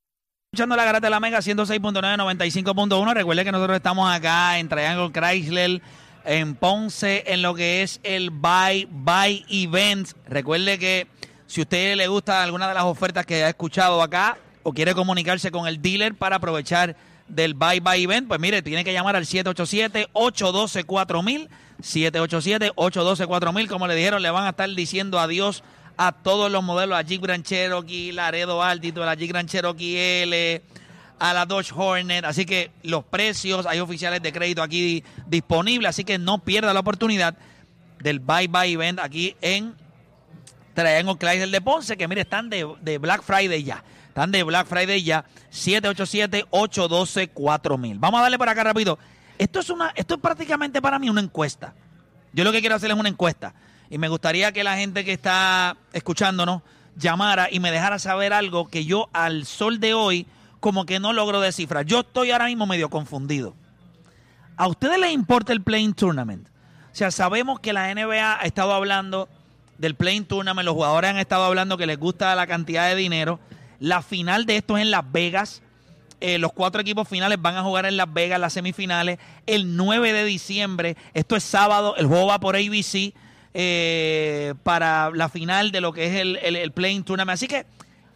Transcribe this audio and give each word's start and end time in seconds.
Escuchando 0.53 0.77
la 0.77 0.85
garata 0.85 1.07
de 1.07 1.11
la 1.11 1.19
Mega 1.19 1.39
106.995.1. 1.39 3.13
Recuerde 3.13 3.43
que 3.43 3.51
nosotros 3.51 3.75
estamos 3.75 4.09
acá 4.09 4.57
en 4.59 4.69
Triangle 4.69 5.11
Chrysler, 5.11 5.81
en 6.23 6.55
Ponce, 6.55 7.25
en 7.27 7.41
lo 7.41 7.53
que 7.53 7.83
es 7.83 7.99
el 8.03 8.29
Buy 8.29 8.87
Buy 8.89 9.45
Event. 9.49 10.07
Recuerde 10.25 10.79
que 10.79 11.07
si 11.47 11.59
a 11.59 11.63
usted 11.63 11.97
le 11.97 12.07
gusta 12.07 12.43
alguna 12.43 12.69
de 12.69 12.75
las 12.75 12.83
ofertas 12.85 13.25
que 13.25 13.43
ha 13.43 13.49
escuchado 13.49 14.01
acá 14.01 14.37
o 14.67 14.73
quiere 14.73 14.93
comunicarse 14.93 15.49
con 15.49 15.65
el 15.65 15.81
dealer 15.81 16.13
para 16.13 16.35
aprovechar 16.35 16.97
del 17.29 17.53
Buy 17.53 17.79
Buy 17.79 18.03
Event, 18.03 18.27
pues 18.27 18.37
mire, 18.37 18.61
tiene 18.61 18.83
que 18.83 18.91
llamar 18.91 19.15
al 19.15 19.23
787-812-4000. 19.23 21.47
787-812-4000. 21.81 23.69
Como 23.69 23.87
le 23.87 23.95
dijeron, 23.95 24.21
le 24.21 24.29
van 24.29 24.43
a 24.43 24.49
estar 24.49 24.69
diciendo 24.69 25.21
adiós 25.21 25.63
a 25.95 26.11
todos 26.11 26.51
los 26.51 26.65
modelos, 26.65 26.97
a 26.97 27.01
Jeep 27.01 27.21
Grand 27.21 27.45
Cherokee, 27.45 28.11
Laredo 28.11 28.61
Altitude, 28.61 29.03
a 29.03 29.05
la 29.05 29.15
Jeep 29.15 29.29
Grand 29.29 29.47
Cherokee 29.47 30.23
L, 30.23 30.61
a 31.17 31.33
la 31.33 31.45
Dodge 31.45 31.71
Hornet. 31.73 32.25
Así 32.25 32.45
que 32.45 32.71
los 32.83 33.05
precios, 33.05 33.65
hay 33.65 33.79
oficiales 33.79 34.21
de 34.21 34.33
crédito 34.33 34.61
aquí 34.61 35.01
disponibles, 35.27 35.91
así 35.91 36.03
que 36.03 36.17
no 36.17 36.39
pierda 36.39 36.73
la 36.73 36.81
oportunidad 36.81 37.37
del 38.01 38.19
Bye 38.19 38.49
Bye 38.49 38.73
Event 38.73 38.99
aquí 38.99 39.33
en 39.39 39.75
Triangle 40.73 41.15
Chrysler 41.17 41.51
de 41.51 41.61
Ponce, 41.61 41.95
que 41.95 42.05
mire, 42.05 42.19
están 42.19 42.49
de 42.49 42.97
Black 42.97 43.23
Friday 43.23 43.63
ya. 43.63 43.81
Están 44.17 44.31
de 44.31 44.41
Black 44.41 44.65
Friday 44.65 45.03
ya. 45.03 45.25
787-812-4000. 45.51 47.97
Vamos 47.99 48.19
a 48.19 48.23
darle 48.23 48.39
por 48.39 48.49
acá 48.49 48.63
rápido. 48.63 48.97
Esto 49.37 49.59
es, 49.59 49.69
una, 49.69 49.93
esto 49.95 50.15
es 50.15 50.19
prácticamente 50.19 50.81
para 50.81 50.97
mí 50.97 51.07
una 51.07 51.21
encuesta. 51.21 51.75
Yo 52.33 52.43
lo 52.43 52.51
que 52.51 52.61
quiero 52.61 52.73
hacer 52.73 52.89
es 52.89 52.97
una 52.97 53.09
encuesta. 53.09 53.53
Y 53.91 53.99
me 53.99 54.09
gustaría 54.09 54.51
que 54.51 54.63
la 54.63 54.75
gente 54.75 55.05
que 55.05 55.13
está 55.13 55.77
escuchándonos 55.93 56.63
llamara 56.95 57.49
y 57.51 57.59
me 57.59 57.69
dejara 57.69 57.99
saber 57.99 58.33
algo 58.33 58.69
que 58.69 58.85
yo 58.85 59.07
al 59.13 59.45
sol 59.45 59.79
de 59.79 59.93
hoy 59.93 60.25
como 60.59 60.87
que 60.87 60.99
no 60.99 61.13
logro 61.13 61.39
descifrar. 61.39 61.85
Yo 61.85 61.99
estoy 61.99 62.31
ahora 62.31 62.47
mismo 62.47 62.65
medio 62.65 62.89
confundido. 62.89 63.53
¿A 64.55 64.67
ustedes 64.67 64.97
les 64.97 65.11
importa 65.11 65.53
el 65.53 65.61
Playing 65.61 65.93
Tournament? 65.93 66.47
O 66.47 66.95
sea, 66.95 67.11
sabemos 67.11 67.59
que 67.59 67.71
la 67.71 67.93
NBA 67.93 68.39
ha 68.39 68.45
estado 68.45 68.73
hablando 68.73 69.29
del 69.77 69.93
Playing 69.93 70.25
Tournament, 70.25 70.65
los 70.65 70.73
jugadores 70.73 71.11
han 71.11 71.17
estado 71.17 71.45
hablando 71.45 71.77
que 71.77 71.85
les 71.85 71.99
gusta 71.99 72.33
la 72.33 72.47
cantidad 72.47 72.89
de 72.89 72.95
dinero. 72.95 73.39
La 73.79 74.01
final 74.01 74.45
de 74.45 74.57
esto 74.57 74.77
es 74.77 74.83
en 74.83 74.91
Las 74.91 75.11
Vegas. 75.11 75.61
Eh, 76.19 76.39
los 76.39 76.51
cuatro 76.51 76.81
equipos 76.81 77.07
finales 77.07 77.39
van 77.39 77.55
a 77.55 77.63
jugar 77.63 77.85
en 77.85 77.95
Las 77.95 78.11
Vegas, 78.11 78.39
las 78.39 78.53
semifinales, 78.53 79.19
el 79.45 79.75
9 79.75 80.13
de 80.13 80.25
diciembre. 80.25 80.97
Esto 81.13 81.35
es 81.35 81.43
sábado, 81.43 81.95
el 81.97 82.07
juego 82.07 82.27
va 82.27 82.39
por 82.39 82.55
ABC 82.55 83.13
eh, 83.53 84.55
para 84.63 85.11
la 85.11 85.29
final 85.29 85.71
de 85.71 85.81
lo 85.81 85.93
que 85.93 86.07
es 86.07 86.15
el, 86.15 86.37
el, 86.37 86.71
Playing 86.71 87.03
Tournament. 87.03 87.35
Así 87.35 87.47
que 87.47 87.65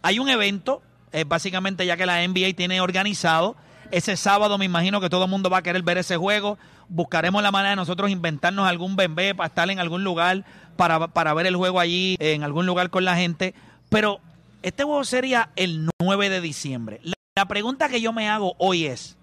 hay 0.02 0.18
un 0.18 0.28
evento, 0.28 0.82
básicamente 1.26 1.86
ya 1.86 1.96
que 1.96 2.06
la 2.06 2.26
NBA 2.26 2.54
tiene 2.56 2.80
organizado. 2.80 3.54
Ese 3.92 4.16
sábado 4.16 4.58
me 4.58 4.64
imagino 4.64 5.00
que 5.00 5.10
todo 5.10 5.24
el 5.24 5.30
mundo 5.30 5.50
va 5.50 5.58
a 5.58 5.62
querer 5.62 5.82
ver 5.82 5.98
ese 5.98 6.16
juego. 6.16 6.58
Buscaremos 6.88 7.40
la 7.42 7.52
manera 7.52 7.70
de 7.70 7.76
nosotros 7.76 8.10
inventarnos 8.10 8.66
algún 8.66 8.96
bembé 8.96 9.34
para 9.34 9.46
estar 9.46 9.70
en 9.70 9.78
algún 9.78 10.02
lugar, 10.02 10.44
para, 10.76 11.08
para 11.08 11.34
ver 11.34 11.46
el 11.46 11.54
juego 11.54 11.78
allí, 11.78 12.16
en 12.18 12.42
algún 12.42 12.66
lugar 12.66 12.90
con 12.90 13.04
la 13.04 13.14
gente. 13.14 13.54
Pero 13.90 14.20
este 14.62 14.84
juego 14.84 15.04
sería 15.04 15.50
el 15.56 15.88
9 16.00 16.30
de 16.30 16.40
diciembre. 16.40 17.00
La, 17.34 17.46
pregunta 17.46 17.88
que 17.88 18.00
yo 18.00 18.12
me 18.12 18.28
hago 18.28 18.54
hoy 18.58 18.86
es, 18.86 19.16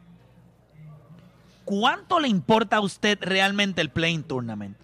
¿cuánto 1.66 2.20
le 2.20 2.28
importa 2.28 2.78
a 2.78 2.82
usted 2.82 3.18
realmente 3.22 3.82
el 3.82 3.90
Playing 3.90 4.24
Tournament? 4.24 4.78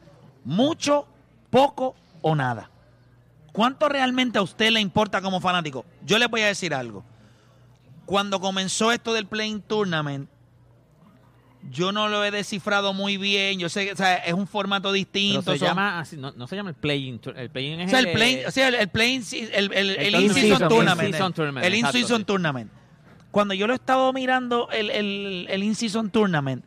¿Mucho, 0.45 1.07
poco 1.49 1.95
o 2.21 2.35
nada? 2.35 2.69
¿Cuánto 3.51 3.89
realmente 3.89 4.37
a 4.37 4.41
usted 4.41 4.71
le 4.71 4.79
importa 4.79 5.21
como 5.21 5.41
fanático? 5.41 5.85
Yo 6.05 6.17
les 6.19 6.29
voy 6.29 6.41
a 6.41 6.47
decir 6.47 6.73
algo. 6.73 7.03
Cuando 8.05 8.39
comenzó 8.39 8.91
esto 8.91 9.13
del 9.13 9.27
Playing 9.27 9.61
Tournament, 9.61 10.29
yo 11.71 11.91
no 11.91 12.07
lo 12.09 12.23
he 12.23 12.31
descifrado 12.31 12.93
muy 12.93 13.17
bien. 13.17 13.59
Yo 13.59 13.69
sé 13.69 13.85
que 13.87 13.93
o 13.93 13.95
sea, 13.95 14.15
es 14.17 14.33
un 14.33 14.47
formato 14.47 14.91
distinto. 14.91 15.41
Pero 15.43 15.53
se 15.53 15.59
son- 15.59 15.67
llama 15.69 15.99
así, 15.99 16.17
no, 16.17 16.31
no 16.31 16.47
se 16.47 16.55
llama 16.55 16.69
el 16.69 16.75
playing. 16.75 17.19
tour- 17.19 17.37
El 17.37 17.49
playing 17.49 17.79
es 17.81 17.87
o 17.87 17.89
sea, 17.89 17.99
el 17.99 18.11
play, 18.11 18.43
o 18.45 18.51
sea, 18.51 18.67
el, 18.67 18.75
el 18.75 18.87
play- 18.89 19.21
el, 19.31 19.73
el, 19.73 19.89
el 19.89 19.99
El 20.15 20.21
in-season 20.21 20.67
tournament. 20.69 21.15
El 21.63 21.75
in-season 21.75 22.19
sí. 22.19 22.25
tournament. 22.25 22.71
Cuando 23.31 23.53
yo 23.53 23.67
lo 23.67 23.73
he 23.73 23.75
estado 23.75 24.13
mirando, 24.13 24.69
el, 24.71 24.89
el, 24.89 25.47
el 25.49 25.63
in-season 25.63 26.09
tournament, 26.09 26.63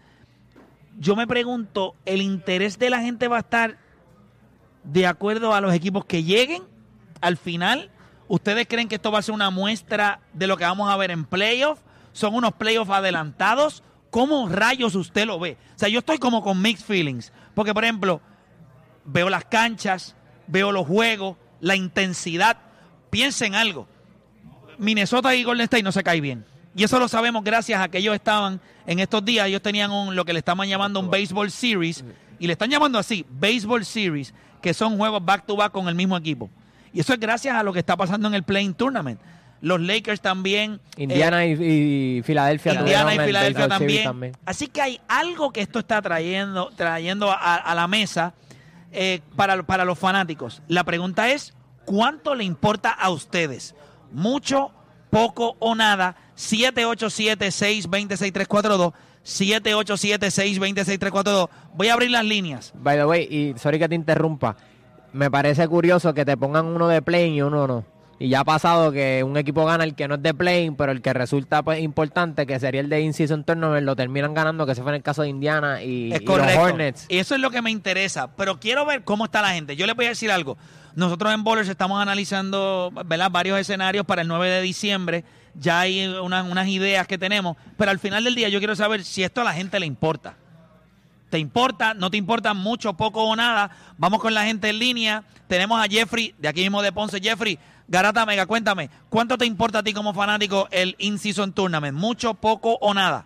yo 0.98 1.14
me 1.16 1.26
pregunto, 1.26 1.94
¿el 2.04 2.20
interés 2.20 2.78
de 2.78 2.90
la 2.90 3.00
gente 3.00 3.28
va 3.28 3.36
a 3.36 3.40
estar 3.40 3.78
de 4.84 5.06
acuerdo 5.06 5.54
a 5.54 5.60
los 5.60 5.72
equipos 5.72 6.04
que 6.04 6.24
lleguen 6.24 6.62
al 7.20 7.36
final? 7.36 7.90
¿Ustedes 8.26 8.66
creen 8.68 8.88
que 8.88 8.96
esto 8.96 9.10
va 9.10 9.20
a 9.20 9.22
ser 9.22 9.34
una 9.34 9.48
muestra 9.50 10.20
de 10.34 10.46
lo 10.46 10.56
que 10.56 10.64
vamos 10.64 10.90
a 10.90 10.96
ver 10.96 11.10
en 11.10 11.24
playoffs? 11.24 11.80
¿Son 12.12 12.34
unos 12.34 12.52
playoffs 12.52 12.90
adelantados? 12.90 13.82
¿Cómo 14.10 14.48
rayos 14.48 14.94
usted 14.94 15.26
lo 15.26 15.38
ve? 15.38 15.56
O 15.74 15.78
sea, 15.78 15.88
yo 15.88 15.98
estoy 15.98 16.18
como 16.18 16.42
con 16.42 16.60
mixed 16.60 16.86
feelings. 16.86 17.32
Porque, 17.54 17.74
por 17.74 17.84
ejemplo, 17.84 18.20
veo 19.04 19.28
las 19.28 19.44
canchas, 19.44 20.14
veo 20.46 20.72
los 20.72 20.86
juegos, 20.86 21.36
la 21.60 21.76
intensidad. 21.76 22.58
Piensen 23.10 23.54
algo. 23.54 23.86
Minnesota 24.78 25.34
y 25.34 25.44
Golden 25.44 25.64
State 25.64 25.82
no 25.82 25.92
se 25.92 26.02
cae 26.02 26.20
bien. 26.20 26.44
Y 26.74 26.84
eso 26.84 26.98
lo 26.98 27.08
sabemos 27.08 27.42
gracias 27.42 27.80
a 27.80 27.88
que 27.88 27.98
ellos 27.98 28.14
estaban 28.14 28.60
en 28.86 29.00
estos 29.00 29.24
días, 29.24 29.48
ellos 29.48 29.60
tenían 29.62 29.90
un, 29.90 30.14
lo 30.14 30.24
que 30.24 30.32
le 30.32 30.38
estaban 30.38 30.68
llamando 30.68 31.00
un 31.00 31.10
Baseball 31.10 31.50
Series, 31.50 32.04
y 32.38 32.46
le 32.46 32.52
están 32.52 32.70
llamando 32.70 32.98
así, 32.98 33.26
Baseball 33.28 33.84
Series, 33.84 34.32
que 34.62 34.72
son 34.72 34.96
juegos 34.96 35.24
back 35.24 35.44
to 35.44 35.56
back 35.56 35.72
con 35.72 35.88
el 35.88 35.94
mismo 35.94 36.16
equipo. 36.16 36.48
Y 36.92 37.00
eso 37.00 37.12
es 37.12 37.20
gracias 37.20 37.54
a 37.54 37.62
lo 37.62 37.72
que 37.72 37.80
está 37.80 37.96
pasando 37.96 38.28
en 38.28 38.34
el 38.34 38.44
Playing 38.44 38.74
Tournament. 38.74 39.20
Los 39.60 39.80
Lakers 39.80 40.20
también. 40.20 40.80
eh, 40.96 41.02
Indiana 41.02 41.44
y, 41.44 42.18
y 42.18 42.22
Filadelfia 42.22 42.74
Indiana 42.74 43.14
y 43.14 43.18
Filadelfia 43.18 43.68
también. 43.68 44.32
Así 44.44 44.68
que 44.68 44.80
hay 44.80 45.00
algo 45.08 45.52
que 45.52 45.60
esto 45.60 45.80
está 45.80 46.00
trayendo, 46.00 46.70
trayendo 46.76 47.30
a, 47.30 47.56
a 47.56 47.74
la 47.74 47.88
mesa 47.88 48.34
eh, 48.92 49.20
para, 49.36 49.62
para 49.64 49.84
los 49.84 49.98
fanáticos. 49.98 50.62
La 50.68 50.84
pregunta 50.84 51.30
es, 51.30 51.54
¿cuánto 51.84 52.34
le 52.34 52.44
importa 52.44 52.90
a 52.90 53.10
ustedes? 53.10 53.74
¿Mucho, 54.12 54.70
poco 55.10 55.56
o 55.58 55.74
nada? 55.74 56.16
787-620-6342. 56.36 58.92
787-620-6342. 59.24 61.48
Voy 61.74 61.88
a 61.88 61.94
abrir 61.94 62.10
las 62.10 62.24
líneas. 62.24 62.72
By 62.76 62.96
the 62.96 63.04
way, 63.06 63.26
y 63.30 63.54
sorry 63.58 63.78
que 63.78 63.88
te 63.88 63.94
interrumpa, 63.94 64.56
me 65.12 65.30
parece 65.30 65.66
curioso 65.68 66.12
que 66.14 66.24
te 66.24 66.36
pongan 66.36 66.66
uno 66.66 66.88
de 66.88 67.02
playing 67.02 67.34
y 67.34 67.42
uno 67.42 67.66
no. 67.66 67.84
Y 68.20 68.28
ya 68.28 68.40
ha 68.40 68.44
pasado 68.44 68.90
que 68.90 69.22
un 69.22 69.36
equipo 69.36 69.64
gana 69.64 69.84
el 69.84 69.94
que 69.94 70.08
no 70.08 70.16
es 70.16 70.22
de 70.22 70.34
playing, 70.34 70.74
pero 70.74 70.90
el 70.90 71.00
que 71.00 71.12
resulta 71.12 71.62
pues 71.62 71.80
importante, 71.80 72.46
que 72.46 72.58
sería 72.58 72.80
el 72.80 72.88
de 72.88 73.00
in-season 73.00 73.44
tournament, 73.44 73.86
lo 73.86 73.94
terminan 73.94 74.34
ganando, 74.34 74.66
que 74.66 74.72
ese 74.72 74.82
fue 74.82 74.90
en 74.90 74.96
el 74.96 75.02
caso 75.02 75.22
de 75.22 75.28
Indiana 75.28 75.82
y, 75.82 76.12
Es 76.12 76.22
y 76.22 76.24
los. 76.24 76.56
Hornets. 76.56 77.06
Eso 77.08 77.36
es 77.36 77.40
lo 77.40 77.50
que 77.50 77.62
me 77.62 77.70
interesa. 77.70 78.34
Pero 78.36 78.58
quiero 78.58 78.84
ver 78.84 79.04
cómo 79.04 79.26
está 79.26 79.40
la 79.40 79.50
gente. 79.50 79.76
Yo 79.76 79.86
les 79.86 79.94
voy 79.94 80.06
a 80.06 80.10
decir 80.10 80.32
algo. 80.32 80.58
Nosotros 80.96 81.32
en 81.32 81.44
Bowlers 81.44 81.68
estamos 81.68 82.02
analizando 82.02 82.92
¿verdad? 83.06 83.30
varios 83.30 83.56
escenarios 83.58 84.04
para 84.04 84.22
el 84.22 84.28
9 84.28 84.48
de 84.48 84.62
diciembre. 84.62 85.24
Ya 85.54 85.78
hay 85.80 86.08
unas, 86.08 86.50
unas 86.50 86.66
ideas 86.66 87.06
que 87.06 87.18
tenemos. 87.18 87.56
Pero 87.76 87.92
al 87.92 88.00
final 88.00 88.24
del 88.24 88.34
día 88.34 88.48
yo 88.48 88.58
quiero 88.58 88.74
saber 88.74 89.04
si 89.04 89.22
esto 89.22 89.42
a 89.42 89.44
la 89.44 89.52
gente 89.52 89.78
le 89.78 89.86
importa. 89.86 90.34
¿Te 91.30 91.38
importa? 91.38 91.94
¿No 91.94 92.10
te 92.10 92.16
importa 92.16 92.54
mucho, 92.54 92.94
poco 92.94 93.22
o 93.22 93.36
nada? 93.36 93.70
Vamos 93.98 94.20
con 94.20 94.34
la 94.34 94.44
gente 94.44 94.70
en 94.70 94.78
línea. 94.78 95.22
Tenemos 95.46 95.80
a 95.80 95.88
Jeffrey, 95.88 96.34
de 96.38 96.48
aquí 96.48 96.62
mismo 96.62 96.82
de 96.82 96.90
Ponce. 96.90 97.20
Jeffrey, 97.20 97.58
Garata 97.90 98.26
Mega, 98.26 98.44
cuéntame, 98.44 98.90
¿cuánto 99.08 99.38
te 99.38 99.46
importa 99.46 99.78
a 99.78 99.82
ti 99.82 99.94
como 99.94 100.12
fanático 100.12 100.68
el 100.70 100.94
in-season 100.98 101.54
tournament? 101.54 101.96
¿Mucho, 101.96 102.34
poco 102.34 102.76
o 102.82 102.92
nada? 102.92 103.24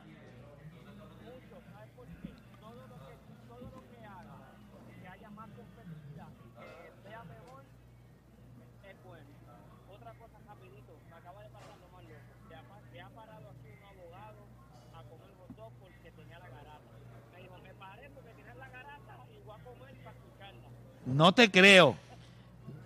No 21.05 21.33
te 21.33 21.51
creo. 21.51 21.97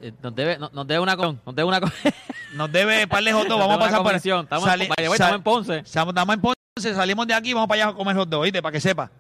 Eh, 0.01 0.13
Nos 0.23 0.35
debe, 0.35 0.59
nos, 0.59 0.73
nos 0.73 0.87
debe 0.87 1.01
una 1.01 1.17
con, 1.17 1.41
nos 1.45 1.55
debe 1.55 1.69
una 1.69 1.81
con. 1.81 1.93
Nos 2.55 2.73
debe 2.73 3.07
par 3.07 3.23
de 3.23 3.33
hot. 3.33 3.49
Vamos 3.49 3.77
a 3.77 3.79
pasar 3.79 4.03
por. 4.03 4.15
Estamos 4.15 4.65
Sali- 4.65 4.87
sal- 4.87 5.13
estamos 5.13 5.35
en 5.37 5.43
Ponce. 5.43 5.79
Estamos 5.79 6.15
en 6.17 6.41
Ponce, 6.41 6.95
salimos 6.95 7.27
de 7.27 7.35
aquí, 7.35 7.53
vamos 7.53 7.69
para 7.69 7.83
allá 7.83 7.91
a 7.93 7.95
comer 7.95 8.17
hot 8.17 8.33
¿oíste? 8.35 8.63
Para 8.63 8.73
que 8.73 8.81
sepa. 8.81 9.11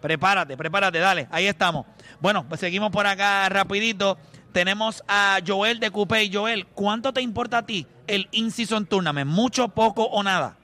Prepárate, 0.00 0.56
prepárate, 0.56 0.98
dale, 0.98 1.26
ahí 1.32 1.46
estamos. 1.46 1.86
Bueno, 2.20 2.46
pues 2.48 2.60
seguimos 2.60 2.90
por 2.90 3.06
acá 3.06 3.48
rapidito. 3.48 4.18
Tenemos 4.52 5.02
a 5.08 5.38
Joel 5.44 5.80
de 5.80 5.90
Coupé. 5.90 6.30
Joel, 6.32 6.66
¿cuánto 6.66 7.12
te 7.12 7.22
importa 7.22 7.58
a 7.58 7.66
ti 7.66 7.86
el 8.06 8.28
In-Season 8.30 8.86
Tournament? 8.86 9.28
¿Mucho, 9.30 9.68
poco 9.68 10.04
o 10.04 10.22
nada? 10.22 10.56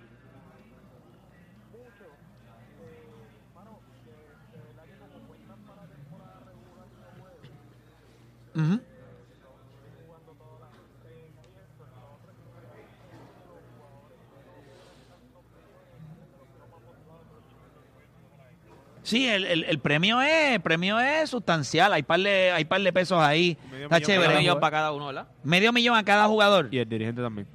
Sí, 19.03 19.27
el, 19.29 19.45
el- 19.45 19.65
el 19.65 19.79
premio 19.81 20.23
es 20.23 20.53
el 20.55 20.61
premio 20.61 21.01
es 21.01 21.29
sustancial. 21.31 21.93
Hay 21.93 22.05
par 22.05 22.21
de, 22.21 22.53
hay 22.53 22.65
par 22.65 22.81
de 22.81 22.93
pesos 22.93 23.21
ahí. 23.21 23.59
Medio 23.71 23.85
Está 23.87 23.97
millón 23.97 24.07
chévere. 24.07 24.29
Medio 24.29 24.41
millón 24.41 24.61
para 24.61 24.71
cada 24.71 24.93
uno, 24.93 25.07
¿verdad? 25.07 25.27
Medio 25.43 25.73
millón 25.73 25.97
a 25.97 26.05
cada 26.05 26.27
jugador. 26.29 26.69
Y 26.71 26.79
el 26.79 26.89
dirigente 26.89 27.21
también. 27.21 27.49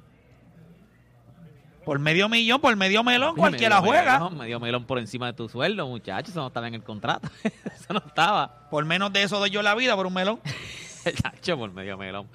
Por 1.86 1.98
medio 2.00 2.28
millón, 2.28 2.60
por 2.60 2.76
medio 2.76 3.02
melón, 3.02 3.34
cualquiera 3.34 3.80
medio 3.80 3.90
juega. 3.92 4.12
melón, 4.18 4.36
medio 4.36 4.60
melón 4.60 4.84
por 4.84 4.98
encima 4.98 5.26
de 5.28 5.32
tu 5.32 5.48
sueldo, 5.48 5.86
muchachos. 5.88 6.28
Eso 6.32 6.40
no 6.40 6.48
estaba 6.48 6.68
en 6.68 6.74
el 6.74 6.82
contrato. 6.82 7.30
eso 7.44 7.94
no 7.94 8.02
estaba. 8.06 8.68
Por 8.68 8.84
menos 8.84 9.10
de 9.14 9.22
eso 9.22 9.38
doy 9.38 9.48
yo 9.48 9.62
la 9.62 9.74
vida 9.74 9.96
por 9.96 10.06
un 10.06 10.12
melón. 10.12 10.40
Por 11.56 11.72
medio 11.72 11.96
melón. 11.96 12.28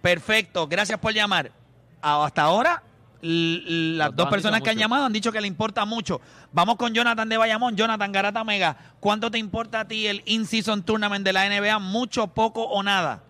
Perfecto, 0.00 0.66
gracias 0.66 0.98
por 0.98 1.12
llamar. 1.12 1.52
Ah, 2.00 2.24
Hasta 2.24 2.42
ahora, 2.42 2.82
las 3.20 4.16
dos 4.16 4.28
personas 4.28 4.62
que 4.62 4.70
han 4.70 4.76
mucho. 4.76 4.84
llamado 4.84 5.04
han 5.04 5.12
dicho 5.12 5.30
que 5.30 5.40
le 5.40 5.46
importa 5.46 5.84
mucho. 5.84 6.20
Vamos 6.52 6.76
con 6.76 6.94
Jonathan 6.94 7.28
de 7.28 7.36
Bayamón. 7.36 7.76
Jonathan 7.76 8.10
Garata 8.10 8.42
Mega, 8.42 8.76
¿cuánto 8.98 9.30
te 9.30 9.38
importa 9.38 9.80
a 9.80 9.88
ti 9.88 10.06
el 10.06 10.22
In-Season 10.24 10.82
Tournament 10.82 11.24
de 11.24 11.32
la 11.32 11.48
NBA? 11.48 11.78
¿Mucho, 11.78 12.28
poco 12.28 12.62
o 12.62 12.82
nada? 12.82 13.22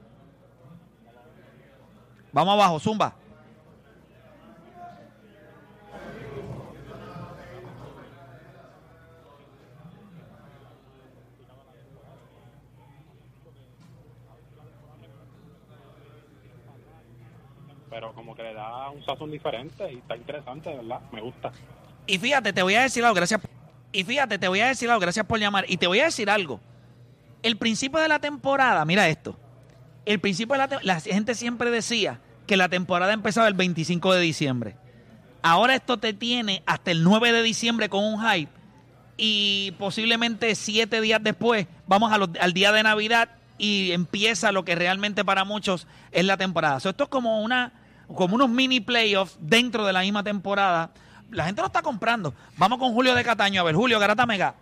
Vamos 2.33 2.55
abajo, 2.55 2.79
Zumba. 2.79 3.17
pero 17.91 18.15
como 18.15 18.29
que 18.41 18.49
le 18.49 18.55
da 18.55 18.91
un 18.91 19.05
sazón 19.05 19.31
diferente 19.31 19.93
y 19.93 19.99
está 19.99 20.17
interesante, 20.17 20.75
¿verdad? 20.75 21.01
Me 21.13 21.21
gusta. 21.21 21.53
Y 22.07 22.19
fíjate, 22.19 22.53
te 22.53 22.63
voy 22.63 22.75
a 22.75 22.83
decir 22.83 23.05
algo, 23.05 23.15
gracias. 23.15 23.41
Y 23.93 24.05
fíjate, 24.05 24.39
te 24.39 24.49
voy 24.49 24.61
a 24.61 24.69
decir 24.69 24.89
algo, 24.89 25.01
gracias 25.01 25.27
por 25.27 25.39
llamar. 25.39 25.65
Y 25.69 25.77
te 25.77 25.87
voy 25.87 26.01
a 26.01 26.05
decir 26.05 26.31
algo. 26.31 26.61
El 27.43 27.57
principio 27.57 28.01
de 28.01 28.09
la 28.09 28.19
temporada, 28.19 28.85
mira 28.85 29.09
esto. 29.09 29.37
El 30.07 30.21
principio 30.21 30.55
de 30.55 30.59
la 30.59 30.69
temporada, 30.69 30.95
la 30.95 31.01
gente 31.01 31.35
siempre 31.35 31.71
decía 31.71 32.21
que 32.47 32.57
la 32.57 32.69
temporada 32.69 33.13
empezaba 33.13 33.49
el 33.49 33.55
25 33.55 34.15
de 34.15 34.21
diciembre. 34.21 34.77
Ahora 35.43 35.75
esto 35.75 35.99
te 35.99 36.13
tiene 36.13 36.63
hasta 36.67 36.91
el 36.91 37.05
9 37.05 37.33
de 37.33 37.43
diciembre 37.43 37.89
con 37.89 38.05
un 38.05 38.21
hype. 38.21 38.51
Y 39.17 39.73
posiblemente 39.79 40.55
siete 40.55 41.01
días 41.03 41.23
después 41.23 41.67
vamos 41.87 42.11
al 42.13 42.53
día 42.55 42.73
de 42.73 42.83
Navidad 42.83 43.29
y 43.59 43.93
empieza 43.93 44.51
lo 44.51 44.65
que 44.65 44.75
realmente 44.75 45.25
para 45.25 45.45
muchos 45.45 45.87
es 46.11 46.25
la 46.25 46.39
temporada. 46.39 46.81
So, 46.81 46.89
esto 46.89 47.05
es 47.05 47.11
como 47.11 47.43
una 47.43 47.80
como 48.15 48.35
unos 48.35 48.49
mini 48.49 48.81
playoffs 48.81 49.37
dentro 49.41 49.85
de 49.85 49.93
la 49.93 50.01
misma 50.01 50.23
temporada. 50.23 50.91
La 51.31 51.45
gente 51.45 51.61
lo 51.61 51.67
está 51.67 51.83
comprando. 51.83 52.35
Vamos 52.57 52.79
con 52.79 52.93
Julio 52.93 53.15
de 53.15 53.25
Cataño. 53.25 53.61
A 53.61 53.65
ver, 53.65 53.75
Julio, 53.75 53.99
Garata 53.99 54.27
Mega. 54.27 54.55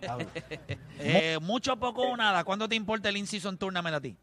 Eh, 0.98 1.38
mucho, 1.42 1.76
poco 1.76 2.02
o 2.02 2.16
nada. 2.16 2.42
¿Cuándo 2.42 2.68
te 2.68 2.74
importa 2.74 3.10
el 3.10 3.18
In-Season 3.18 3.58
Tournament 3.58 3.96
a 3.96 4.00
ti? 4.00 4.16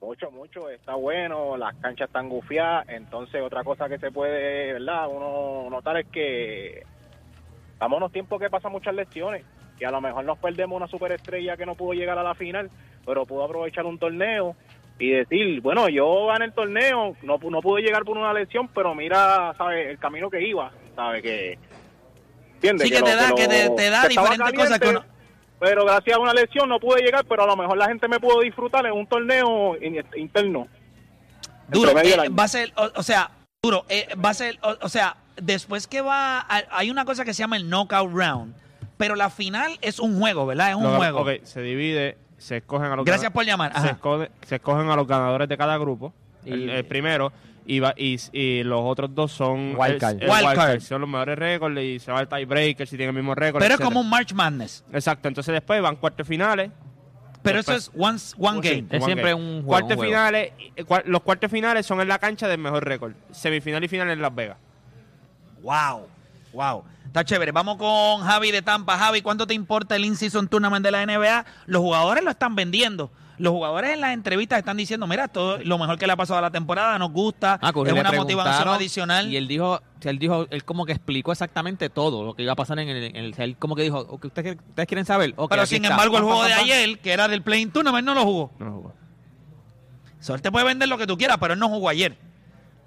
Mucho, 0.00 0.30
mucho, 0.30 0.68
está 0.68 0.94
bueno, 0.96 1.56
las 1.56 1.74
canchas 1.76 2.08
están 2.08 2.28
gufiadas, 2.28 2.86
entonces 2.90 3.40
otra 3.40 3.64
cosa 3.64 3.88
que 3.88 3.98
se 3.98 4.10
puede, 4.10 4.74
¿verdad? 4.74 5.08
Uno 5.08 5.70
notar 5.70 5.96
es 5.96 6.06
que 6.08 6.84
estamos 7.72 7.96
en 7.96 8.02
unos 8.02 8.12
tiempos 8.12 8.38
que 8.38 8.50
pasan 8.50 8.72
muchas 8.72 8.94
lesiones, 8.94 9.46
que 9.78 9.86
a 9.86 9.90
lo 9.90 10.02
mejor 10.02 10.26
nos 10.26 10.38
perdemos 10.38 10.76
una 10.76 10.88
superestrella 10.88 11.56
que 11.56 11.64
no 11.64 11.74
pudo 11.74 11.94
llegar 11.94 12.18
a 12.18 12.22
la 12.22 12.34
final, 12.34 12.70
pero 13.06 13.24
pudo 13.24 13.44
aprovechar 13.44 13.86
un 13.86 13.98
torneo 13.98 14.54
y 14.98 15.10
decir, 15.10 15.60
bueno, 15.60 15.88
yo 15.88 16.26
gané 16.26 16.46
el 16.46 16.52
torneo, 16.52 17.16
no, 17.22 17.38
no 17.38 17.60
pude 17.60 17.82
llegar 17.82 18.04
por 18.04 18.16
una 18.16 18.32
lesión, 18.32 18.68
pero 18.68 18.94
mira, 18.94 19.52
¿sabes? 19.58 19.88
El 19.88 19.98
camino 19.98 20.30
que 20.30 20.46
iba, 20.46 20.70
¿sabes? 20.94 21.22
Que, 21.22 21.58
¿entiendes? 22.54 22.88
Sí, 22.88 22.94
que 22.94 23.02
te 23.02 23.10
lo- 23.10 23.16
da- 23.16 23.34
que 23.34 23.48
te- 23.48 23.70
te 23.70 23.90
da 23.90 24.06
diferentes 24.08 24.52
cosas 24.52 24.78
que 24.78 24.88
uno- 24.88 25.04
Pero 25.60 25.84
gracias 25.84 26.16
a 26.16 26.20
una 26.20 26.32
lesión 26.32 26.68
no 26.68 26.78
pude 26.78 27.02
llegar, 27.02 27.24
pero 27.26 27.44
a 27.44 27.46
lo 27.46 27.56
mejor 27.56 27.76
la 27.78 27.86
gente 27.86 28.06
me 28.08 28.20
pudo 28.20 28.40
disfrutar 28.40 28.84
en 28.86 28.92
un 28.92 29.06
torneo 29.06 29.76
in- 29.82 30.04
interno. 30.16 30.68
Duro, 31.68 31.90
eh, 31.98 32.28
va 32.28 32.44
a 32.44 32.48
ser, 32.48 32.72
o, 32.76 32.90
o 32.96 33.02
sea, 33.02 33.30
duro, 33.62 33.84
eh, 33.88 34.06
va 34.22 34.30
a 34.30 34.34
ser, 34.34 34.58
o, 34.62 34.76
o 34.82 34.88
sea, 34.88 35.16
después 35.36 35.86
que 35.86 36.02
va, 36.02 36.46
hay 36.70 36.90
una 36.90 37.04
cosa 37.04 37.24
que 37.24 37.32
se 37.32 37.42
llama 37.42 37.56
el 37.56 37.68
knockout 37.70 38.12
round, 38.12 38.54
pero 38.98 39.16
la 39.16 39.30
final 39.30 39.78
es 39.80 39.98
un 39.98 40.20
juego, 40.20 40.44
¿verdad? 40.46 40.70
Es 40.70 40.76
un 40.76 40.94
juego. 40.96 41.20
ok, 41.22 41.30
se 41.44 41.62
divide, 41.62 42.18
se 42.44 42.58
escogen 42.58 42.92
a 42.92 42.96
los 42.96 43.04
Gracias 43.04 43.32
por 43.32 43.44
llamar. 43.44 43.72
Se, 43.72 43.78
Ajá. 43.78 43.98
escoge- 44.00 44.30
se 44.42 44.56
escogen 44.56 44.90
a 44.90 44.96
los 44.96 45.06
ganadores 45.06 45.48
de 45.48 45.56
cada 45.56 45.76
grupo. 45.78 46.12
Y- 46.44 46.52
el, 46.52 46.70
el 46.70 46.84
primero. 46.84 47.32
Y, 47.66 47.80
va, 47.80 47.94
y, 47.96 48.18
y 48.32 48.62
los 48.62 48.80
otros 48.84 49.14
dos 49.14 49.32
son 49.32 49.74
Wild 49.74 49.94
el- 49.94 49.98
card. 49.98 50.22
el 50.22 50.28
Wild 50.28 50.58
wild. 50.58 50.80
Son 50.82 51.00
los 51.00 51.08
mejores 51.08 51.38
récords 51.38 51.80
y 51.80 51.98
se 51.98 52.12
va 52.12 52.20
el 52.20 52.28
tiebreaker 52.28 52.86
si 52.86 52.96
tienen 52.98 53.16
el 53.16 53.22
mismo 53.22 53.34
récord. 53.34 53.62
pero 53.62 53.74
es 53.74 53.80
como 53.80 54.00
un 54.00 54.10
March 54.10 54.34
Madness. 54.34 54.84
Exacto, 54.92 55.28
entonces 55.28 55.52
después 55.54 55.80
van 55.80 55.96
cuartos 55.96 56.28
finales. 56.28 56.70
Pero 57.42 57.56
Después- 57.58 57.76
eso 57.78 57.90
es 57.90 58.34
one, 58.38 58.48
one 58.56 58.62
Sí, 58.68 58.74
game. 58.76 58.86
Es 58.90 59.02
one 59.02 59.04
siempre 59.06 59.30
game. 59.32 59.34
un 59.42 59.50
juego, 59.62 59.66
Cuartos 59.68 59.90
un 59.92 59.96
juego. 59.96 60.10
finales, 60.12 60.52
cua- 60.86 61.04
los 61.06 61.22
cuartos 61.22 61.50
finales 61.50 61.86
son 61.86 62.00
en 62.02 62.08
la 62.08 62.18
cancha 62.18 62.48
del 62.48 62.58
mejor 62.58 62.84
récord. 62.86 63.12
Semifinal 63.32 63.82
y 63.84 63.88
final 63.88 64.10
en 64.10 64.20
Las 64.22 64.34
Vegas. 64.34 64.56
Wow, 65.62 66.06
wow. 66.54 66.84
Está 67.06 67.24
chévere. 67.24 67.52
Vamos 67.52 67.76
con 67.76 68.22
Javi 68.22 68.50
de 68.50 68.62
Tampa. 68.62 68.98
Javi, 68.98 69.22
¿cuánto 69.22 69.46
te 69.46 69.54
importa 69.54 69.94
el 69.96 70.04
In-Season 70.04 70.48
Tournament 70.48 70.84
de 70.84 70.90
la 70.90 71.04
NBA? 71.06 71.44
Los 71.66 71.80
jugadores 71.82 72.24
lo 72.24 72.30
están 72.30 72.56
vendiendo. 72.56 73.10
Los 73.36 73.52
jugadores 73.52 73.92
en 73.92 74.00
las 74.00 74.12
entrevistas 74.14 74.60
están 74.60 74.76
diciendo, 74.76 75.06
mira, 75.08 75.26
todo 75.26 75.58
lo 75.58 75.76
mejor 75.76 75.98
que 75.98 76.06
le 76.06 76.12
ha 76.12 76.16
pasado 76.16 76.38
a 76.38 76.42
la 76.42 76.50
temporada, 76.52 76.96
nos 77.00 77.10
gusta, 77.10 77.58
Ah, 77.62 77.70
es 77.70 77.92
una 77.92 78.12
motivación 78.12 78.68
adicional. 78.68 79.28
Y 79.28 79.36
él 79.36 79.48
dijo, 79.48 79.80
él 80.02 80.18
dijo, 80.20 80.46
él 80.50 80.64
como 80.64 80.86
que 80.86 80.92
explicó 80.92 81.32
exactamente 81.32 81.90
todo 81.90 82.22
lo 82.24 82.34
que 82.34 82.44
iba 82.44 82.52
a 82.52 82.56
pasar 82.56 82.78
en 82.78 82.88
el, 82.88 83.02
en 83.04 83.16
el- 83.16 83.34
él 83.36 83.56
como 83.58 83.74
que 83.74 83.82
dijo, 83.82 83.98
"Ok, 83.98 84.26
¿ustedes, 84.26 84.56
ustedes 84.68 84.86
quieren 84.86 85.04
saber? 85.04 85.34
Pero 85.48 85.66
sin 85.66 85.84
está. 85.84 85.94
embargo, 85.94 86.16
el 86.18 86.22
juego 86.22 86.44
de 86.44 86.52
ayer, 86.52 86.98
que 87.00 87.12
era 87.12 87.26
del 87.26 87.42
Playing 87.42 87.70
Tournament, 87.72 88.06
no 88.06 88.14
lo 88.14 88.22
jugó. 88.22 88.52
No 88.60 88.66
lo 88.66 88.72
jugó. 88.72 88.94
Él 90.28 90.40
te 90.42 90.50
puede 90.52 90.64
vender 90.64 90.88
lo 90.88 90.96
que 90.96 91.06
tú 91.06 91.18
quieras, 91.18 91.36
pero 91.40 91.54
él 91.54 91.60
no 91.60 91.68
jugó 91.68 91.88
ayer. 91.88 92.16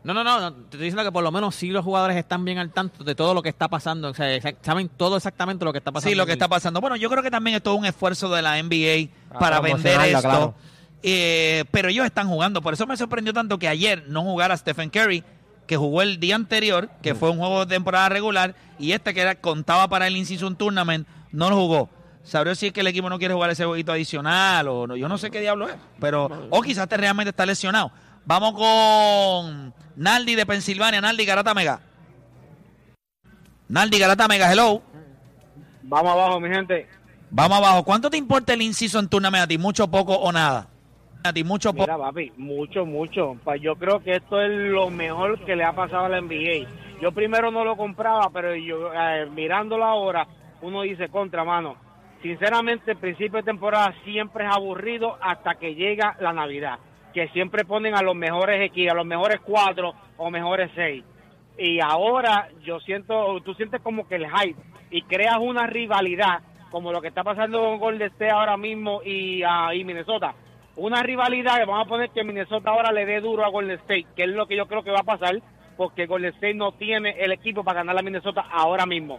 No, 0.04 0.14
no, 0.14 0.24
no, 0.24 0.40
no, 0.40 0.54
te 0.54 0.62
estoy 0.64 0.80
diciendo 0.80 1.04
que 1.04 1.12
por 1.12 1.24
lo 1.24 1.32
menos 1.32 1.56
sí 1.56 1.70
los 1.70 1.84
jugadores 1.84 2.16
están 2.16 2.46
bien 2.46 2.60
al 2.60 2.72
tanto 2.72 3.04
de 3.04 3.14
todo 3.14 3.34
lo 3.34 3.42
que 3.42 3.50
está 3.50 3.68
pasando, 3.68 4.10
o 4.10 4.14
sea, 4.14 4.40
saben 4.62 4.90
todo 4.90 5.18
exactamente 5.18 5.66
lo 5.66 5.74
que 5.74 5.80
está 5.80 5.92
pasando. 5.92 6.10
Sí, 6.10 6.16
lo 6.16 6.26
que 6.26 6.32
está 6.32 6.48
pasando. 6.48 6.80
Bueno, 6.80 6.96
yo 6.96 7.10
creo 7.10 7.24
que 7.24 7.32
también 7.32 7.58
es 7.58 7.64
todo 7.64 7.76
un 7.76 7.86
esfuerzo 7.86 8.30
de 8.30 8.42
la 8.42 8.62
NBA 8.62 9.10
Para 9.28 9.40
para 9.40 9.60
vender 9.60 10.00
esto. 10.02 10.22
claro. 10.22 10.56
Eh, 11.04 11.66
pero 11.72 11.90
ellos 11.90 12.06
están 12.06 12.28
jugando. 12.28 12.62
Por 12.62 12.74
eso 12.74 12.88
me 12.88 12.98
sorprendió 12.98 13.34
tanto 13.34 13.60
que 13.60 13.68
ayer 13.68 14.06
no 14.08 14.24
jugara 14.24 14.58
Stephen 14.58 14.90
Curry, 14.90 15.24
que 15.66 15.78
jugó 15.78 16.02
el 16.02 16.20
día 16.20 16.36
anterior, 16.36 16.90
que 17.02 17.14
fue 17.14 17.30
un 17.30 17.38
juego 17.38 17.66
de 17.66 17.76
temporada 17.76 18.10
regular, 18.10 18.56
y 18.80 18.94
este 18.94 19.14
que 19.14 19.22
era, 19.22 19.36
contaba 19.36 19.88
para 19.88 20.08
el 20.08 20.16
In-Season 20.16 20.56
Tournament, 20.56 21.08
no 21.32 21.50
lo 21.50 21.58
jugó. 21.58 21.90
Sabrá 22.24 22.56
si 22.56 22.68
es 22.68 22.74
que 22.74 22.82
el 22.82 22.88
equipo 22.88 23.10
no 23.10 23.20
quiere 23.20 23.34
jugar 23.34 23.52
ese 23.52 23.64
jueguito 23.64 23.92
adicional 23.92 24.68
o 24.68 24.86
no, 24.86 24.98
yo 24.98 25.08
no 25.08 25.18
sé 25.18 25.32
qué 25.32 25.40
diablo 25.40 25.70
es. 25.70 25.76
Pero, 26.00 26.30
o 26.50 26.62
quizás 26.62 26.88
te 26.90 26.98
realmente 26.98 27.30
está 27.30 27.46
lesionado. 27.46 27.92
Vamos 28.28 28.54
con 28.54 29.74
Naldi 29.96 30.36
de 30.36 30.46
Pensilvania. 30.46 31.00
Naldi 31.02 31.26
Garata 31.26 31.54
Mega. 31.54 31.80
Naldi 33.70 34.00
Garata 34.00 34.28
Mega, 34.28 34.52
hello. 34.52 34.82
Vamos 35.84 36.12
abajo, 36.12 36.40
mi 36.42 36.50
gente. 36.50 36.88
Vamos 37.30 37.58
abajo. 37.58 37.84
¿Cuánto 37.84 38.10
te 38.10 38.18
importa 38.18 38.54
el 38.54 38.62
in-season 38.62 39.08
tournament 39.10 39.46
a 39.46 39.48
ti? 39.48 39.58
¿Mucho, 39.58 39.88
poco 39.90 40.14
o 40.14 40.32
nada? 40.32 40.68
A 41.24 41.32
ti, 41.34 41.44
mucho, 41.44 41.72
poco. 41.74 41.84
Mira, 41.84 41.98
papi, 41.98 42.32
mucho, 42.38 42.86
mucho. 42.86 43.38
Pa- 43.44 43.56
Yo 43.58 43.76
creo 43.76 44.02
que 44.02 44.16
esto 44.16 44.42
es 44.42 44.50
lo 44.52 44.90
mejor 44.90 45.44
que 45.46 45.56
le 45.56 45.64
ha 45.64 45.74
pasado 45.74 46.06
a 46.06 46.10
la 46.10 46.22
NBA. 46.22 46.68
Yo 47.02 47.12
primero 47.14 47.50
no 47.52 47.64
lo 47.64 47.76
compraba, 47.78 48.30
pero 48.34 48.56
yo 48.56 48.92
eh, 48.94 49.26
mirándolo 49.34 49.86
ahora, 49.86 50.28
uno 50.62 50.82
dice 50.82 51.10
contra 51.10 51.44
mano. 51.44 51.76
Sinceramente, 52.22 52.92
el 52.92 52.98
principio 52.98 53.38
de 53.38 53.44
temporada 53.44 53.94
siempre 54.04 54.46
es 54.46 54.52
aburrido 54.54 55.18
hasta 55.22 55.56
que 55.56 55.76
llega 55.76 56.16
la 56.20 56.34
Navidad, 56.34 56.80
que 57.18 57.30
siempre 57.30 57.66
ponen 57.66 57.96
a 57.96 58.04
los 58.04 58.16
mejores 58.16 58.62
equipos, 58.62 58.92
a 58.92 58.96
los 58.96 59.06
mejores 59.08 59.40
cuatro 59.40 59.96
o 60.18 60.30
mejores 60.30 60.70
seis. 60.76 61.04
Y 61.58 61.80
ahora 61.80 62.48
yo 62.64 62.80
siento, 62.80 63.42
tú 63.42 63.56
sientes 63.56 63.82
como 63.82 64.08
que 64.08 64.18
el 64.18 64.30
hype 64.30 64.62
y 64.92 65.02
creas 65.02 65.40
una 65.40 65.66
rivalidad, 65.66 66.42
como 66.70 66.92
lo 66.92 67.02
que 67.02 67.08
está 67.08 67.24
pasando 67.24 67.60
con 67.60 67.80
Golden 67.80 68.10
State 68.10 68.30
ahora 68.30 68.56
mismo 68.56 69.02
y, 69.04 69.42
y 69.42 69.84
Minnesota. 69.84 70.36
Una 70.76 71.02
rivalidad 71.02 71.58
que 71.58 71.66
vamos 71.66 71.88
a 71.88 71.90
poner 71.90 72.12
que 72.12 72.24
Minnesota 72.24 72.70
ahora 72.70 72.92
le 72.92 73.08
dé 73.08 73.20
duro 73.20 73.44
a 73.44 73.50
Golden 73.50 73.80
State, 73.80 74.06
que 74.16 74.26
es 74.26 74.30
lo 74.30 74.46
que 74.46 74.56
yo 74.56 74.68
creo 74.68 74.84
que 74.84 74.92
va 74.92 75.00
a 75.00 75.18
pasar, 75.18 75.42
porque 75.76 76.06
Golden 76.06 76.36
State 76.36 76.54
no 76.54 76.74
tiene 76.74 77.16
el 77.18 77.32
equipo 77.32 77.64
para 77.64 77.80
ganar 77.80 77.98
a 77.98 78.04
Minnesota 78.04 78.46
ahora 78.52 78.86
mismo. 78.86 79.18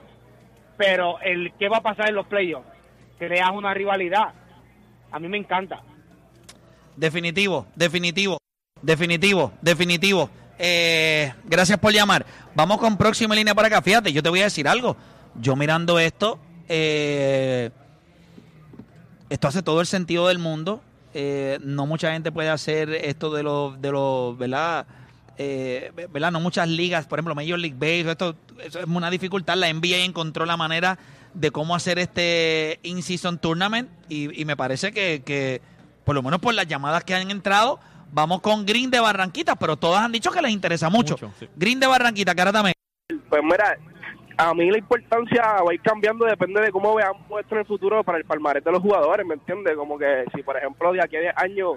Pero 0.77 1.19
el 1.19 1.53
qué 1.59 1.69
va 1.69 1.79
a 1.79 1.83
pasar 1.83 2.11
en 2.11 2.15
los 2.15 2.29
playoffs, 2.29 2.69
creas 3.19 3.51
una 3.51 3.75
rivalidad. 3.75 4.35
A 5.11 5.19
mí 5.19 5.27
me 5.27 5.39
encanta. 5.39 5.83
Definitivo, 6.99 7.65
definitivo, 7.77 8.39
definitivo, 8.83 9.53
definitivo. 9.63 10.31
Eh, 10.59 11.33
gracias 11.45 11.79
por 11.79 11.93
llamar. 11.93 12.27
Vamos 12.57 12.79
con 12.79 12.97
próxima 12.97 13.37
línea 13.37 13.55
para 13.55 13.69
acá. 13.69 13.81
Fíjate, 13.81 14.13
yo 14.13 14.21
te 14.21 14.29
voy 14.29 14.41
a 14.41 14.45
decir 14.45 14.67
algo. 14.67 14.97
Yo 15.41 15.55
mirando 15.55 16.01
esto, 16.01 16.41
eh, 16.69 17.71
esto 19.31 19.47
hace 19.47 19.63
todo 19.63 19.81
el 19.81 19.87
sentido 19.87 20.27
del 20.27 20.41
mundo. 20.41 20.83
Eh, 21.15 21.61
no 21.63 21.87
mucha 21.87 22.13
gente 22.13 22.33
puede 22.33 22.49
hacer 22.49 22.91
esto 22.91 23.33
de 23.33 23.45
los, 23.45 23.81
de 23.81 23.93
los, 23.93 24.37
¿verdad? 24.37 24.85
Eh, 25.37 25.93
¿verdad? 26.11 26.33
No 26.33 26.41
muchas 26.41 26.69
ligas, 26.69 27.07
por 27.07 27.21
ejemplo, 27.21 27.37
Major 27.37 27.61
League 27.61 27.77
Baseball, 27.79 28.11
esto, 28.11 28.37
es 28.81 28.87
una 28.87 29.09
dificultad. 29.09 29.57
La 29.57 29.73
NBA 29.73 29.99
encontró 29.99 30.45
la 30.47 30.57
manera 30.57 30.99
de 31.33 31.53
cómo 31.53 31.77
hacer 31.77 32.01
este 32.01 32.81
in-season 32.83 33.39
tournament 33.39 33.89
y, 34.09 34.45
me 34.45 34.57
parece 34.57 34.91
que, 34.91 35.63
por 36.09 36.15
lo 36.15 36.23
menos 36.23 36.41
por 36.41 36.55
las 36.55 36.67
llamadas 36.67 37.05
que 37.05 37.15
han 37.15 37.31
entrado, 37.31 37.79
vamos 38.13 38.41
con 38.41 38.65
Green 38.65 38.91
de 38.91 38.99
Barranquita, 38.99 39.57
pero 39.57 39.77
todas 39.77 40.01
han 40.01 40.11
dicho 40.11 40.31
que 40.31 40.41
les 40.41 40.53
interesa 40.53 40.89
mucho. 40.89 41.17
Mucho, 41.21 41.31
sí. 41.39 41.47
Green 41.55 41.79
de 41.79 41.87
Barranquita, 41.87 42.35
cara 42.35 42.51
también. 42.51 42.73
Pues 43.29 43.43
mira, 43.43 43.77
a 44.39 44.55
mí 44.55 44.71
la 44.71 44.79
importancia 44.79 45.43
va 45.43 45.71
a 45.71 45.75
ir 45.75 45.83
cambiando, 45.83 46.25
depende 46.25 46.63
de 46.63 46.73
cómo 46.73 46.95
veamos 46.95 47.21
esto 47.39 47.55
en 47.57 47.59
el 47.59 47.67
futuro 47.67 48.03
para 48.05 48.17
el 48.17 48.25
palmarés 48.25 48.65
de 48.65 48.73
los 48.73 48.81
jugadores, 48.81 49.27
¿me 49.27 49.35
entiendes? 49.35 49.77
Como 49.77 49.99
que 49.99 50.25
si, 50.35 50.43
por 50.43 50.57
ejemplo, 50.57 50.95
de 50.95 51.03
aquí 51.03 51.17
a 51.17 51.21
10 51.21 51.35
años, 51.37 51.73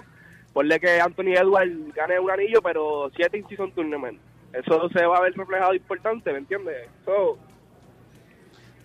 ponle 0.54 0.80
que 0.80 0.98
Anthony 0.98 1.34
Edwards 1.36 1.94
gane 1.94 2.18
un 2.18 2.30
anillo, 2.30 2.62
pero 2.62 3.10
7 3.14 3.36
in-season 3.36 3.70
tournament. 3.72 4.18
Eso 4.54 4.88
se 4.94 5.04
va 5.04 5.18
a 5.18 5.20
ver 5.20 5.34
reflejado 5.34 5.74
importante, 5.74 6.32
¿me 6.32 6.38
entiendes? 6.38 6.88
So, 7.04 7.36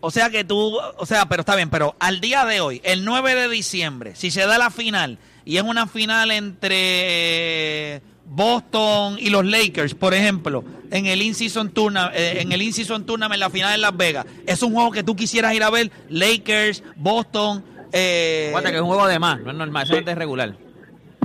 O 0.01 0.11
sea 0.11 0.29
que 0.29 0.43
tú, 0.43 0.77
o 0.77 1.05
sea, 1.05 1.25
pero 1.29 1.39
está 1.39 1.55
bien, 1.55 1.69
pero 1.69 1.95
al 1.99 2.19
día 2.19 2.43
de 2.43 2.59
hoy, 2.59 2.81
el 2.83 3.05
9 3.05 3.33
de 3.33 3.47
diciembre, 3.47 4.13
si 4.13 4.29
se 4.29 4.45
da 4.45 4.57
la 4.57 4.71
final 4.71 5.17
y 5.47 5.55
es 5.57 5.63
una 5.63 5.87
final 5.87 6.29
entre 6.31 8.01
Boston 8.25 9.17
y 9.19 9.29
los 9.29 9.45
Lakers, 9.45 9.95
por 9.95 10.13
ejemplo, 10.13 10.63
en 10.91 11.05
el 11.05 11.21
in-season 11.21 11.69
tournament, 11.71 12.13
eh, 12.15 12.41
en 12.41 12.51
el 12.51 12.61
in-season 12.61 13.05
tournament, 13.05 13.39
la 13.39 13.49
final 13.49 13.73
en 13.75 13.81
Las 13.81 13.95
Vegas, 13.95 14.25
es 14.45 14.61
un 14.61 14.73
juego 14.73 14.91
que 14.91 15.03
tú 15.03 15.15
quisieras 15.15 15.53
ir 15.53 15.63
a 15.63 15.69
ver, 15.69 15.89
Lakers, 16.09 16.83
Boston, 16.97 17.63
eh, 17.93 18.47
Acuérdate 18.49 18.71
que 18.71 18.77
es 18.77 18.81
un 18.81 18.87
juego 18.89 19.07
de 19.07 19.19
más, 19.19 19.39
no 19.39 19.51
es 19.51 19.57
normal, 19.57 19.83
eso 19.85 19.95
es 19.97 20.05
de 20.05 20.15
regular. 20.15 20.55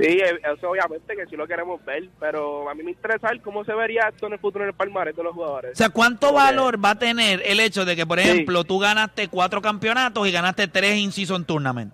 sí, 0.00 0.07
eh, 0.07 0.41
eso 0.57 0.71
obviamente 0.71 1.17
que 1.17 1.26
sí 1.26 1.35
lo 1.37 1.47
queremos 1.49 1.85
ver, 1.85 2.09
pero 2.21 2.71
a 2.71 2.75
mí 2.75 2.83
me 2.85 2.93
interesa 2.93 3.29
ver 3.29 3.41
cómo 3.41 3.64
se 3.64 3.75
vería 3.75 4.02
esto 4.09 4.29
en 4.29 4.35
el 4.35 4.38
futuro 4.38 4.64
en 4.64 4.69
el 4.69 4.75
palmarés 4.76 5.17
de 5.17 5.23
los 5.25 5.33
jugadores. 5.35 5.73
O 5.73 5.76
sea, 5.76 5.91
¿cuánto 5.91 6.33
valor 6.33 6.83
va 6.83 6.91
a 6.91 6.99
tener 6.99 7.43
el 7.45 7.59
hecho 7.59 7.85
de 7.85 7.97
que, 7.97 8.07
por 8.07 8.21
Sí. 8.21 8.29
ejemplo, 8.29 8.62
tú 8.62 8.79
ganaste 8.79 9.26
cuatro 9.26 9.61
campeonatos 9.61 10.26
y 10.29 10.31
ganaste 10.31 10.69
tres 10.69 10.97
in-season 10.99 11.45
tournament? 11.45 11.93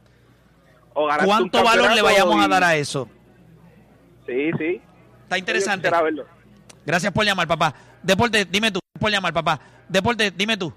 O 0.99 1.09
¿Cuánto 1.25 1.63
valor 1.63 1.95
le 1.95 2.03
vayamos 2.03 2.45
a 2.45 2.49
dar 2.49 2.65
a 2.65 2.77
eso? 2.77 3.09
Sí, 4.27 4.51
sí. 4.59 4.81
Está 5.23 5.39
interesante. 5.39 5.89
Verlo. 5.89 6.27
Gracias 6.85 7.13
por 7.13 7.25
llamar, 7.25 7.47
papá. 7.47 7.75
Deporte, 8.03 8.45
dime 8.45 8.73
tú. 8.73 8.81
Por 8.99 9.11
llamar, 9.11 9.33
papá. 9.33 9.61
Deporte, 9.89 10.33
dime 10.33 10.57
tú. 10.57 10.73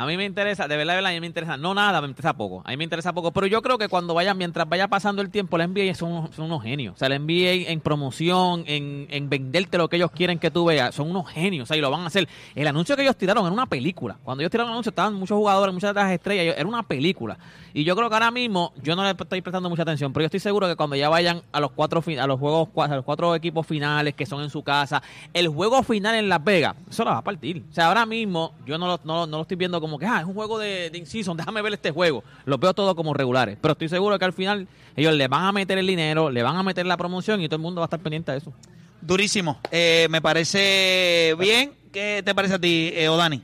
A 0.00 0.06
mí 0.06 0.16
me 0.16 0.24
interesa, 0.24 0.66
de 0.66 0.78
verdad, 0.78 0.94
de 0.94 0.96
verdad, 0.96 1.10
a 1.10 1.14
mí 1.14 1.20
me 1.20 1.26
interesa, 1.26 1.58
no 1.58 1.74
nada, 1.74 2.00
me 2.00 2.08
interesa 2.08 2.32
poco. 2.32 2.62
A 2.64 2.70
mí 2.70 2.78
me 2.78 2.84
interesa 2.84 3.12
poco, 3.12 3.32
pero 3.32 3.46
yo 3.46 3.60
creo 3.60 3.76
que 3.76 3.88
cuando 3.88 4.14
vaya, 4.14 4.32
mientras 4.32 4.66
vaya 4.66 4.88
pasando 4.88 5.20
el 5.20 5.28
tiempo, 5.28 5.58
la 5.58 5.66
NBA 5.66 5.94
son, 5.94 6.32
son 6.32 6.46
unos 6.46 6.62
genios. 6.62 6.94
O 6.94 6.96
sea, 6.96 7.10
la 7.10 7.18
NBA 7.18 7.70
en 7.70 7.82
promoción, 7.82 8.64
en, 8.66 9.08
en 9.10 9.28
venderte 9.28 9.76
lo 9.76 9.90
que 9.90 9.96
ellos 9.96 10.10
quieren 10.10 10.38
que 10.38 10.50
tú 10.50 10.64
veas, 10.64 10.94
son 10.94 11.10
unos 11.10 11.28
genios. 11.28 11.64
O 11.64 11.66
sea, 11.66 11.76
y 11.76 11.82
lo 11.82 11.90
van 11.90 12.00
a 12.00 12.06
hacer. 12.06 12.26
El 12.54 12.66
anuncio 12.66 12.96
que 12.96 13.02
ellos 13.02 13.14
tiraron 13.14 13.44
era 13.44 13.52
una 13.52 13.66
película. 13.66 14.16
Cuando 14.24 14.40
ellos 14.40 14.50
tiraron 14.50 14.70
el 14.70 14.72
anuncio, 14.72 14.88
estaban 14.88 15.12
muchos 15.12 15.36
jugadores, 15.36 15.74
muchas 15.74 15.94
de 15.94 16.00
las 16.00 16.10
estrellas, 16.12 16.54
era 16.56 16.66
una 16.66 16.82
película. 16.82 17.36
Y 17.74 17.84
yo 17.84 17.94
creo 17.94 18.08
que 18.08 18.14
ahora 18.14 18.30
mismo, 18.30 18.72
yo 18.82 18.96
no 18.96 19.04
le 19.04 19.10
estoy 19.10 19.42
prestando 19.42 19.68
mucha 19.68 19.82
atención, 19.82 20.14
pero 20.14 20.22
yo 20.22 20.26
estoy 20.26 20.40
seguro 20.40 20.66
que 20.66 20.76
cuando 20.76 20.96
ya 20.96 21.10
vayan 21.10 21.42
a 21.52 21.60
los 21.60 21.72
cuatro 21.72 22.02
a 22.18 22.26
los 22.26 22.40
juegos, 22.40 22.68
a 22.76 22.96
los 22.96 23.04
cuatro 23.04 23.34
equipos 23.34 23.66
finales 23.66 24.14
que 24.14 24.24
son 24.24 24.42
en 24.42 24.48
su 24.48 24.62
casa, 24.62 25.02
el 25.34 25.48
juego 25.48 25.82
final 25.82 26.14
en 26.14 26.28
Las 26.28 26.42
Vegas, 26.42 26.74
eso 26.88 27.04
la 27.04 27.12
va 27.12 27.18
a 27.18 27.24
partir. 27.24 27.64
O 27.70 27.74
sea, 27.74 27.88
ahora 27.88 28.06
mismo 28.06 28.54
yo 28.64 28.78
no 28.78 28.86
lo, 28.86 29.00
no, 29.04 29.26
no 29.26 29.36
lo 29.36 29.42
estoy 29.42 29.56
viendo 29.56 29.80
como 29.80 29.89
que 29.98 30.06
ah, 30.06 30.20
es 30.20 30.26
un 30.26 30.34
juego 30.34 30.58
de, 30.58 30.90
de 30.90 30.98
in-season, 30.98 31.36
déjame 31.36 31.62
ver 31.62 31.72
este 31.72 31.90
juego. 31.90 32.24
Los 32.44 32.58
veo 32.60 32.74
todo 32.74 32.94
como 32.94 33.14
regulares. 33.14 33.58
Pero 33.60 33.72
estoy 33.72 33.88
seguro 33.88 34.18
que 34.18 34.24
al 34.24 34.32
final 34.32 34.68
ellos 34.96 35.14
le 35.14 35.28
van 35.28 35.44
a 35.44 35.52
meter 35.52 35.78
el 35.78 35.86
dinero, 35.86 36.30
le 36.30 36.42
van 36.42 36.56
a 36.56 36.62
meter 36.62 36.86
la 36.86 36.96
promoción 36.96 37.40
y 37.40 37.48
todo 37.48 37.56
el 37.56 37.62
mundo 37.62 37.80
va 37.80 37.84
a 37.84 37.88
estar 37.88 38.00
pendiente 38.00 38.32
de 38.32 38.38
eso. 38.38 38.52
Durísimo. 39.00 39.58
Eh, 39.70 40.08
me 40.10 40.20
parece 40.20 41.34
bien. 41.38 41.72
¿Qué 41.92 42.22
te 42.24 42.34
parece 42.34 42.54
a 42.54 42.58
ti, 42.58 42.92
eh, 42.94 43.08
Odani? 43.08 43.42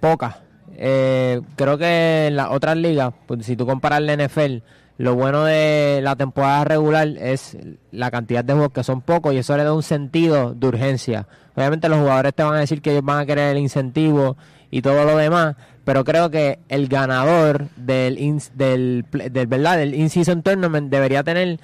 Pocas. 0.00 0.36
Eh, 0.76 1.40
creo 1.56 1.76
que 1.76 2.28
en 2.28 2.36
las 2.36 2.48
otras 2.50 2.76
ligas, 2.76 3.12
pues, 3.26 3.44
si 3.44 3.56
tú 3.56 3.66
comparas 3.66 4.00
la 4.00 4.14
NFL, 4.14 4.62
lo 4.96 5.14
bueno 5.14 5.44
de 5.44 6.00
la 6.02 6.16
temporada 6.16 6.64
regular 6.64 7.08
es 7.08 7.56
la 7.90 8.10
cantidad 8.10 8.44
de 8.44 8.54
juegos 8.54 8.72
que 8.72 8.82
son 8.82 9.02
pocos 9.02 9.34
y 9.34 9.38
eso 9.38 9.56
le 9.56 9.64
da 9.64 9.72
un 9.72 9.82
sentido 9.82 10.54
de 10.54 10.66
urgencia. 10.66 11.26
Obviamente 11.54 11.88
los 11.88 11.98
jugadores 11.98 12.34
te 12.34 12.42
van 12.42 12.54
a 12.54 12.60
decir 12.60 12.80
que 12.80 12.90
ellos 12.92 13.04
van 13.04 13.18
a 13.18 13.26
querer 13.26 13.56
el 13.56 13.62
incentivo 13.62 14.36
y 14.70 14.82
todo 14.82 15.04
lo 15.04 15.16
demás, 15.16 15.56
pero 15.84 16.04
creo 16.04 16.30
que 16.30 16.58
el 16.68 16.88
ganador 16.88 17.68
del 17.76 18.18
in- 18.18 18.42
del, 18.54 19.04
del 19.30 19.46
verdad 19.46 19.76
del 19.78 19.94
in-season 19.94 20.42
tournament 20.42 20.90
debería 20.90 21.22
tener 21.24 21.58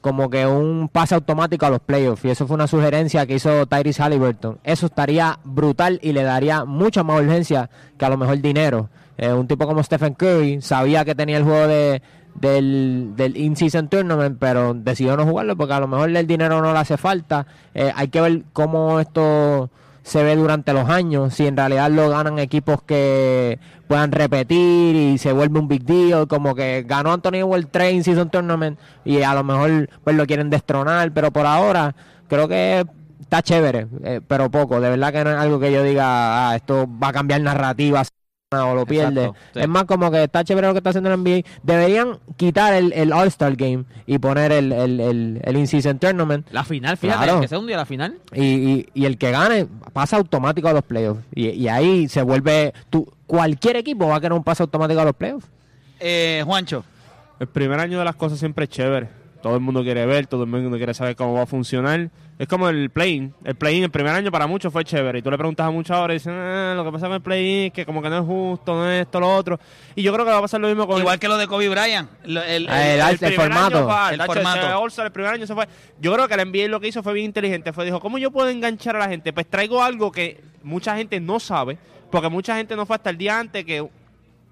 como 0.00 0.30
que 0.30 0.46
un 0.46 0.88
pase 0.88 1.14
automático 1.14 1.64
a 1.66 1.70
los 1.70 1.80
playoffs. 1.80 2.24
Y 2.24 2.30
eso 2.30 2.46
fue 2.46 2.54
una 2.54 2.66
sugerencia 2.66 3.24
que 3.26 3.34
hizo 3.36 3.66
Tyrese 3.66 4.02
Halliburton. 4.02 4.58
Eso 4.64 4.86
estaría 4.86 5.38
brutal 5.44 6.00
y 6.02 6.12
le 6.12 6.24
daría 6.24 6.64
mucha 6.64 7.02
más 7.04 7.20
urgencia 7.20 7.70
que 7.98 8.04
a 8.04 8.08
lo 8.08 8.16
mejor 8.16 8.40
dinero. 8.40 8.88
Eh, 9.16 9.32
un 9.32 9.46
tipo 9.46 9.66
como 9.66 9.82
Stephen 9.82 10.14
Curry 10.14 10.60
sabía 10.60 11.04
que 11.04 11.14
tenía 11.14 11.36
el 11.36 11.44
juego 11.44 11.68
de, 11.68 12.02
del, 12.34 13.12
del 13.14 13.36
in-season 13.36 13.88
tournament, 13.88 14.38
pero 14.40 14.74
decidió 14.74 15.16
no 15.16 15.24
jugarlo 15.24 15.56
porque 15.56 15.74
a 15.74 15.80
lo 15.80 15.86
mejor 15.86 16.10
el 16.10 16.26
dinero 16.26 16.60
no 16.60 16.72
le 16.72 16.78
hace 16.80 16.96
falta. 16.96 17.46
Eh, 17.74 17.92
hay 17.94 18.08
que 18.08 18.20
ver 18.20 18.42
cómo 18.52 18.98
esto 18.98 19.70
se 20.02 20.22
ve 20.22 20.36
durante 20.36 20.72
los 20.72 20.88
años, 20.88 21.34
si 21.34 21.46
en 21.46 21.56
realidad 21.56 21.90
lo 21.90 22.08
ganan 22.08 22.38
equipos 22.38 22.82
que 22.82 23.58
puedan 23.86 24.12
repetir 24.12 24.96
y 24.96 25.18
se 25.18 25.32
vuelve 25.32 25.58
un 25.58 25.68
big 25.68 25.84
deal, 25.84 26.26
como 26.26 26.54
que 26.54 26.84
ganó 26.86 27.12
Anthony 27.12 27.42
World 27.44 27.70
Train 27.70 28.02
Season 28.02 28.30
Tournament 28.30 28.78
y 29.04 29.22
a 29.22 29.34
lo 29.34 29.44
mejor 29.44 29.88
pues 30.02 30.16
lo 30.16 30.26
quieren 30.26 30.50
destronar, 30.50 31.12
pero 31.12 31.30
por 31.30 31.46
ahora 31.46 31.94
creo 32.28 32.48
que 32.48 32.84
está 33.20 33.42
chévere, 33.42 33.86
eh, 34.04 34.20
pero 34.26 34.50
poco, 34.50 34.80
de 34.80 34.90
verdad 34.90 35.12
que 35.12 35.24
no 35.24 35.30
es 35.30 35.36
algo 35.36 35.60
que 35.60 35.72
yo 35.72 35.82
diga, 35.82 36.50
ah, 36.50 36.56
esto 36.56 36.88
va 37.02 37.08
a 37.08 37.12
cambiar 37.12 37.40
narrativas 37.40 38.12
o 38.60 38.74
lo 38.74 38.86
pierde. 38.86 39.20
Exacto, 39.26 39.40
sí. 39.54 39.60
Es 39.60 39.68
más 39.68 39.84
como 39.84 40.10
que 40.10 40.24
está 40.24 40.44
chévere 40.44 40.66
lo 40.66 40.72
que 40.74 40.78
está 40.78 40.90
haciendo 40.90 41.10
la 41.10 41.16
NBA. 41.16 41.42
Deberían 41.62 42.18
quitar 42.36 42.74
el, 42.74 42.92
el 42.92 43.12
All-Star 43.12 43.56
Game 43.56 43.84
y 44.06 44.18
poner 44.18 44.52
el, 44.52 44.72
el, 44.72 45.00
el, 45.00 45.40
el 45.42 45.56
In-Season 45.56 45.98
Tournament. 45.98 46.46
La 46.50 46.64
final, 46.64 46.96
fíjate, 46.96 47.24
Claro. 47.24 47.40
que 47.40 47.48
sea 47.48 47.58
un 47.58 47.66
día 47.66 47.76
la 47.76 47.86
final. 47.86 48.18
Y, 48.32 48.42
y, 48.44 48.88
y 48.94 49.04
el 49.06 49.18
que 49.18 49.30
gane 49.30 49.66
pasa 49.92 50.16
automático 50.16 50.68
a 50.68 50.72
los 50.72 50.82
playoffs. 50.82 51.22
Y, 51.34 51.48
y 51.50 51.68
ahí 51.68 52.08
se 52.08 52.22
vuelve. 52.22 52.72
Tú, 52.90 53.10
cualquier 53.26 53.76
equipo 53.76 54.06
va 54.08 54.16
a 54.16 54.20
querer 54.20 54.32
un 54.34 54.44
pase 54.44 54.62
automático 54.62 55.00
a 55.00 55.04
los 55.04 55.14
playoffs. 55.14 55.46
Eh, 56.00 56.42
Juancho. 56.44 56.84
El 57.40 57.46
primer 57.48 57.80
año 57.80 57.98
de 57.98 58.04
las 58.04 58.14
cosas 58.16 58.38
siempre 58.38 58.64
es 58.64 58.70
chévere. 58.70 59.08
Todo 59.42 59.54
el 59.56 59.60
mundo 59.60 59.82
quiere 59.82 60.06
ver, 60.06 60.26
todo 60.28 60.44
el 60.44 60.48
mundo 60.50 60.76
quiere 60.76 60.94
saber 60.94 61.16
cómo 61.16 61.34
va 61.34 61.42
a 61.42 61.46
funcionar. 61.46 62.10
Es 62.38 62.46
como 62.48 62.68
el 62.68 62.90
play-in. 62.90 63.34
El 63.44 63.54
play-in 63.56 63.82
el 63.84 63.90
primer 63.90 64.14
año 64.14 64.30
para 64.30 64.46
muchos 64.46 64.72
fue 64.72 64.84
chévere. 64.84 65.18
Y 65.18 65.22
tú 65.22 65.30
le 65.30 65.36
preguntas 65.38 65.66
a 65.66 65.70
muchos 65.70 65.96
ahora 65.96 66.12
y 66.14 66.16
dicen, 66.16 66.32
"Ah, 66.32 66.74
lo 66.76 66.84
que 66.84 66.92
pasa 66.92 67.06
con 67.06 67.16
el 67.16 67.20
play-in 67.22 67.66
es 67.66 67.72
que 67.72 67.84
como 67.84 68.00
que 68.00 68.08
no 68.08 68.18
es 68.18 68.24
justo, 68.24 68.74
no 68.74 68.90
es 68.90 69.02
esto, 69.02 69.18
lo 69.20 69.34
otro. 69.34 69.58
Y 69.96 70.02
yo 70.02 70.12
creo 70.12 70.24
que 70.24 70.30
va 70.30 70.38
a 70.38 70.42
pasar 70.42 70.60
lo 70.60 70.68
mismo 70.68 70.86
con 70.86 70.98
Igual 71.00 71.18
que 71.18 71.28
lo 71.28 71.36
de 71.36 71.46
Kobe 71.48 71.68
Bryant. 71.68 72.08
Lo- 72.24 72.42
el- 72.42 72.68
Ah, 72.68 72.86
el- 72.94 73.00
el 73.00 73.18
primer 73.18 73.34
formato. 73.34 73.78
año 73.78 73.86
fue- 73.88 74.14
El 74.14 74.22
formato. 74.22 74.78
All-Star, 74.80 75.06
el 75.06 75.12
primer 75.12 75.32
año 75.34 75.46
se 75.46 75.54
fue. 75.54 75.66
Yo 76.00 76.12
creo 76.14 76.28
que 76.28 76.36
la 76.36 76.42
NBA 76.42 76.68
lo 76.68 76.80
que 76.80 76.88
hizo 76.88 77.02
fue 77.02 77.12
bien 77.12 77.26
inteligente. 77.26 77.72
Fue 77.72 77.84
dijo, 77.84 78.00
¿cómo 78.00 78.18
yo 78.18 78.30
puedo 78.30 78.48
enganchar 78.48 78.96
a 78.96 79.00
la 79.00 79.08
gente? 79.08 79.32
Pues 79.32 79.46
traigo 79.48 79.82
algo 79.82 80.10
que 80.12 80.40
mucha 80.62 80.96
gente 80.96 81.18
no 81.20 81.38
sabe, 81.40 81.78
porque 82.10 82.28
mucha 82.28 82.56
gente 82.56 82.76
no 82.76 82.86
fue 82.86 82.96
hasta 82.96 83.10
el 83.10 83.18
día 83.18 83.38
antes 83.38 83.64
que 83.64 83.86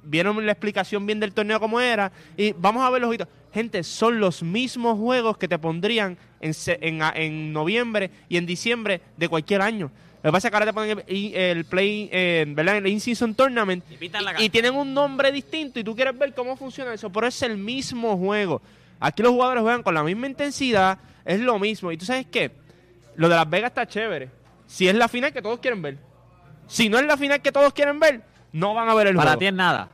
vieron 0.02 0.44
la 0.46 0.52
explicación 0.52 1.04
bien 1.06 1.20
del 1.20 1.32
torneo 1.32 1.60
como 1.60 1.78
era 1.80 2.10
y 2.36 2.52
vamos 2.52 2.82
a 2.84 2.90
ver 2.90 3.00
los 3.02 3.08
ojitos. 3.08 3.28
Gente, 3.52 3.82
son 3.82 4.20
los 4.20 4.42
mismos 4.42 4.98
juegos 4.98 5.36
que 5.36 5.48
te 5.48 5.58
pondrían 5.58 6.16
en, 6.40 6.54
se- 6.54 6.78
en, 6.80 7.00
en 7.14 7.52
noviembre 7.52 8.10
y 8.28 8.36
en 8.36 8.46
diciembre 8.46 9.00
de 9.16 9.28
cualquier 9.28 9.60
año. 9.62 9.90
Lo 10.22 10.28
que 10.30 10.32
pasa 10.32 10.48
es 10.48 10.50
que 10.50 10.56
ahora 10.56 10.66
te 10.66 10.72
ponen 10.72 11.02
el, 11.06 11.64
play, 11.64 12.08
eh, 12.12 12.44
¿verdad? 12.48 12.76
El 12.76 12.86
in-season 12.86 13.34
tournament 13.34 13.82
Y 13.90 14.04
y, 14.04 14.08
cara. 14.10 14.40
y 14.42 14.48
tienen 14.50 14.74
un 14.74 14.92
nombre 14.92 15.32
distinto 15.32 15.80
y 15.80 15.84
tú 15.84 15.96
quieres 15.96 16.16
ver 16.18 16.34
cómo 16.34 16.56
funciona 16.56 16.92
eso, 16.92 17.10
pero 17.10 17.26
es 17.26 17.40
el 17.42 17.56
mismo 17.56 18.16
juego. 18.18 18.60
Aquí 19.00 19.22
los 19.22 19.32
jugadores 19.32 19.62
juegan 19.62 19.82
con 19.82 19.94
la 19.94 20.02
misma 20.04 20.26
intensidad, 20.26 20.98
es 21.24 21.40
lo 21.40 21.58
mismo. 21.58 21.90
Y 21.90 21.96
tú 21.96 22.04
sabes 22.04 22.26
qué, 22.30 22.52
lo 23.16 23.28
de 23.30 23.34
Las 23.34 23.48
Vegas 23.48 23.70
está 23.70 23.86
chévere. 23.86 24.28
si 24.66 24.86
es 24.86 24.94
la 24.94 25.08
final 25.08 25.32
que 25.32 25.40
todos 25.42 25.58
quieren 25.58 25.80
ver. 25.82 25.96
Si 26.66 26.88
no 26.88 26.98
es 26.98 27.06
la 27.06 27.16
final 27.16 27.40
que 27.40 27.50
todos 27.50 27.72
quieren 27.72 27.98
ver, 27.98 28.20
no 28.52 28.74
van 28.74 28.88
a 28.90 28.94
ver 28.94 29.08
el 29.08 29.16
Para 29.16 29.30
juego. 29.30 29.38
ti 29.40 29.46
es 29.46 29.54
nada. 29.54 29.88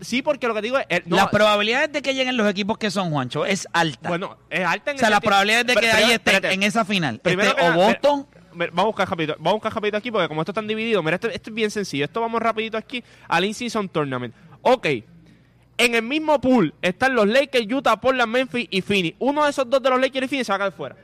Sí, 0.00 0.20
porque 0.20 0.46
lo 0.46 0.54
que 0.54 0.60
digo 0.60 0.78
es... 0.78 0.86
eh, 0.90 1.02
no, 1.06 1.16
Las 1.16 1.28
probabilidades 1.28 1.90
de 1.92 2.02
que 2.02 2.14
lleguen 2.14 2.36
los 2.36 2.48
equipos 2.48 2.76
que 2.76 2.90
son, 2.90 3.10
Juancho, 3.10 3.46
es 3.46 3.66
alta. 3.72 4.10
Bueno, 4.10 4.36
es 4.50 4.64
alta 4.64 4.90
en 4.90 4.96
o 4.96 5.00
sea, 5.00 5.10
las 5.10 5.20
probabilidades 5.20 5.66
de 5.66 5.74
que 5.74 5.80
pero- 5.80 5.96
ahí 5.96 6.02
esté 6.12 6.14
espérate. 6.14 6.52
en 6.52 6.62
esa 6.62 6.84
final, 6.84 7.18
Primero 7.20 7.50
esté 7.50 7.62
que 7.62 7.68
o 7.68 7.74
Boston, 7.74 8.26
Vamos 8.56 8.78
a 8.78 8.82
buscar 8.84 9.10
rapidito, 9.10 9.34
vamos 9.38 9.50
a 9.50 9.54
buscar 9.54 9.74
rapidito 9.74 9.96
aquí 9.96 10.12
porque 10.12 10.28
como 10.28 10.40
esto 10.42 10.52
está 10.52 10.62
dividido, 10.62 11.02
mira, 11.02 11.16
esto, 11.16 11.28
esto 11.28 11.50
es 11.50 11.54
bien 11.54 11.70
sencillo. 11.72 12.04
Esto 12.04 12.20
vamos 12.20 12.40
rapidito 12.40 12.76
aquí 12.78 13.02
al 13.26 13.44
In-Season 13.46 13.88
Tournament. 13.88 14.32
Ok, 14.62 14.86
en 15.76 15.94
el 15.96 16.02
mismo 16.02 16.40
pool 16.40 16.72
están 16.80 17.14
los 17.16 17.26
Lakers, 17.26 17.66
Utah, 17.72 17.96
Portland, 18.00 18.30
Memphis 18.30 18.68
y 18.70 18.80
Phoenix. 18.80 19.16
Uno 19.18 19.42
de 19.42 19.50
esos 19.50 19.68
dos 19.68 19.82
de 19.82 19.90
los 19.90 20.00
Lakers 20.00 20.26
y 20.26 20.28
Phoenix 20.28 20.46
se 20.46 20.52
va 20.52 20.56
a 20.56 20.58
quedar 20.60 20.72
fuera. 20.72 20.96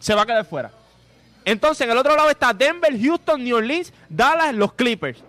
Se 0.00 0.14
va 0.16 0.22
a 0.22 0.26
quedar 0.26 0.44
fuera. 0.44 0.70
Entonces, 1.44 1.82
en 1.84 1.92
el 1.92 1.98
otro 1.98 2.16
lado 2.16 2.28
está 2.28 2.52
Denver, 2.52 2.90
Houston, 3.00 3.44
New 3.44 3.56
Orleans, 3.56 3.92
Dallas, 4.08 4.52
los 4.52 4.72
Clippers. 4.72 5.22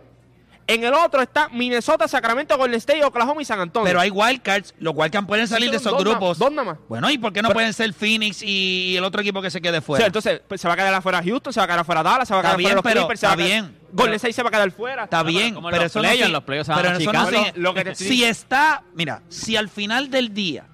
En 0.66 0.82
el 0.84 0.94
otro 0.94 1.22
está 1.22 1.50
Minnesota, 1.50 2.08
Sacramento, 2.08 2.58
Golden 2.58 2.78
State, 2.78 3.04
Oklahoma 3.04 3.42
y 3.42 3.46
San 3.46 3.60
Antonio. 3.60 3.86
pero 3.86 4.00
hay 4.00 4.10
wildcards, 4.10 4.74
los 4.80 4.94
wildcards 4.96 5.28
pueden 5.28 5.46
salir 5.48 5.70
de 5.70 5.76
esos 5.78 5.92
dos 5.92 6.04
na- 6.06 6.10
grupos. 6.12 6.38
dos 6.40 6.52
nada 6.52 6.64
más. 6.72 6.78
Bueno, 6.88 7.10
¿y 7.10 7.18
por 7.18 7.34
qué 7.34 7.42
no 7.42 7.50
Pero- 7.50 7.56
pueden 7.58 7.74
ser 7.74 7.94
Phoenix 7.94 8.42
y 8.42 8.96
el 8.96 9.04
otro 9.04 9.20
equipo 9.20 9.42
que 9.42 9.52
se 9.52 9.60
quede 9.62 9.80
O 9.80 9.82
fuera? 9.82 10.00
sea, 10.04 10.08
entonces 10.08 10.42
pues, 10.48 10.62
se 10.62 10.68
va 10.70 10.76
a 10.76 10.78
quedar 10.78 10.94
afuera 10.94 11.22
Houston, 11.22 11.52
se 11.52 11.60
va 11.60 11.66
a 11.66 11.68
quedar 11.68 11.80
afuera 11.80 12.02
Dallas, 12.02 12.28
se 12.30 12.34
va 12.34 12.40
a 12.40 12.44
quedar 12.44 12.58
bien, 12.58 12.70
afuera 12.72 12.76
los 12.76 12.84
pero- 12.84 13.02
Clippers, 13.02 13.20
se 13.20 13.26
va 13.28 13.34
está 13.34 13.44
a 13.44 13.46
quedar- 13.46 13.62
bien, 13.64 13.78
Golden 13.92 14.06
pero- 14.06 14.16
State 14.16 14.34
se 14.34 14.44
va 14.44 14.48
a 14.48 14.52
quedar 14.52 14.72
fuera. 14.72 15.04
Está 15.04 15.24
bien, 15.24 15.54
pero 15.56 15.70
los 15.78 15.84
eso 15.86 16.02
no 16.02 16.10
si- 16.10 16.32
los 16.32 16.44
playoffs 16.44 16.66
se 16.68 16.72
van 16.72 16.82
pero 16.82 16.94
a 16.96 16.98
eso 16.98 17.12
no 17.14 17.28
si- 17.30 17.60
Lo 17.60 17.74
que 17.74 17.84
te 17.84 17.92
estoy 17.92 18.08
si 18.08 18.24
está, 18.24 18.84
mira, 18.96 19.22
si 19.28 19.58
al 19.58 19.68
final 19.68 20.10
del 20.10 20.34
día 20.34 20.66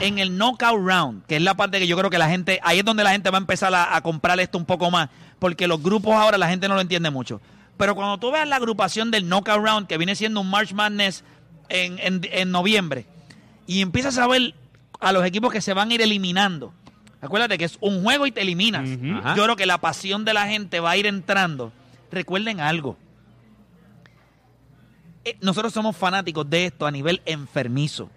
en 0.00 0.18
el 0.18 0.36
knockout 0.36 0.84
round, 0.84 1.24
que 1.26 1.36
es 1.36 1.42
la 1.42 1.54
parte 1.54 1.78
que 1.78 1.86
yo 1.86 1.96
creo 1.96 2.10
que 2.10 2.18
la 2.18 2.28
gente, 2.28 2.58
ahí 2.64 2.80
es 2.80 2.84
donde 2.84 3.04
la 3.04 3.10
gente 3.12 3.30
va 3.30 3.38
a 3.38 3.40
empezar 3.40 3.72
a, 3.72 3.94
a 3.94 4.00
comprar 4.02 4.40
esto 4.40 4.58
un 4.58 4.64
poco 4.66 4.90
más, 4.90 5.08
porque 5.38 5.68
los 5.68 5.80
grupos 5.80 6.14
ahora 6.14 6.36
la 6.38 6.48
gente 6.48 6.66
no 6.66 6.74
lo 6.74 6.80
entiende 6.80 7.08
mucho. 7.10 7.40
Pero 7.78 7.94
cuando 7.94 8.18
tú 8.18 8.30
veas 8.30 8.46
la 8.46 8.56
agrupación 8.56 9.10
del 9.10 9.26
knockout 9.28 9.64
round, 9.64 9.86
que 9.86 9.96
viene 9.96 10.14
siendo 10.14 10.40
un 10.42 10.50
March 10.50 10.72
Madness 10.74 11.24
en, 11.70 11.98
en- 12.00 12.20
en 12.30 12.50
noviembre, 12.50 13.06
y 13.66 13.80
empiezas 13.80 14.18
a 14.18 14.26
ver 14.26 14.54
a 15.00 15.12
los 15.12 15.24
equipos 15.24 15.52
que 15.52 15.60
se 15.62 15.72
van 15.72 15.90
a 15.90 15.94
ir 15.94 16.02
eliminando, 16.02 16.74
acuérdate 17.22 17.56
que 17.56 17.64
es 17.64 17.78
un 17.80 18.02
juego 18.02 18.26
y 18.26 18.32
te 18.32 18.42
eliminas. 18.42 18.82
Yo 19.36 19.44
creo 19.44 19.56
que 19.56 19.64
la 19.66 19.78
pasión 19.78 20.24
de 20.24 20.34
la 20.34 20.46
gente 20.48 20.80
va 20.80 20.90
a 20.90 20.96
ir 20.96 21.06
entrando. 21.06 21.72
Recuerden 22.10 22.60
algo. 22.60 22.96
Eh, 25.24 25.36
nosotros 25.40 25.72
somos 25.72 25.96
fanáticos 25.96 26.48
de 26.48 26.66
esto 26.66 26.86
a 26.86 26.90
nivel 26.90 27.22
enfermizo. 27.26 28.10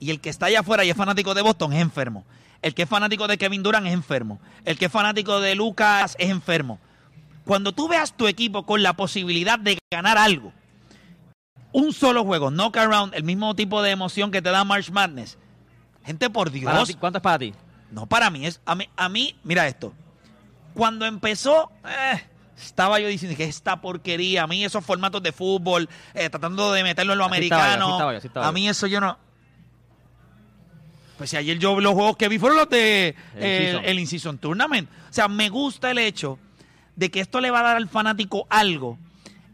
Y 0.00 0.10
el 0.10 0.20
que 0.20 0.30
está 0.30 0.46
allá 0.46 0.60
afuera 0.60 0.84
y 0.84 0.90
es 0.90 0.96
fanático 0.96 1.34
de 1.34 1.42
Boston 1.42 1.72
es 1.72 1.80
enfermo. 1.80 2.24
El 2.62 2.74
que 2.74 2.82
es 2.82 2.88
fanático 2.88 3.26
de 3.26 3.38
Kevin 3.38 3.62
Durant 3.62 3.86
es 3.86 3.92
enfermo. 3.92 4.40
El 4.64 4.78
que 4.78 4.86
es 4.86 4.92
fanático 4.92 5.40
de 5.40 5.54
Lucas 5.54 6.14
es 6.18 6.30
enfermo. 6.30 6.78
Cuando 7.48 7.72
tú 7.72 7.88
veas 7.88 8.14
tu 8.14 8.28
equipo 8.28 8.66
con 8.66 8.82
la 8.82 8.92
posibilidad 8.92 9.58
de 9.58 9.78
ganar 9.90 10.18
algo, 10.18 10.52
un 11.72 11.94
solo 11.94 12.22
juego, 12.22 12.50
knock 12.50 12.76
around, 12.76 13.14
el 13.14 13.24
mismo 13.24 13.54
tipo 13.56 13.80
de 13.80 13.90
emoción 13.90 14.30
que 14.30 14.42
te 14.42 14.50
da 14.50 14.64
March 14.64 14.90
Madness. 14.90 15.38
Gente, 16.04 16.28
por 16.28 16.50
Dios. 16.50 16.70
Para 16.70 16.84
ti, 16.84 16.92
¿Cuánto 16.92 17.16
es 17.16 17.22
para 17.22 17.38
ti? 17.38 17.54
No, 17.90 18.04
para 18.04 18.28
mí 18.28 18.44
es. 18.44 18.60
A 18.66 18.74
mí, 18.74 18.86
a 18.94 19.08
mí 19.08 19.34
mira 19.44 19.66
esto. 19.66 19.94
Cuando 20.74 21.06
empezó, 21.06 21.72
eh, 21.86 22.22
estaba 22.62 23.00
yo 23.00 23.08
diciendo 23.08 23.34
que 23.34 23.44
esta 23.44 23.80
porquería, 23.80 24.42
a 24.42 24.46
mí 24.46 24.62
esos 24.62 24.84
formatos 24.84 25.22
de 25.22 25.32
fútbol, 25.32 25.88
eh, 26.12 26.28
tratando 26.28 26.70
de 26.74 26.82
meterlo 26.82 27.14
en 27.14 27.18
lo 27.18 27.24
Así 27.24 27.44
estaba 27.44 27.62
yo, 27.62 27.66
americano. 27.72 27.86
así 27.86 27.92
estaba 27.94 28.12
yo, 28.12 28.18
así 28.18 28.26
estaba 28.26 28.46
a 28.48 28.52
mí 28.52 28.68
eso 28.68 28.86
yo 28.86 29.00
no. 29.00 29.18
Pues 31.16 31.30
si 31.30 31.38
ayer 31.38 31.58
yo 31.58 31.80
los 31.80 31.94
juegos 31.94 32.18
que 32.18 32.28
vi 32.28 32.38
fueron 32.38 32.58
los 32.58 32.68
de 32.68 33.16
El 33.36 33.42
eh, 33.42 33.58
in-season. 33.62 33.84
el 33.86 33.98
In-Season 34.00 34.38
Tournament. 34.38 34.90
O 35.08 35.12
sea, 35.14 35.28
me 35.28 35.48
gusta 35.48 35.90
el 35.90 35.96
hecho 35.96 36.38
de 36.98 37.12
que 37.12 37.20
esto 37.20 37.40
le 37.40 37.52
va 37.52 37.60
a 37.60 37.62
dar 37.62 37.76
al 37.76 37.88
fanático 37.88 38.48
algo. 38.50 38.98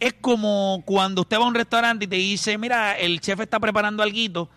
Es 0.01 0.15
como 0.15 0.83
cuando 0.87 1.21
usted 1.21 1.39
va 1.39 1.45
a 1.45 1.49
un 1.49 1.55
restaurante 1.55 2.07
y 2.07 2.09
te 2.09 2.17
dice, 2.17 2.57
mira, 2.57 2.97
el 2.99 3.21
chef 3.21 3.39
está 3.41 3.61
preparando 3.61 4.03
algo, 4.03 4.49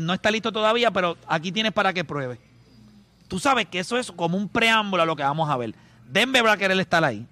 no 0.00 0.12
está 0.12 0.30
listo 0.32 0.50
todavía, 0.50 0.90
pero 0.90 1.16
aquí 1.28 1.52
tienes 1.52 1.72
para 1.72 1.92
que 1.92 2.04
pruebe. 2.04 2.40
Tú 3.28 3.38
sabes 3.38 3.66
que 3.66 3.78
eso 3.78 3.96
es 3.96 4.10
como 4.10 4.36
un 4.36 4.48
preámbulo 4.48 5.04
a 5.04 5.06
lo 5.06 5.14
que 5.14 5.22
vamos 5.22 5.48
a 5.48 5.56
ver. 5.56 5.72
Denver 6.10 6.44
va 6.44 6.52
a 6.52 6.56
querer 6.56 6.78
estar 6.80 7.04
ahí. 7.04 7.24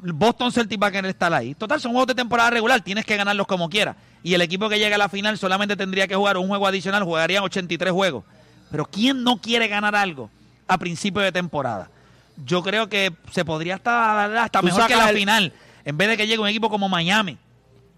Boston 0.00 0.50
Celtics 0.50 0.82
va 0.82 0.86
a 0.86 0.92
querer 0.92 1.10
estar 1.10 1.32
ahí. 1.34 1.54
Total, 1.54 1.78
son 1.78 1.92
juegos 1.92 2.06
de 2.06 2.14
temporada 2.14 2.48
regular, 2.48 2.80
tienes 2.80 3.04
que 3.04 3.16
ganarlos 3.16 3.46
como 3.46 3.68
quieras. 3.68 3.96
Y 4.22 4.32
el 4.32 4.40
equipo 4.40 4.70
que 4.70 4.78
llega 4.78 4.94
a 4.94 4.98
la 4.98 5.10
final 5.10 5.36
solamente 5.36 5.76
tendría 5.76 6.08
que 6.08 6.16
jugar 6.16 6.38
un 6.38 6.48
juego 6.48 6.66
adicional, 6.66 7.04
jugarían 7.04 7.44
83 7.44 7.92
juegos. 7.92 8.24
Pero 8.70 8.86
¿quién 8.86 9.22
no 9.22 9.36
quiere 9.42 9.68
ganar 9.68 9.94
algo 9.94 10.30
a 10.66 10.78
principio 10.78 11.20
de 11.20 11.32
temporada? 11.32 11.90
Yo 12.44 12.62
creo 12.62 12.88
que 12.88 13.12
se 13.32 13.44
podría 13.44 13.74
estar 13.76 14.34
hasta 14.36 14.60
Tú 14.60 14.66
mejor 14.66 14.86
que 14.86 14.96
la 14.96 15.10
el- 15.10 15.16
final, 15.16 15.52
en 15.84 15.96
vez 15.96 16.08
de 16.08 16.16
que 16.16 16.26
llegue 16.26 16.38
un 16.40 16.48
equipo 16.48 16.68
como 16.70 16.88
Miami. 16.88 17.36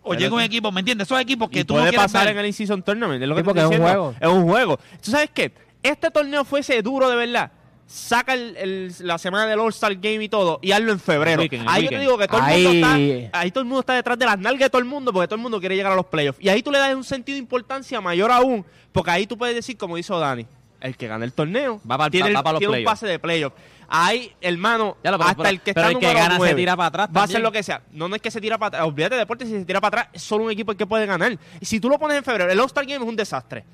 O 0.02 0.10
Pero 0.10 0.20
llegue 0.20 0.34
un 0.34 0.40
equipo, 0.40 0.72
¿me 0.72 0.80
entiendes? 0.80 1.06
Esos 1.06 1.20
equipos 1.20 1.50
que 1.50 1.60
y 1.60 1.64
tú 1.64 1.74
no 1.74 1.80
puede 1.80 1.90
quieres 1.90 2.06
pasar 2.06 2.24
ver. 2.26 2.32
en 2.34 2.40
el 2.40 2.46
In-Season 2.46 2.82
Tournament. 2.82 3.22
Es 3.22 3.28
lo 3.28 3.34
que 3.36 3.42
te 3.42 3.50
estoy 3.50 3.64
es 3.74 3.78
un 3.78 3.84
juego. 3.84 4.14
Es 4.18 4.28
un 4.28 4.42
juego. 4.48 4.78
¿Tú 5.02 5.10
sabes 5.10 5.28
qué? 5.34 5.52
Este 5.82 6.10
torneo 6.10 6.44
fuese 6.44 6.80
duro 6.80 7.08
de 7.10 7.16
verdad. 7.16 7.52
Saca 7.86 8.34
el- 8.34 8.56
el- 8.56 8.94
la 9.00 9.18
semana 9.18 9.46
del 9.46 9.58
All-Star 9.58 9.94
Game 9.96 10.22
y 10.24 10.28
todo 10.28 10.58
y 10.62 10.70
hazlo 10.72 10.92
en 10.92 11.00
febrero. 11.00 11.42
Weekend, 11.42 11.66
ahí 11.68 11.82
yo 11.84 11.88
te 11.90 11.98
digo 11.98 12.16
que 12.16 12.28
todo 12.28 12.38
el 12.38 12.44
Ahí- 12.44 12.62
mundo 12.64 12.86
está 13.26 13.38
ahí 13.40 13.50
todo 13.50 13.60
el 13.62 13.66
mundo 13.66 13.80
está 13.80 13.94
detrás 13.94 14.16
de 14.18 14.24
las 14.26 14.38
nalgas 14.38 14.60
de 14.66 14.70
todo 14.70 14.78
el 14.80 14.84
mundo 14.86 15.12
porque 15.12 15.26
todo 15.26 15.34
el 15.34 15.42
mundo 15.42 15.58
quiere 15.60 15.74
llegar 15.76 15.92
a 15.92 15.96
los 15.96 16.06
playoffs. 16.06 16.38
Y 16.40 16.48
ahí 16.48 16.62
tú 16.62 16.70
le 16.70 16.78
das 16.78 16.94
un 16.94 17.02
sentido 17.04 17.34
de 17.34 17.40
importancia 17.40 18.00
mayor 18.00 18.30
aún, 18.30 18.64
porque 18.92 19.10
ahí 19.10 19.26
tú 19.26 19.36
puedes 19.36 19.56
decir 19.56 19.76
como 19.76 19.98
hizo 19.98 20.18
Dani, 20.20 20.46
el 20.80 20.96
que 20.96 21.08
gana 21.08 21.24
el 21.24 21.32
torneo 21.32 21.80
Va 21.90 21.98
para- 21.98 22.10
tiene, 22.10 22.28
el- 22.28 22.36
va 22.36 22.42
para 22.44 22.52
los 22.52 22.58
tiene 22.60 22.70
un 22.70 22.74
playoffs. 22.76 23.00
pase 23.00 23.06
de 23.06 23.18
playoff. 23.18 23.52
Ahí, 23.92 24.32
hermano, 24.40 24.96
Ya 25.02 25.10
lo, 25.10 25.18
pero- 25.18 25.30
hasta 25.30 25.42
pero- 25.42 25.48
el 25.50 25.60
que 25.60 25.74
pero 25.74 25.86
está 25.88 25.92
el 25.92 25.98
que 25.98 26.06
número 26.06 26.28
gana 26.28 26.46
se 26.48 26.54
tira 26.54 26.76
para 26.76 26.86
atrás 26.86 27.08
Va 27.08 27.10
a 27.10 27.24
también. 27.24 27.42
lo 27.42 27.52
que 27.52 27.62
sea. 27.64 27.82
No, 27.90 28.08
no 28.08 28.14
es 28.16 28.22
que 28.22 28.30
se 28.30 28.40
tira 28.40 28.56
para 28.56 28.68
atrás. 28.68 28.84
Olvídate 28.86 29.16
de 29.16 29.18
deporte, 29.20 29.44
si 29.46 29.50
se 29.52 29.64
tira 29.64 29.80
para 29.80 30.00
atrás, 30.02 30.14
es 30.14 30.22
solo 30.22 30.44
un 30.44 30.50
equipo 30.52 30.70
el 30.70 30.78
que 30.78 30.86
puede 30.86 31.06
ganar. 31.06 31.36
Y 31.60 31.64
si 31.66 31.80
tú 31.80 31.88
lo 31.90 31.98
pones 31.98 32.16
en 32.16 32.22
febrero, 32.24 32.50
el 32.50 32.60
All-Star 32.60 32.84
Game 32.86 33.02
es 33.04 33.08
un 33.08 33.16
desastre. 33.16 33.64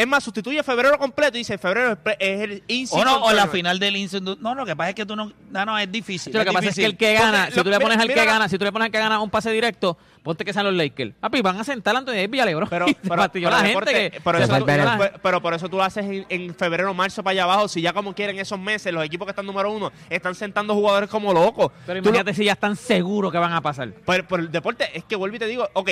Es 0.00 0.06
más, 0.06 0.24
sustituye 0.24 0.62
febrero 0.62 0.98
completo 0.98 1.36
y 1.36 1.40
dice 1.40 1.58
febrero 1.58 1.98
es 2.18 2.40
el 2.40 2.62
in-season 2.68 3.00
O 3.06 3.18
no, 3.20 3.24
o 3.26 3.32
la 3.32 3.46
final 3.48 3.78
del 3.78 3.96
Incendio. 3.96 4.36
No, 4.40 4.54
lo 4.54 4.64
que 4.64 4.74
pasa 4.74 4.90
es 4.90 4.94
que 4.94 5.04
tú 5.04 5.14
no. 5.14 5.30
No, 5.50 5.64
no, 5.66 5.78
es 5.78 5.90
difícil. 5.92 6.32
Sí, 6.32 6.38
lo 6.38 6.44
que 6.44 6.52
pasa 6.52 6.68
es 6.70 6.74
que 6.74 6.84
el 6.86 6.96
que 6.96 7.14
Porque 7.16 7.22
gana, 7.26 7.46
lo- 7.50 7.54
si 7.54 7.62
tú 7.62 7.70
le 7.70 7.78
pones 7.80 7.98
mira- 7.98 8.02
al 8.02 8.08
que 8.08 8.14
mira- 8.14 8.32
gana, 8.32 8.48
si 8.48 8.58
tú 8.58 8.64
le 8.64 8.72
pones 8.72 8.86
al 8.86 8.92
que 8.92 8.98
gana 8.98 9.20
un 9.20 9.28
pase 9.30 9.50
directo, 9.50 9.98
ponte 10.22 10.44
que 10.44 10.52
sean 10.52 10.64
los 10.66 10.74
Lakers. 10.74 11.14
Papi, 11.20 11.42
van 11.42 11.58
a 11.60 11.64
sentar 11.64 11.94
a 11.94 11.98
Anthony 11.98 12.12
Davis 12.14 12.40
y 12.40 12.44
LeBron. 12.46 12.68
Pero, 12.70 12.86
pero, 13.02 13.28
pero 13.32 13.50
la 13.50 13.62
deporte, 13.62 13.92
gente 13.92 14.10
que 14.12 14.20
pero, 14.22 14.38
se 14.38 14.44
eso 14.44 14.52
tú, 14.54 14.64
fastidió 14.64 14.84
la- 14.84 14.98
pero- 14.98 15.18
pero 15.22 15.42
por 15.42 15.54
eso 15.54 15.68
tú 15.68 15.76
lo 15.76 15.82
haces 15.82 16.04
en, 16.06 16.26
en 16.28 16.54
febrero, 16.54 16.94
marzo 16.94 17.22
para 17.22 17.32
allá 17.32 17.42
abajo. 17.44 17.68
Si 17.68 17.82
ya 17.82 17.92
como 17.92 18.14
quieren 18.14 18.38
esos 18.38 18.58
meses, 18.58 18.92
los 18.92 19.04
equipos 19.04 19.26
que 19.26 19.30
están 19.30 19.44
número 19.46 19.70
uno 19.70 19.92
están 20.08 20.34
sentando 20.34 20.74
jugadores 20.74 21.10
como 21.10 21.32
locos. 21.34 21.72
Pero 21.86 22.00
Tú 22.00 22.04
lo- 22.06 22.10
imagínate 22.16 22.34
si 22.34 22.44
ya 22.44 22.52
están 22.52 22.74
seguros 22.76 23.30
que 23.30 23.38
van 23.38 23.52
a 23.52 23.60
pasar. 23.60 23.92
Pero, 24.06 24.26
pero 24.26 24.42
el 24.42 24.50
deporte 24.50 24.88
es 24.94 25.04
que 25.04 25.14
vuelvo 25.16 25.36
y 25.36 25.38
te 25.40 25.46
digo, 25.46 25.68
ok, 25.74 25.90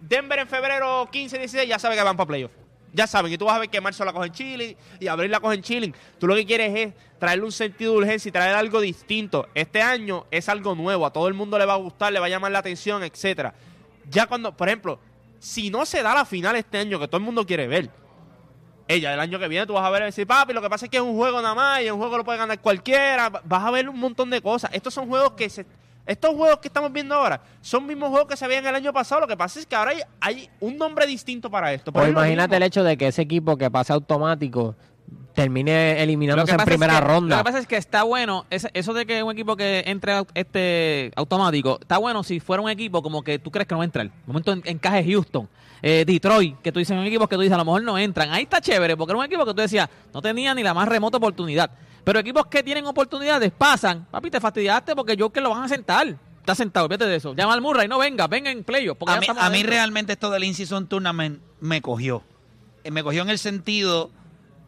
Denver 0.00 0.38
en 0.38 0.46
febrero 0.48 1.08
15, 1.10 1.38
16 1.38 1.68
ya 1.68 1.78
sabe 1.78 1.96
que 1.96 2.02
van 2.02 2.16
para 2.16 2.26
playoff. 2.28 2.50
Ya 2.94 3.08
saben, 3.08 3.32
y 3.32 3.36
tú 3.36 3.46
vas 3.46 3.56
a 3.56 3.58
ver 3.58 3.68
que 3.68 3.80
marzo 3.80 4.04
la 4.04 4.12
cogen 4.12 4.32
chilling 4.32 4.76
y 5.00 5.08
abril 5.08 5.28
la 5.28 5.40
cogen 5.40 5.60
chilling. 5.60 5.92
Tú 6.20 6.28
lo 6.28 6.36
que 6.36 6.46
quieres 6.46 6.72
es 6.74 6.94
traerle 7.18 7.44
un 7.44 7.50
sentido 7.52 7.92
de 7.92 7.98
urgencia 7.98 8.28
y 8.28 8.32
traer 8.32 8.54
algo 8.54 8.80
distinto. 8.80 9.48
Este 9.52 9.82
año 9.82 10.26
es 10.30 10.48
algo 10.48 10.76
nuevo, 10.76 11.04
a 11.04 11.12
todo 11.12 11.26
el 11.26 11.34
mundo 11.34 11.58
le 11.58 11.66
va 11.66 11.72
a 11.72 11.78
gustar, 11.78 12.12
le 12.12 12.20
va 12.20 12.26
a 12.26 12.28
llamar 12.28 12.52
la 12.52 12.60
atención, 12.60 13.02
etcétera. 13.02 13.52
Ya 14.08 14.26
cuando, 14.26 14.56
por 14.56 14.68
ejemplo, 14.68 15.00
si 15.40 15.70
no 15.70 15.84
se 15.84 16.04
da 16.04 16.14
la 16.14 16.24
final 16.24 16.54
este 16.54 16.78
año 16.78 17.00
que 17.00 17.08
todo 17.08 17.16
el 17.16 17.24
mundo 17.24 17.44
quiere 17.44 17.66
ver, 17.66 17.90
ella 18.86 19.12
el 19.12 19.20
año 19.20 19.40
que 19.40 19.48
viene 19.48 19.66
tú 19.66 19.72
vas 19.72 19.84
a 19.84 19.90
ver 19.90 20.02
y 20.02 20.06
decir, 20.06 20.26
papi, 20.26 20.52
lo 20.52 20.62
que 20.62 20.70
pasa 20.70 20.86
es 20.86 20.90
que 20.90 20.98
es 20.98 21.02
un 21.02 21.16
juego 21.16 21.42
nada 21.42 21.54
más 21.54 21.82
y 21.82 21.90
un 21.90 21.98
juego 21.98 22.18
lo 22.18 22.24
puede 22.24 22.38
ganar 22.38 22.60
cualquiera. 22.60 23.28
Vas 23.28 23.64
a 23.64 23.70
ver 23.72 23.88
un 23.88 23.98
montón 23.98 24.30
de 24.30 24.40
cosas. 24.40 24.70
Estos 24.72 24.94
son 24.94 25.08
juegos 25.08 25.32
que 25.32 25.50
se. 25.50 25.66
Estos 26.06 26.34
juegos 26.34 26.58
que 26.58 26.68
estamos 26.68 26.92
viendo 26.92 27.14
ahora 27.14 27.40
son 27.62 27.86
mismos 27.86 28.10
juegos 28.10 28.28
que 28.28 28.36
se 28.36 28.46
veían 28.46 28.66
el 28.66 28.74
año 28.74 28.92
pasado. 28.92 29.22
Lo 29.22 29.26
que 29.26 29.36
pasa 29.36 29.58
es 29.60 29.66
que 29.66 29.74
ahora 29.74 29.92
hay, 29.92 30.00
hay 30.20 30.50
un 30.60 30.76
nombre 30.76 31.06
distinto 31.06 31.50
para 31.50 31.72
esto. 31.72 31.92
Pero 31.92 32.04
O 32.04 32.08
es 32.08 32.12
lo 32.14 32.20
imagínate 32.20 32.56
el 32.56 32.62
hecho 32.62 32.84
de 32.84 32.96
que 32.98 33.06
ese 33.08 33.22
equipo 33.22 33.56
que 33.56 33.70
pase 33.70 33.92
automático 33.92 34.74
termine 35.34 36.00
eliminándose 36.02 36.52
en 36.52 36.56
pasa 36.58 36.70
es 36.70 36.76
primera 36.78 37.00
que- 37.00 37.06
ronda. 37.06 37.36
Lo 37.36 37.40
que 37.42 37.44
pasa 37.44 37.58
es 37.58 37.66
que 37.66 37.76
está 37.76 38.02
bueno, 38.04 38.46
ese- 38.50 38.70
eso 38.74 38.92
de 38.94 39.04
que 39.06 39.22
un 39.22 39.32
equipo 39.32 39.56
que 39.56 39.82
entre 39.86 40.12
este 40.34 41.10
automático, 41.16 41.78
está 41.80 41.98
bueno 41.98 42.22
si 42.22 42.38
fuera 42.38 42.62
un 42.62 42.70
equipo 42.70 43.02
como 43.02 43.22
que 43.22 43.38
tú 43.38 43.50
crees 43.50 43.66
que 43.66 43.74
no 43.74 43.78
va 43.78 43.84
a 43.84 43.86
entrar. 43.86 44.10
Momento 44.26 44.52
en- 44.52 44.62
encaje 44.64 45.04
Houston, 45.10 45.48
eh, 45.82 46.04
Detroit, 46.06 46.60
que 46.62 46.70
tú 46.70 46.78
dices, 46.78 46.96
son 46.96 47.04
equipos 47.04 47.28
que 47.28 47.34
tú 47.36 47.40
dices, 47.42 47.54
a 47.54 47.58
lo 47.58 47.64
mejor 47.64 47.82
no 47.82 47.98
entran. 47.98 48.30
Ahí 48.30 48.44
está 48.44 48.60
chévere, 48.60 48.96
porque 48.96 49.10
era 49.12 49.18
un 49.18 49.24
equipo 49.24 49.44
que 49.44 49.54
tú 49.54 49.60
decías, 49.60 49.88
no 50.12 50.22
tenía 50.22 50.54
ni 50.54 50.62
la 50.62 50.72
más 50.72 50.86
remota 50.88 51.16
oportunidad. 51.16 51.70
Pero 52.04 52.18
equipos 52.18 52.46
que 52.46 52.62
tienen 52.62 52.86
oportunidades 52.86 53.50
pasan, 53.56 54.06
papi, 54.10 54.30
te 54.30 54.40
fastidiaste 54.40 54.94
porque 54.94 55.16
yo 55.16 55.30
que 55.30 55.40
lo 55.40 55.50
van 55.50 55.62
a 55.64 55.68
sentar. 55.68 56.14
Está 56.40 56.54
sentado, 56.54 56.86
fíjate 56.88 57.06
de 57.06 57.16
eso. 57.16 57.34
Llama 57.34 57.54
al 57.54 57.62
Murray, 57.62 57.88
no 57.88 57.98
venga, 57.98 58.26
venga 58.26 58.50
en 58.50 58.62
playoff. 58.64 58.98
A 59.06 59.18
mí, 59.18 59.26
a 59.34 59.48
mí 59.50 59.62
realmente 59.62 60.12
esto 60.12 60.30
del 60.30 60.44
In-Season 60.44 60.86
Tournament 60.86 61.40
me 61.60 61.80
cogió. 61.80 62.22
Eh, 62.84 62.90
Me 62.90 63.02
cogió 63.02 63.22
en 63.22 63.30
el 63.30 63.38
sentido 63.38 64.10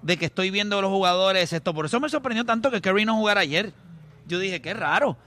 de 0.00 0.16
que 0.16 0.24
estoy 0.24 0.50
viendo 0.50 0.78
a 0.78 0.80
los 0.82 0.90
jugadores 0.90 1.52
esto. 1.52 1.74
Por 1.74 1.84
eso 1.84 2.00
me 2.00 2.08
sorprendió 2.08 2.46
tanto 2.46 2.70
que 2.70 2.80
Curry 2.80 3.04
no 3.04 3.14
jugara 3.16 3.42
ayer. 3.42 3.74
Yo 4.26 4.38
dije, 4.38 4.62
qué 4.62 4.72
raro. 4.72 5.18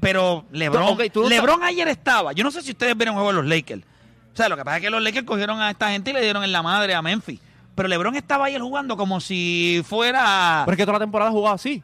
Pero 0.00 0.44
LeBron, 0.52 0.98
LeBron 1.28 1.62
ayer 1.62 1.88
estaba. 1.88 2.32
Yo 2.32 2.44
no 2.44 2.50
sé 2.50 2.60
si 2.60 2.72
ustedes 2.72 2.94
vieron 2.94 3.14
el 3.14 3.22
juego 3.22 3.30
de 3.30 3.42
los 3.42 3.46
Lakers. 3.46 3.82
O 3.82 4.36
sea, 4.36 4.50
lo 4.50 4.56
que 4.58 4.64
pasa 4.64 4.76
es 4.76 4.82
que 4.82 4.90
los 4.90 5.02
Lakers 5.02 5.24
cogieron 5.24 5.60
a 5.60 5.70
esta 5.70 5.88
gente 5.90 6.10
y 6.10 6.12
le 6.12 6.20
dieron 6.20 6.44
en 6.44 6.52
la 6.52 6.62
madre 6.62 6.94
a 6.94 7.00
Memphis. 7.00 7.40
Pero 7.74 7.88
LeBron 7.88 8.14
estaba 8.14 8.46
ayer 8.46 8.60
jugando 8.60 8.96
como 8.96 9.20
si 9.20 9.82
fuera... 9.84 10.62
Pero 10.64 10.74
es 10.74 10.78
que 10.78 10.84
toda 10.84 10.98
la 10.98 11.04
temporada 11.04 11.30
ha 11.30 11.32
jugado 11.32 11.54
así. 11.54 11.82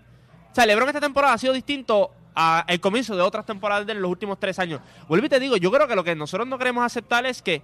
O 0.51 0.55
sea, 0.55 0.67
LeBron 0.67 0.89
esta 0.89 1.01
temporada 1.01 1.35
ha 1.35 1.39
sido 1.39 1.53
distinto 1.53 2.13
a 2.35 2.65
el 2.69 2.81
comienzo 2.81 3.17
de 3.17 3.23
otras 3.23 3.45
temporadas 3.45 3.87
de 3.87 3.95
los 3.95 4.11
últimos 4.11 4.39
tres 4.39 4.59
años. 4.59 4.81
Vuelvo 5.09 5.27
y 5.27 5.29
te 5.29 5.41
digo, 5.41 5.57
yo 5.57 5.71
creo 5.71 5.89
que 5.89 5.97
lo 5.97 6.05
que 6.05 6.15
nosotros 6.15 6.47
no 6.47 6.59
queremos 6.59 6.85
aceptar 6.85 7.27
es 7.27 7.43
que 7.43 7.63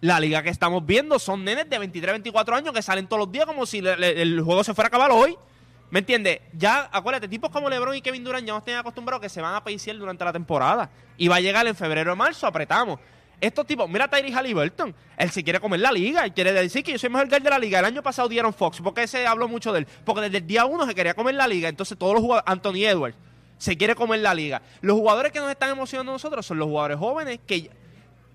la 0.00 0.18
liga 0.18 0.42
que 0.42 0.50
estamos 0.50 0.84
viendo 0.84 1.18
son 1.18 1.44
nenes 1.44 1.68
de 1.70 1.78
23, 1.78 2.14
24 2.14 2.56
años 2.56 2.72
que 2.72 2.82
salen 2.82 3.06
todos 3.06 3.20
los 3.20 3.32
días 3.32 3.46
como 3.46 3.66
si 3.66 3.78
el 3.78 4.40
juego 4.40 4.64
se 4.64 4.74
fuera 4.74 4.86
a 4.86 4.88
acabar 4.88 5.10
hoy. 5.12 5.36
¿Me 5.90 5.98
entiendes? 5.98 6.40
Ya, 6.54 6.88
acuérdate, 6.90 7.28
tipos 7.28 7.50
como 7.50 7.68
LeBron 7.68 7.94
y 7.94 8.00
Kevin 8.00 8.24
Durant 8.24 8.46
ya 8.46 8.54
nos 8.54 8.64
tienen 8.64 8.80
acostumbrados 8.80 9.20
que 9.20 9.28
se 9.28 9.42
van 9.42 9.54
a 9.54 9.62
paiciar 9.62 9.96
durante 9.98 10.24
la 10.24 10.32
temporada. 10.32 10.90
Y 11.18 11.28
va 11.28 11.36
a 11.36 11.40
llegar 11.40 11.66
en 11.66 11.76
febrero 11.76 12.14
o 12.14 12.16
marzo, 12.16 12.46
apretamos. 12.46 12.98
Estos 13.42 13.66
tipos, 13.66 13.90
mira 13.90 14.04
a 14.04 14.08
Tyrese 14.08 14.36
Halliburton. 14.36 14.94
Él 15.16 15.30
se 15.30 15.42
quiere 15.42 15.58
comer 15.58 15.80
la 15.80 15.90
liga. 15.90 16.24
Él 16.24 16.32
quiere 16.32 16.52
decir 16.52 16.84
que 16.84 16.92
yo 16.92 16.98
soy 16.98 17.10
mejor 17.10 17.28
guard 17.28 17.42
de 17.42 17.50
la 17.50 17.58
liga. 17.58 17.80
El 17.80 17.86
año 17.86 18.00
pasado 18.00 18.28
dieron 18.28 18.54
Fox. 18.54 18.80
¿Por 18.80 18.94
qué 18.94 19.08
se 19.08 19.26
habló 19.26 19.48
mucho 19.48 19.72
de 19.72 19.80
él? 19.80 19.86
Porque 20.04 20.20
desde 20.20 20.38
el 20.38 20.46
día 20.46 20.64
uno 20.64 20.86
se 20.86 20.94
quería 20.94 21.14
comer 21.14 21.34
la 21.34 21.48
liga. 21.48 21.68
Entonces 21.68 21.98
todos 21.98 22.12
los 22.14 22.22
jugadores, 22.22 22.48
Anthony 22.48 22.84
Edwards, 22.86 23.16
se 23.58 23.76
quiere 23.76 23.96
comer 23.96 24.20
la 24.20 24.32
liga. 24.32 24.62
Los 24.80 24.96
jugadores 24.96 25.32
que 25.32 25.40
nos 25.40 25.50
están 25.50 25.70
emocionando 25.70 26.12
a 26.12 26.14
nosotros 26.14 26.46
son 26.46 26.60
los 26.60 26.68
jugadores 26.68 26.98
jóvenes 26.98 27.40
que 27.44 27.68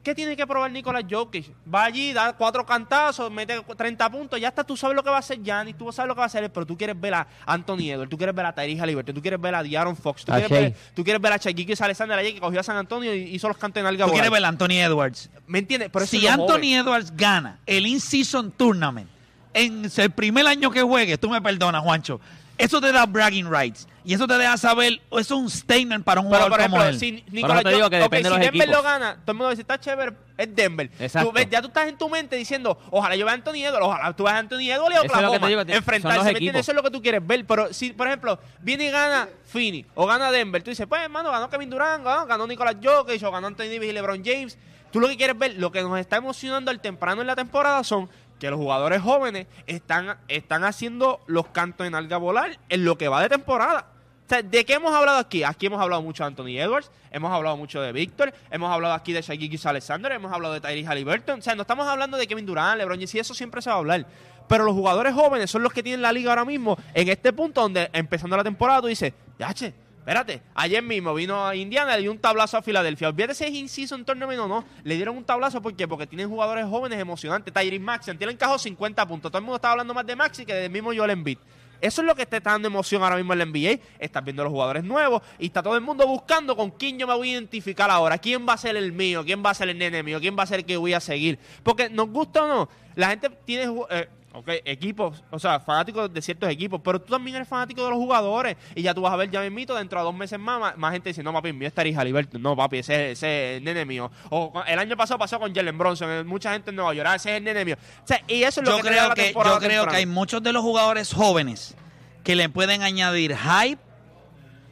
¿Qué 0.07 0.15
tiene 0.15 0.37
que 0.37 0.47
probar 0.47 0.71
Nicolás 0.71 1.03
Jokic? 1.09 1.51
Va 1.67 1.83
allí, 1.83 2.13
da 2.13 2.31
cuatro 2.31 2.65
cantazos, 2.65 3.29
mete 3.29 3.61
30 3.61 4.09
puntos, 4.09 4.39
ya 4.39 4.47
está, 4.47 4.63
tú 4.63 4.77
sabes 4.77 4.95
lo 4.95 5.03
que 5.03 5.09
va 5.09 5.17
a 5.17 5.19
hacer 5.19 5.43
Giannis, 5.43 5.77
tú 5.77 5.91
sabes 5.91 6.07
lo 6.07 6.15
que 6.15 6.19
va 6.19 6.23
a 6.23 6.27
hacer 6.27 6.45
él, 6.45 6.49
pero 6.49 6.65
tú 6.65 6.77
quieres 6.77 6.97
ver 6.97 7.13
a 7.13 7.27
Anthony 7.45 7.89
Edwards, 7.89 8.09
tú 8.09 8.15
quieres 8.15 8.33
ver 8.33 8.45
a 8.45 8.55
Tyrese 8.55 8.79
Halliburton, 8.79 9.13
tú 9.13 9.21
quieres 9.21 9.41
ver 9.41 9.55
a 9.55 9.63
Diaron 9.63 9.97
Fox, 9.97 10.23
tú 10.23 10.31
quieres, 10.31 10.49
ver, 10.49 10.75
tú 10.95 11.03
quieres 11.03 11.21
ver 11.21 11.33
a 11.33 11.35
Shaquille 11.35 11.75
Alexander 11.77 12.17
ayer 12.17 12.33
que 12.35 12.39
cogió 12.39 12.61
a 12.61 12.63
San 12.63 12.77
Antonio 12.77 13.13
y 13.13 13.35
hizo 13.35 13.49
los 13.49 13.57
cantos 13.57 13.81
en 13.81 13.87
alga 13.87 14.05
Tú 14.05 14.13
quieres 14.13 14.31
ver 14.31 14.45
a 14.45 14.47
Anthony 14.47 14.79
Edwards. 14.79 15.29
¿Me 15.45 15.59
entiendes? 15.59 15.89
Por 15.89 16.03
eso 16.03 16.11
si 16.11 16.25
Anthony 16.25 16.47
joven. 16.47 16.73
Edwards 16.75 17.13
gana 17.13 17.59
el 17.65 17.85
In-Season 17.85 18.51
Tournament 18.51 19.09
en 19.53 19.91
el 19.93 20.11
primer 20.11 20.47
año 20.47 20.71
que 20.71 20.83
juegue, 20.83 21.17
tú 21.17 21.29
me 21.29 21.41
perdonas, 21.41 21.83
Juancho, 21.83 22.21
eso 22.57 22.81
te 22.81 22.91
da 22.91 23.05
bragging 23.05 23.49
rights. 23.51 23.87
Y 24.03 24.13
eso 24.13 24.25
te 24.25 24.37
deja 24.37 24.55
saber, 24.55 25.01
eso 25.11 25.19
es 25.19 25.31
un 25.31 25.49
statement 25.49 26.05
para 26.05 26.21
un 26.21 26.29
Pero, 26.29 26.45
jugador 26.45 26.49
por 26.49 26.69
como 26.69 26.81
ejemplo, 26.81 26.89
él. 26.93 26.97
si 26.97 27.25
Nicolás 27.29 27.61
te 27.61 27.73
digo 27.73 27.89
que 27.89 27.97
ok, 27.97 28.03
depende 28.03 28.29
de 28.29 28.35
si 28.35 28.41
Denver 28.41 28.61
equipos. 28.61 28.77
lo 28.77 28.83
gana, 28.83 29.13
todo 29.15 29.31
el 29.33 29.37
mundo 29.37 29.49
dice, 29.49 29.61
está 29.63 29.77
chévere, 29.77 30.13
es 30.37 30.55
Denver. 30.55 30.89
Exacto. 30.97 31.27
Tú 31.27 31.33
ves, 31.33 31.49
ya 31.49 31.61
tú 31.61 31.67
estás 31.67 31.89
en 31.89 31.97
tu 31.97 32.07
mente 32.07 32.37
diciendo, 32.37 32.79
ojalá 32.89 33.17
yo 33.17 33.25
vea 33.25 33.33
a 33.33 33.35
Anthony 33.35 33.65
Edwards, 33.65 33.85
ojalá 33.85 34.13
tú 34.15 34.23
veas 34.23 34.35
a 34.35 34.39
Anthony 34.39 34.71
Edwards 34.71 34.95
y 34.95 35.05
Eso 35.05 35.15
es 35.17 35.21
lo 35.21 35.31
que 35.31 35.39
te 35.39 35.45
Oklahoma. 35.45 36.59
Eso 36.59 36.71
es 36.71 36.75
lo 36.75 36.83
que 36.83 36.91
tú 36.91 37.01
quieres 37.01 37.27
ver. 37.27 37.45
Pero 37.45 37.73
si, 37.73 37.91
por 37.91 38.07
ejemplo, 38.07 38.39
viene 38.61 38.85
y 38.85 38.91
gana 38.91 39.27
Phoenix 39.45 39.89
o 39.93 40.07
gana 40.07 40.31
Denver, 40.31 40.63
tú 40.63 40.69
dices, 40.69 40.87
pues 40.87 41.01
hermano, 41.01 41.29
ganó 41.29 41.49
Kevin 41.49 41.69
Durant, 41.69 42.05
ganó, 42.05 42.25
ganó 42.25 42.47
Nicolás 42.47 42.77
Jokic 42.81 43.21
o 43.23 43.31
ganó 43.31 43.47
Anthony 43.47 43.65
Davis 43.65 43.89
y 43.89 43.91
LeBron 43.91 44.23
James. 44.23 44.57
Tú 44.89 45.01
lo 45.01 45.09
que 45.09 45.17
quieres 45.17 45.37
ver, 45.37 45.55
lo 45.57 45.69
que 45.69 45.81
nos 45.81 45.99
está 45.99 46.15
emocionando 46.15 46.71
al 46.71 46.79
temprano 46.79 47.19
en 47.19 47.27
la 47.27 47.35
temporada 47.35 47.83
son 47.83 48.09
que 48.39 48.49
los 48.49 48.59
jugadores 48.59 49.01
jóvenes 49.01 49.47
están, 49.65 50.17
están 50.27 50.63
haciendo 50.63 51.21
los 51.27 51.47
cantos 51.47 51.87
en 51.87 51.95
alga 51.95 52.17
volar 52.17 52.59
en 52.69 52.85
lo 52.85 52.97
que 52.97 53.07
va 53.07 53.21
de 53.21 53.29
temporada. 53.29 53.87
O 54.25 54.29
sea, 54.29 54.41
¿de 54.41 54.65
qué 54.65 54.73
hemos 54.73 54.93
hablado 54.93 55.19
aquí? 55.19 55.43
Aquí 55.43 55.67
hemos 55.67 55.79
hablado 55.79 56.01
mucho 56.01 56.23
de 56.23 56.27
Anthony 56.27 56.59
Edwards, 56.59 56.91
hemos 57.11 57.31
hablado 57.31 57.55
mucho 57.55 57.81
de 57.81 57.93
Víctor, 57.93 58.33
hemos 58.51 58.69
hablado 58.69 58.93
aquí 58.93 59.13
de 59.13 59.21
Shaquille 59.21 59.57
Alexander, 59.63 60.11
hemos 60.11 60.33
hablado 60.33 60.53
de 60.53 60.59
Tyrese 60.59 60.85
Halliburton. 60.85 61.39
O 61.39 61.41
sea, 61.41 61.55
no 61.55 61.61
estamos 61.61 61.87
hablando 61.87 62.17
de 62.17 62.27
Kevin 62.27 62.45
Durant, 62.45 62.77
LeBron 62.77 62.97
James, 62.97 63.15
y 63.15 63.19
eso 63.19 63.33
siempre 63.33 63.61
se 63.61 63.69
va 63.69 63.77
a 63.77 63.79
hablar. 63.79 64.05
Pero 64.49 64.65
los 64.65 64.73
jugadores 64.73 65.13
jóvenes 65.13 65.49
son 65.49 65.63
los 65.63 65.71
que 65.71 65.81
tienen 65.81 66.01
la 66.01 66.11
liga 66.11 66.31
ahora 66.31 66.43
mismo 66.43 66.77
en 66.93 67.07
este 67.07 67.31
punto 67.31 67.61
donde 67.61 67.89
empezando 67.93 68.35
la 68.35 68.43
temporada 68.43 68.81
tú 68.81 68.87
dices, 68.87 69.13
ya 69.39 69.53
che, 69.53 69.73
espérate, 70.07 70.41
ayer 70.55 70.81
mismo 70.81 71.13
vino 71.13 71.45
a 71.45 71.53
Indiana, 71.53 71.97
le 71.97 72.03
dio 72.03 72.11
un 72.13 72.17
tablazo 72.17 72.55
a 72.55 72.61
Filadelfia. 72.61 73.09
Olvídate 73.09 73.35
si 73.35 73.43
es 73.43 73.51
in-season 73.51 74.05
tournament 74.05 74.39
o 74.39 74.47
no, 74.47 74.63
le 74.85 74.95
dieron 74.95 75.17
un 75.17 75.25
tablazo 75.25 75.61
¿por 75.61 75.75
qué? 75.75 75.85
porque 75.85 76.07
tienen 76.07 76.29
jugadores 76.29 76.65
jóvenes 76.65 76.97
emocionantes. 76.97 77.53
Tyrese 77.53 77.79
Maxi, 77.79 78.13
tiene 78.13 78.31
encajó 78.31 78.57
50 78.57 79.05
puntos. 79.05 79.29
Todo 79.29 79.39
el 79.39 79.43
mundo 79.43 79.57
está 79.57 79.69
hablando 79.69 79.93
más 79.93 80.05
de 80.05 80.15
Maxi 80.15 80.45
que 80.45 80.53
del 80.53 80.71
mismo 80.71 80.93
Joel 80.95 81.09
Embiid. 81.09 81.39
Eso 81.81 82.01
es 82.01 82.07
lo 82.07 82.15
que 82.15 82.25
te 82.25 82.37
está 82.37 82.51
dando 82.51 82.69
emoción 82.69 83.03
ahora 83.03 83.17
mismo 83.17 83.33
en 83.33 83.39
la 83.39 83.45
NBA. 83.45 83.81
Estás 83.99 84.23
viendo 84.23 84.45
los 84.45 84.51
jugadores 84.53 84.85
nuevos 84.85 85.21
y 85.39 85.47
está 85.47 85.61
todo 85.61 85.75
el 85.75 85.81
mundo 85.81 86.07
buscando 86.07 86.55
con 86.55 86.71
quién 86.71 86.97
yo 86.97 87.05
me 87.05 87.13
voy 87.13 87.27
a 87.27 87.31
identificar 87.33 87.91
ahora. 87.91 88.17
¿Quién 88.17 88.47
va 88.47 88.53
a 88.53 88.57
ser 88.57 88.77
el 88.77 88.93
mío? 88.93 89.25
¿Quién 89.25 89.43
va 89.45 89.49
a 89.49 89.53
ser 89.55 89.67
el 89.67 89.77
nene 89.77 90.03
mío? 90.03 90.21
¿Quién 90.21 90.37
va 90.39 90.43
a 90.43 90.47
ser 90.47 90.59
el 90.59 90.65
que 90.65 90.77
voy 90.77 90.93
a 90.93 91.01
seguir? 91.01 91.37
Porque 91.63 91.89
nos 91.89 92.07
gusta 92.07 92.45
o 92.45 92.47
no, 92.47 92.69
la 92.95 93.09
gente 93.09 93.29
tiene 93.43 93.69
eh, 93.89 94.07
ok, 94.37 94.49
equipos, 94.65 95.23
o 95.31 95.39
sea, 95.39 95.59
fanáticos 95.59 96.13
de 96.13 96.21
ciertos 96.21 96.49
equipos, 96.49 96.81
pero 96.83 97.01
tú 97.01 97.11
también 97.11 97.35
eres 97.35 97.47
fanático 97.47 97.83
de 97.83 97.89
los 97.89 97.97
jugadores. 97.97 98.55
Y 98.75 98.81
ya 98.81 98.93
tú 98.93 99.01
vas 99.01 99.13
a 99.13 99.15
ver 99.15 99.29
ya 99.31 99.41
mismito 99.41 99.75
dentro 99.75 99.99
de 99.99 100.05
dos 100.05 100.15
meses 100.15 100.39
más, 100.39 100.77
más, 100.77 100.93
gente 100.93 101.09
dice, 101.09 101.23
no 101.23 101.33
papi, 101.33 101.53
mío 101.53 101.67
es 101.67 101.95
Halliburton. 101.95 102.41
No 102.41 102.55
papi, 102.55 102.79
ese, 102.79 103.11
ese 103.11 103.51
es 103.51 103.57
el 103.57 103.63
nene 103.63 103.85
mío. 103.85 104.11
O 104.29 104.53
el 104.67 104.79
año 104.79 104.95
pasado 104.95 105.17
pasó 105.17 105.39
con 105.39 105.53
Jalen 105.53 105.77
Bronson. 105.77 106.09
eh, 106.09 106.23
Mucha 106.23 106.53
gente 106.53 106.69
en 106.69 106.75
Nueva 106.75 106.93
York, 106.93 107.07
ah, 107.09 107.15
ese 107.15 107.31
es 107.31 107.37
el 107.37 107.43
nene 107.43 107.65
mío. 107.65 107.77
O 108.03 108.07
sea, 108.07 108.21
y 108.27 108.43
eso 108.43 108.61
es 108.61 108.67
lo 108.67 108.77
yo 108.77 108.83
que 108.83 108.89
creo 108.89 109.13
que, 109.13 109.33
yo 109.33 109.59
creo 109.59 109.87
que 109.87 109.95
hay 109.95 110.05
muchos 110.05 110.43
de 110.43 110.53
los 110.53 110.63
jugadores 110.63 111.13
jóvenes 111.13 111.75
que 112.23 112.35
le 112.35 112.49
pueden 112.49 112.83
añadir 112.83 113.35
hype 113.35 113.81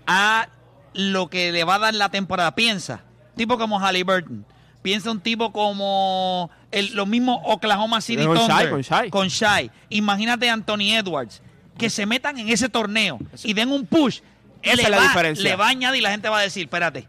a 0.07 0.49
lo 0.93 1.29
que 1.29 1.51
le 1.51 1.63
va 1.63 1.75
a 1.75 1.79
dar 1.79 1.93
la 1.93 2.09
temporada. 2.09 2.55
Piensa, 2.55 3.03
tipo 3.35 3.57
como 3.57 3.79
Halliburton. 3.79 4.45
Piensa 4.81 5.09
un 5.09 5.19
tipo 5.19 5.51
como 5.51 6.51
el, 6.75 6.93
los 6.95 7.07
mismos 7.07 7.39
Oklahoma 7.43 8.01
City 8.01 8.25
Con 8.25 8.37
Shai, 8.37 8.69
con 8.69 8.81
Shai. 8.81 9.09
con 9.09 9.27
Shai. 9.27 9.71
Imagínate 9.89 10.49
a 10.49 10.53
Anthony 10.53 10.93
Edwards. 10.93 11.41
Que 11.77 11.89
se 11.89 12.05
metan 12.05 12.37
en 12.37 12.47
ese 12.49 12.69
torneo 12.69 13.19
y 13.43 13.53
den 13.53 13.69
un 13.71 13.85
push. 13.85 14.19
Esa 14.61 14.75
le 14.77 14.83
es 14.83 14.89
la 14.89 14.97
va- 14.97 15.03
diferencia. 15.03 15.43
Le 15.43 15.55
va 15.57 15.65
a 15.65 15.69
añadir 15.69 15.99
y 15.99 16.01
la 16.03 16.11
gente 16.11 16.29
va 16.29 16.39
a 16.39 16.41
decir, 16.41 16.63
espérate, 16.63 17.07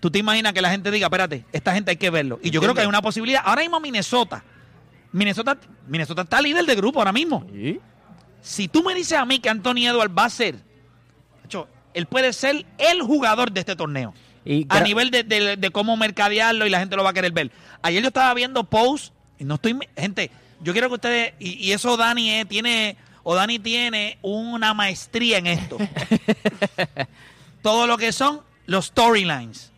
Tú 0.00 0.10
te 0.10 0.18
imaginas 0.18 0.52
que 0.52 0.60
la 0.60 0.68
gente 0.70 0.90
diga, 0.90 1.06
espérate, 1.06 1.44
esta 1.52 1.72
gente 1.72 1.92
hay 1.92 1.96
que 1.96 2.10
verlo. 2.10 2.40
Y 2.42 2.50
yo 2.50 2.60
creo 2.60 2.74
que 2.74 2.80
hay 2.80 2.88
una 2.88 3.00
posibilidad. 3.02 3.40
Ahora 3.44 3.62
mismo 3.62 3.78
Minnesota. 3.78 4.42
Minnesota, 5.12 5.56
Minnesota 5.86 6.22
está 6.22 6.40
líder 6.40 6.64
de 6.66 6.74
grupo 6.74 6.98
ahora 6.98 7.12
mismo. 7.12 7.46
Si 8.40 8.66
tú 8.66 8.82
me 8.82 8.94
dices 8.96 9.16
a 9.16 9.24
mí 9.24 9.38
que 9.38 9.48
Anthony 9.48 9.86
Edwards 9.86 10.12
va 10.16 10.24
a 10.24 10.30
ser, 10.30 10.56
macho, 11.42 11.68
él 11.94 12.06
puede 12.06 12.32
ser 12.32 12.66
el 12.78 13.00
jugador 13.02 13.52
de 13.52 13.60
este 13.60 13.76
torneo. 13.76 14.12
Y 14.44 14.66
A 14.68 14.80
nivel 14.80 15.10
de, 15.10 15.22
de- 15.22 15.56
de 15.56 15.70
cómo 15.70 15.96
mercadearlo 15.96 16.66
y 16.66 16.70
la 16.70 16.80
gente 16.80 16.96
lo 16.96 17.04
va 17.04 17.10
a 17.10 17.14
querer 17.14 17.32
ver. 17.32 17.50
Ayer 17.82 18.02
yo 18.02 18.08
estaba 18.08 18.32
viendo 18.34 18.64
posts 18.64 19.12
y 19.38 19.44
no 19.44 19.54
estoy... 19.54 19.78
Gente, 19.96 20.30
yo 20.60 20.72
quiero 20.72 20.88
que 20.88 20.94
ustedes... 20.94 21.34
Y, 21.38 21.52
y 21.54 21.72
eso 21.72 21.96
Dani 21.96 22.30
eh, 22.30 22.44
tiene... 22.44 22.96
O 23.24 23.36
Dani 23.36 23.60
tiene 23.60 24.18
una 24.22 24.74
maestría 24.74 25.38
en 25.38 25.46
esto. 25.46 25.78
Todo 27.62 27.86
lo 27.86 27.96
que 27.98 28.12
son 28.12 28.40
los 28.66 28.86
storylines. 28.86 29.70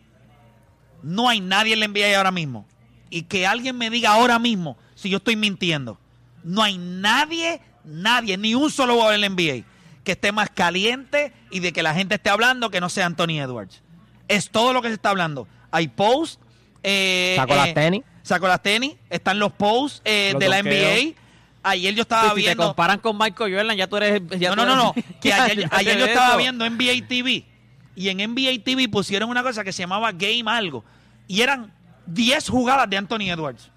No 1.03 1.29
hay 1.29 1.41
nadie 1.41 1.73
en 1.73 1.79
la 1.81 1.87
NBA 1.87 2.17
ahora 2.17 2.31
mismo. 2.31 2.65
Y 3.09 3.23
que 3.23 3.45
alguien 3.45 3.77
me 3.77 3.89
diga 3.89 4.13
ahora 4.13 4.39
mismo 4.39 4.77
si 4.95 5.09
yo 5.09 5.17
estoy 5.17 5.35
mintiendo. 5.35 5.99
No 6.43 6.63
hay 6.63 6.77
nadie, 6.79 7.61
nadie, 7.83 8.37
ni 8.37 8.55
un 8.55 8.71
solo 8.71 8.93
jugador 8.95 9.15
en 9.15 9.21
la 9.21 9.29
NBA 9.29 9.63
que 10.03 10.11
esté 10.13 10.31
más 10.31 10.49
caliente 10.51 11.33
y 11.49 11.59
de 11.59 11.73
que 11.73 11.81
la 11.83 11.93
gente 11.95 12.15
esté 12.15 12.29
hablando 12.29 12.69
que 12.69 12.79
no 12.81 12.89
sea 12.89 13.05
Anthony 13.07 13.39
Edwards. 13.39 13.81
Es 14.27 14.49
todo 14.49 14.73
lo 14.73 14.81
que 14.81 14.87
se 14.89 14.95
está 14.95 15.09
hablando. 15.09 15.47
Hay 15.71 15.87
posts. 15.87 16.39
Eh, 16.83 17.33
Sacó 17.37 17.55
las 17.55 17.73
tenis. 17.73 18.01
Sacó 18.23 18.47
las 18.47 18.61
tenis. 18.61 18.95
Están 19.09 19.39
los 19.39 19.51
posts 19.51 20.01
eh, 20.05 20.29
Los 20.33 20.39
de 20.39 20.49
la. 20.49 20.61
NBA. 20.63 21.13
Ayer 21.63 21.95
yo 21.95 22.03
estaba 22.03 22.29
si 22.29 22.35
te 22.35 22.41
viendo. 22.41 22.63
comparan 22.67 22.99
con 22.99 23.17
Michael 23.17 23.55
Jordan, 23.55 23.75
ya 23.75 23.87
tú 23.87 23.97
eres. 23.97 24.21
ya 24.37 24.49
No, 24.55 24.63
tú 24.63 24.67
no, 24.69 24.75
no, 24.75 24.83
no. 24.83 24.93
Que 25.19 25.33
ayer, 25.33 25.67
yo 25.99 26.05
estaba 26.05 26.37
viendo 26.37 26.67
NBA 26.69 27.07
TV. 27.07 27.43
Y 27.95 28.09
en 28.09 28.17
NBA 28.17 28.63
TV 28.63 28.87
pusieron 28.89 29.29
una 29.29 29.41
cosa 29.41 29.63
que 29.63 29.71
se 29.73 29.81
llamaba 29.83 30.11
Game 30.11 30.43
Algo. 30.47 30.83
Y 31.27 31.41
eran 31.41 31.71
10 32.05 32.49
jugadas 32.49 32.87
de 32.89 32.97
Anthony 32.97 33.29
Edwards. 33.31 33.71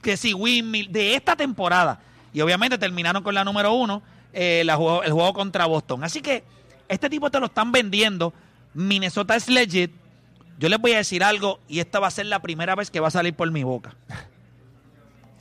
Que 0.00 0.16
si 0.16 0.32
Windmill, 0.32 0.90
de 0.90 1.14
esta 1.16 1.36
temporada. 1.36 2.00
Y 2.32 2.40
obviamente 2.40 2.78
terminaron 2.78 3.22
con 3.22 3.34
la 3.34 3.44
número 3.44 3.72
uno, 3.74 4.02
eh, 4.32 4.62
la 4.64 4.76
juego- 4.76 5.02
el 5.02 5.12
juego 5.12 5.32
contra 5.34 5.66
Boston. 5.66 6.04
Así 6.04 6.20
que 6.22 6.44
este 6.88 7.10
tipo 7.10 7.30
te 7.30 7.40
lo 7.40 7.46
están 7.46 7.72
vendiendo. 7.72 8.32
Minnesota 8.76 9.36
es 9.36 9.48
legit. 9.48 9.90
Yo 10.58 10.68
les 10.68 10.78
voy 10.78 10.92
a 10.92 10.98
decir 10.98 11.24
algo 11.24 11.60
y 11.66 11.80
esta 11.80 11.98
va 11.98 12.08
a 12.08 12.10
ser 12.10 12.26
la 12.26 12.40
primera 12.40 12.74
vez 12.74 12.90
que 12.90 13.00
va 13.00 13.08
a 13.08 13.10
salir 13.10 13.34
por 13.34 13.50
mi 13.50 13.62
boca. 13.64 13.96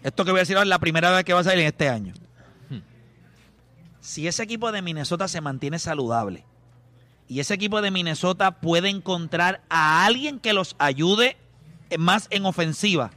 Esto 0.04 0.24
que 0.24 0.32
voy 0.32 0.40
a 0.40 0.44
decir 0.44 0.56
ahora 0.56 0.64
es 0.64 0.70
la 0.70 0.80
primera 0.80 1.12
vez 1.12 1.26
que 1.26 1.34
va 1.34 1.42
a 1.42 1.44
salir 1.44 1.60
en 1.60 1.68
este 1.68 1.90
año. 1.90 2.14
Si 4.00 4.28
ese 4.28 4.44
equipo 4.44 4.72
de 4.72 4.82
Minnesota 4.82 5.28
se 5.28 5.42
mantiene 5.42 5.80
saludable 5.80 6.46
y 7.28 7.40
ese 7.40 7.56
equipo 7.56 7.82
de 7.82 7.92
Minnesota 7.92 8.52
puede 8.52 8.90
encontrar 8.90 9.62
a 9.68 10.06
alguien 10.06 10.40
que 10.40 10.54
los 10.54 10.76
ayude 10.78 11.38
más 11.98 12.28
en 12.30 12.46
ofensiva, 12.46 13.12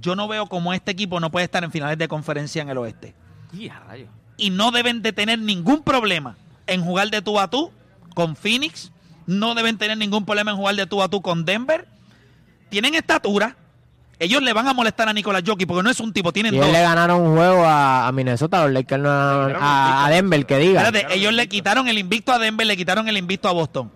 yo 0.00 0.14
no 0.14 0.28
veo 0.28 0.46
cómo 0.46 0.72
este 0.72 0.92
equipo 0.92 1.18
no 1.18 1.30
puede 1.30 1.44
estar 1.44 1.64
en 1.64 1.72
finales 1.72 1.98
de 1.98 2.08
conferencia 2.08 2.62
en 2.62 2.68
el 2.68 2.78
oeste. 2.78 3.14
Y 3.52 3.70
a 3.70 3.80
rayos. 3.80 4.10
Y 4.36 4.50
no 4.50 4.70
deben 4.70 5.02
de 5.02 5.12
tener 5.12 5.38
ningún 5.38 5.82
problema 5.82 6.36
en 6.66 6.84
jugar 6.84 7.10
de 7.10 7.22
tú 7.22 7.40
a 7.40 7.48
tú 7.48 7.72
con 8.14 8.36
Phoenix. 8.36 8.91
No 9.26 9.54
deben 9.54 9.78
tener 9.78 9.96
ningún 9.98 10.24
problema 10.24 10.50
en 10.50 10.56
jugar 10.56 10.74
de 10.74 10.86
tú 10.86 11.02
a 11.02 11.08
tú 11.08 11.22
con 11.22 11.44
Denver. 11.44 11.86
Tienen 12.68 12.94
estatura. 12.94 13.56
Ellos 14.18 14.40
le 14.42 14.52
van 14.52 14.68
a 14.68 14.72
molestar 14.74 15.08
a 15.08 15.12
Nicolás 15.12 15.42
Jockey 15.44 15.66
porque 15.66 15.82
no 15.82 15.90
es 15.90 15.98
un 15.98 16.12
tipo, 16.12 16.32
tienen 16.32 16.54
Y 16.54 16.58
dos. 16.58 16.66
él 16.66 16.72
le 16.72 16.80
ganaron 16.80 17.20
un 17.22 17.36
juego 17.36 17.64
a, 17.64 18.06
a 18.06 18.12
Minnesota, 18.12 18.62
los 18.64 18.72
Lakers 18.72 19.02
no 19.02 19.08
ganaron- 19.08 19.58
a, 19.60 20.06
a 20.06 20.10
Denver, 20.10 20.46
que 20.46 20.58
diga. 20.58 20.84
Espérate, 20.84 21.14
ellos 21.14 21.32
le 21.32 21.48
quitaron 21.48 21.88
el 21.88 21.98
invicto 21.98 22.32
a 22.32 22.38
Denver, 22.38 22.64
le 22.66 22.76
quitaron 22.76 23.08
el 23.08 23.16
invicto 23.16 23.48
a 23.48 23.52
Boston. 23.52 23.90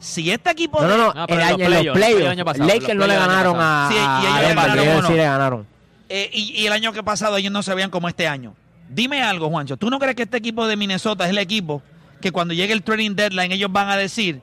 Si 0.00 0.30
este 0.32 0.50
equipo. 0.50 0.80
No, 0.80 0.88
no, 0.88 0.96
no, 0.96 1.14
No, 1.14 1.26
pero 1.28 1.40
el 1.40 1.46
año- 1.46 1.56
los 1.58 1.66
en 1.66 1.70
los 1.70 1.78
playoffs, 1.80 1.98
playoffs, 1.98 2.22
el 2.22 2.28
año 2.28 2.44
pasado, 2.44 2.68
Lakers 2.68 2.94
no 2.96 3.06
le 3.06 3.14
ganaron 3.16 3.56
a, 3.60 3.88
Sí, 3.90 3.94
y 3.94 3.98
ellos 3.98 4.36
a 4.36 4.40
le 4.48 4.54
ganaron 4.54 4.78
ellos 4.88 5.06
sí 5.06 5.12
le 5.12 5.24
ganaron. 5.24 5.66
eh, 6.08 6.30
y, 6.32 6.40
y 6.62 6.66
el 6.66 6.72
año 6.72 6.92
que 6.92 7.02
pasado 7.04 7.36
ellos 7.36 7.52
no 7.52 7.62
se 7.62 7.72
veían 7.74 7.90
como 7.90 8.08
este 8.08 8.26
año. 8.26 8.54
Dime 8.88 9.22
algo, 9.22 9.48
Juancho. 9.48 9.76
¿Tú 9.76 9.90
no 9.90 9.98
crees 10.00 10.16
que 10.16 10.22
este 10.22 10.38
equipo 10.38 10.66
de 10.66 10.76
Minnesota 10.76 11.24
es 11.24 11.30
el 11.30 11.38
equipo 11.38 11.82
que 12.20 12.32
cuando 12.32 12.52
llegue 12.54 12.72
el 12.72 12.82
trading 12.82 13.14
deadline 13.14 13.52
ellos 13.52 13.70
van 13.70 13.90
a 13.90 13.96
decir, 13.96 14.40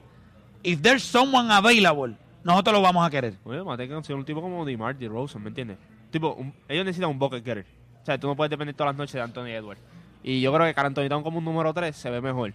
if 0.65 0.81
there's 0.81 1.03
someone 1.03 1.51
available, 1.51 2.15
nosotros 2.43 2.73
lo 2.75 2.81
vamos 2.81 3.05
a 3.05 3.09
querer. 3.09 3.33
A 3.45 3.49
tener 3.49 3.87
que 3.87 3.93
conseguir 3.93 4.17
un 4.17 4.25
tipo 4.25 4.41
como 4.41 4.65
DeMar 4.65 4.95
DeRozan, 4.97 5.41
¿me 5.43 5.49
entiendes? 5.49 5.77
Tipo, 6.11 6.33
un- 6.33 6.53
ellos 6.67 6.85
necesitan 6.85 7.09
un 7.09 7.19
bucket 7.19 7.43
getter. 7.43 7.65
O 8.01 8.05
sea, 8.05 8.17
tú 8.19 8.27
no 8.27 8.35
puedes 8.35 8.49
depender 8.51 8.75
todas 8.75 8.93
las 8.93 8.97
noches 8.97 9.13
de 9.13 9.21
Anthony 9.21 9.47
Edwards. 9.47 9.81
Y 10.23 10.41
yo 10.41 10.53
creo 10.53 10.65
que 10.65 10.73
Carl 10.73 10.87
Anthony 10.87 11.07
Town 11.09 11.23
como 11.23 11.39
un 11.39 11.45
número 11.45 11.73
3 11.73 11.95
se 11.95 12.09
ve 12.09 12.21
mejor. 12.21 12.53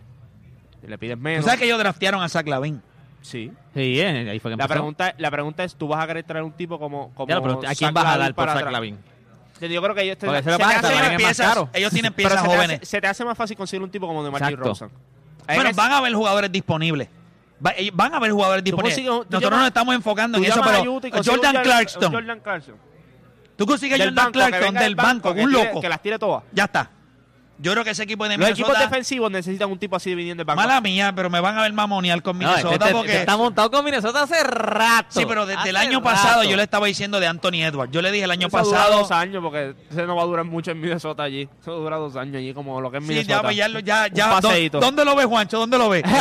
Le 0.86 0.98
pides 0.98 1.16
¿Tú 1.16 1.22
menos. 1.22 1.44
sabes 1.44 1.60
que 1.60 1.66
ellos 1.66 1.78
draftearon 1.78 2.22
a 2.22 2.28
Zach 2.28 2.46
Lavin? 2.46 2.80
Sí. 3.22 3.52
Sí, 3.74 4.00
eh, 4.00 4.30
ahí 4.30 4.38
fue 4.38 4.50
que 4.50 4.56
La 4.56 4.64
empezó. 4.64 4.68
pregunta, 4.68 5.14
la 5.18 5.30
pregunta 5.30 5.62
es, 5.64 5.74
¿tú 5.76 5.88
vas 5.88 6.02
a 6.02 6.06
querer 6.06 6.24
traer 6.24 6.42
un 6.44 6.52
tipo 6.52 6.78
como, 6.78 7.12
como 7.14 7.28
Ya, 7.28 7.40
pero 7.40 7.54
¿a 7.58 7.60
quién 7.60 7.74
Zach 7.74 7.92
vas 7.92 8.06
a 8.06 8.18
dar 8.18 8.34
por 8.34 8.46
para 8.46 8.60
Zach? 8.60 8.70
Lavin? 8.72 8.98
Yo 9.60 9.82
creo 9.82 9.94
que 9.94 10.02
ellos 10.02 10.16
te, 10.16 10.26
Porque 10.26 10.42
se 10.42 10.50
lo 10.50 10.56
te 10.56 10.62
pagan, 10.64 10.78
hace 10.78 10.86
Zach 10.86 10.94
más 10.94 11.02
Lavin 11.04 11.20
es 11.20 11.22
más 11.26 11.36
piezas-. 11.36 11.68
Ellos 11.74 11.92
tienen 11.92 12.12
pero 12.14 12.28
piezas 12.28 12.40
se 12.42 12.46
te 12.48 12.54
hace- 12.54 12.56
jóvenes. 12.66 12.88
se 12.88 13.00
te 13.00 13.06
hace 13.06 13.24
más 13.26 13.36
fácil 13.36 13.56
conseguir 13.58 13.82
un 13.82 13.90
tipo 13.90 14.06
como 14.06 14.24
DeMar 14.24 14.40
Exacto. 14.40 14.62
DeRozan. 14.62 14.90
Bueno, 15.46 15.68
Es- 15.70 15.76
van 15.76 15.92
a 15.92 15.98
haber 15.98 16.14
jugadores 16.14 16.50
disponibles. 16.50 17.08
Va- 17.64 17.72
ellos- 17.76 17.94
van 17.94 18.14
a 18.14 18.16
haber 18.16 18.30
jugadores 18.32 18.64
disponibles. 18.64 18.96
tú 18.96 19.02
Nosotros 19.12 19.40
llamas- 19.42 19.58
nos 19.58 19.66
estamos 19.68 19.94
enfocando 19.94 20.38
en 20.38 20.44
eso, 20.44 20.60
pero 20.62 21.00
Jordan 21.24 21.62
Clarkson. 21.62 22.12
Jordan 22.12 22.40
Clarkson. 22.40 22.74
Tú 23.56 23.66
consigues 23.66 23.98
Jordan 23.98 24.14
banco, 24.14 24.32
Clarkson 24.32 24.74
del 24.74 24.94
banco, 24.94 25.30
un 25.30 25.36
tire- 25.36 25.64
loco. 25.64 25.80
Que 25.82 25.88
las 25.88 26.00
tire 26.02 26.18
todas. 26.18 26.42
Ya 26.52 26.64
está. 26.64 26.90
Yo 27.62 27.72
creo 27.72 27.84
que 27.84 27.90
ese 27.90 28.04
equipo 28.04 28.26
de 28.26 28.38
Los 28.38 28.48
equipos 28.48 28.68
Minnesota... 28.70 28.88
defensivos 28.88 29.30
necesitan 29.30 29.70
un 29.70 29.78
tipo 29.78 29.94
así 29.96 30.14
viniendo 30.14 30.40
del 30.40 30.46
banco. 30.46 30.60
Mala 30.60 30.80
mía, 30.80 31.12
pero 31.14 31.28
me 31.28 31.40
van 31.40 31.58
a 31.58 31.62
ver 31.62 31.72
mamonear 31.74 32.22
con 32.22 32.38
Minnesota 32.38 32.72
este- 32.72 32.84
este- 32.86 32.94
porque... 32.96 33.16
está 33.18 33.36
montado 33.36 33.70
con 33.70 33.84
Minnesota 33.84 34.22
hace 34.22 34.42
rato. 34.44 35.08
Sí, 35.10 35.26
pero 35.26 35.44
desde 35.44 35.68
el 35.68 35.76
año 35.76 35.98
rato. 35.98 36.02
pasado 36.04 36.42
yo 36.44 36.56
le 36.56 36.62
estaba 36.62 36.86
diciendo 36.86 37.20
de 37.20 37.26
Anthony 37.26 37.62
Edwards. 37.62 37.92
Yo 37.92 38.00
le 38.02 38.10
dije 38.12 38.24
el 38.24 38.30
año 38.30 38.46
Eso 38.48 38.58
dura 38.62 38.78
pasado... 38.78 38.98
dos 39.00 39.10
años 39.10 39.42
porque 39.42 39.74
ese 39.90 40.06
no 40.06 40.16
va 40.16 40.22
a 40.22 40.26
durar 40.26 40.44
mucho 40.46 40.70
en 40.70 40.80
Minnesota 40.80 41.22
allí. 41.22 41.48
Eso 41.60 41.72
dura 41.72 41.96
dos 41.96 42.16
años 42.16 42.36
allí 42.36 42.54
como 42.54 42.80
lo 42.80 42.90
que 42.90 42.96
es 42.98 43.02
Sí, 43.04 43.08
Minnesota. 43.10 43.34
ya, 43.34 43.42
pues, 43.42 43.56
ya, 43.56 43.68
ya, 43.68 44.06
Un 44.08 44.14
ya. 44.14 44.26
¿dó- 44.28 44.40
paseíto. 44.48 44.80
¿Dónde 44.80 45.04
lo 45.04 45.14
ves, 45.14 45.26
Juancho? 45.26 45.58
¿Dónde 45.58 45.76
lo 45.78 45.88
ves? 45.90 46.02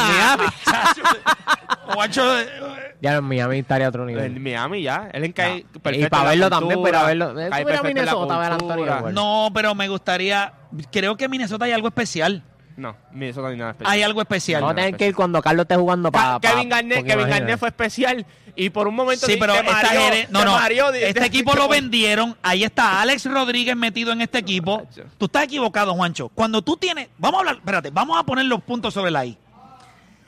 En. 1.89 2.11
Chacho, 2.11 2.21
Juancho, 2.23 2.39
eh, 2.39 2.95
Ya 3.01 3.15
en 3.17 3.23
Miami 3.23 3.59
estaría 3.59 3.85
a 3.87 3.89
otro 3.89 4.01
En 4.03 4.07
nivel. 4.07 4.39
Miami 4.39 4.81
ya. 4.83 5.09
Él 5.13 5.23
encae 5.25 5.65
perfecto 5.81 6.07
Y 6.07 6.09
para 6.09 6.23
en 6.23 6.29
verlo 6.39 6.49
también, 6.49 6.81
para 6.83 7.03
verlo. 7.03 7.33
cae 7.35 7.49
perfecto 7.65 7.87
en 7.87 7.93
Minnesota, 7.93 8.37
ver 8.37 8.51
Edwards. 8.53 9.13
no, 9.13 9.49
pero 9.53 9.75
me 9.75 9.87
gustaría... 9.87 10.53
Creo 10.91 11.17
que 11.17 11.25
en 11.25 11.31
Minnesota 11.31 11.65
hay 11.65 11.71
algo 11.71 11.87
especial. 11.87 12.43
No, 12.77 12.95
Minnesota 13.11 13.49
ni 13.49 13.57
nada 13.57 13.71
especial. 13.71 13.91
Hay 13.93 14.03
algo 14.03 14.21
especial. 14.21 14.61
Vamos 14.61 14.71
a 14.73 14.75
tener 14.77 14.95
que 14.95 15.07
ir 15.07 15.15
cuando 15.15 15.41
Carlos 15.41 15.63
esté 15.65 15.75
jugando 15.75 16.11
para. 16.13 16.39
Kevin 16.39 16.69
Garnett, 16.69 17.05
Kevin 17.05 17.27
Garnett 17.27 17.59
fue 17.59 17.67
especial 17.67 18.25
y 18.55 18.69
por 18.69 18.87
un 18.87 18.95
momento 18.95 19.25
Sí, 19.25 19.35
pero 19.37 19.51
te 19.51 19.59
esta 19.59 19.73
mareó, 19.73 20.01
gere- 20.01 20.27
no, 20.29 20.45
no. 20.45 20.91
de- 20.93 21.07
este 21.09 21.19
de- 21.19 21.25
equipo 21.25 21.53
lo 21.55 21.67
vendieron. 21.67 22.37
Ahí 22.41 22.63
está 22.63 23.01
Alex 23.01 23.25
Rodríguez 23.25 23.75
metido 23.75 24.13
en 24.13 24.21
este 24.21 24.37
equipo. 24.37 24.87
Tú 25.17 25.25
estás 25.25 25.43
equivocado, 25.43 25.93
Juancho. 25.93 26.29
Cuando 26.29 26.61
tú 26.61 26.77
tienes, 26.77 27.09
vamos 27.17 27.39
a 27.39 27.39
hablar, 27.41 27.55
espérate, 27.55 27.89
vamos 27.89 28.17
a 28.17 28.23
poner 28.23 28.45
los 28.45 28.61
puntos 28.63 28.93
sobre 28.93 29.11
la 29.11 29.25
I. 29.25 29.37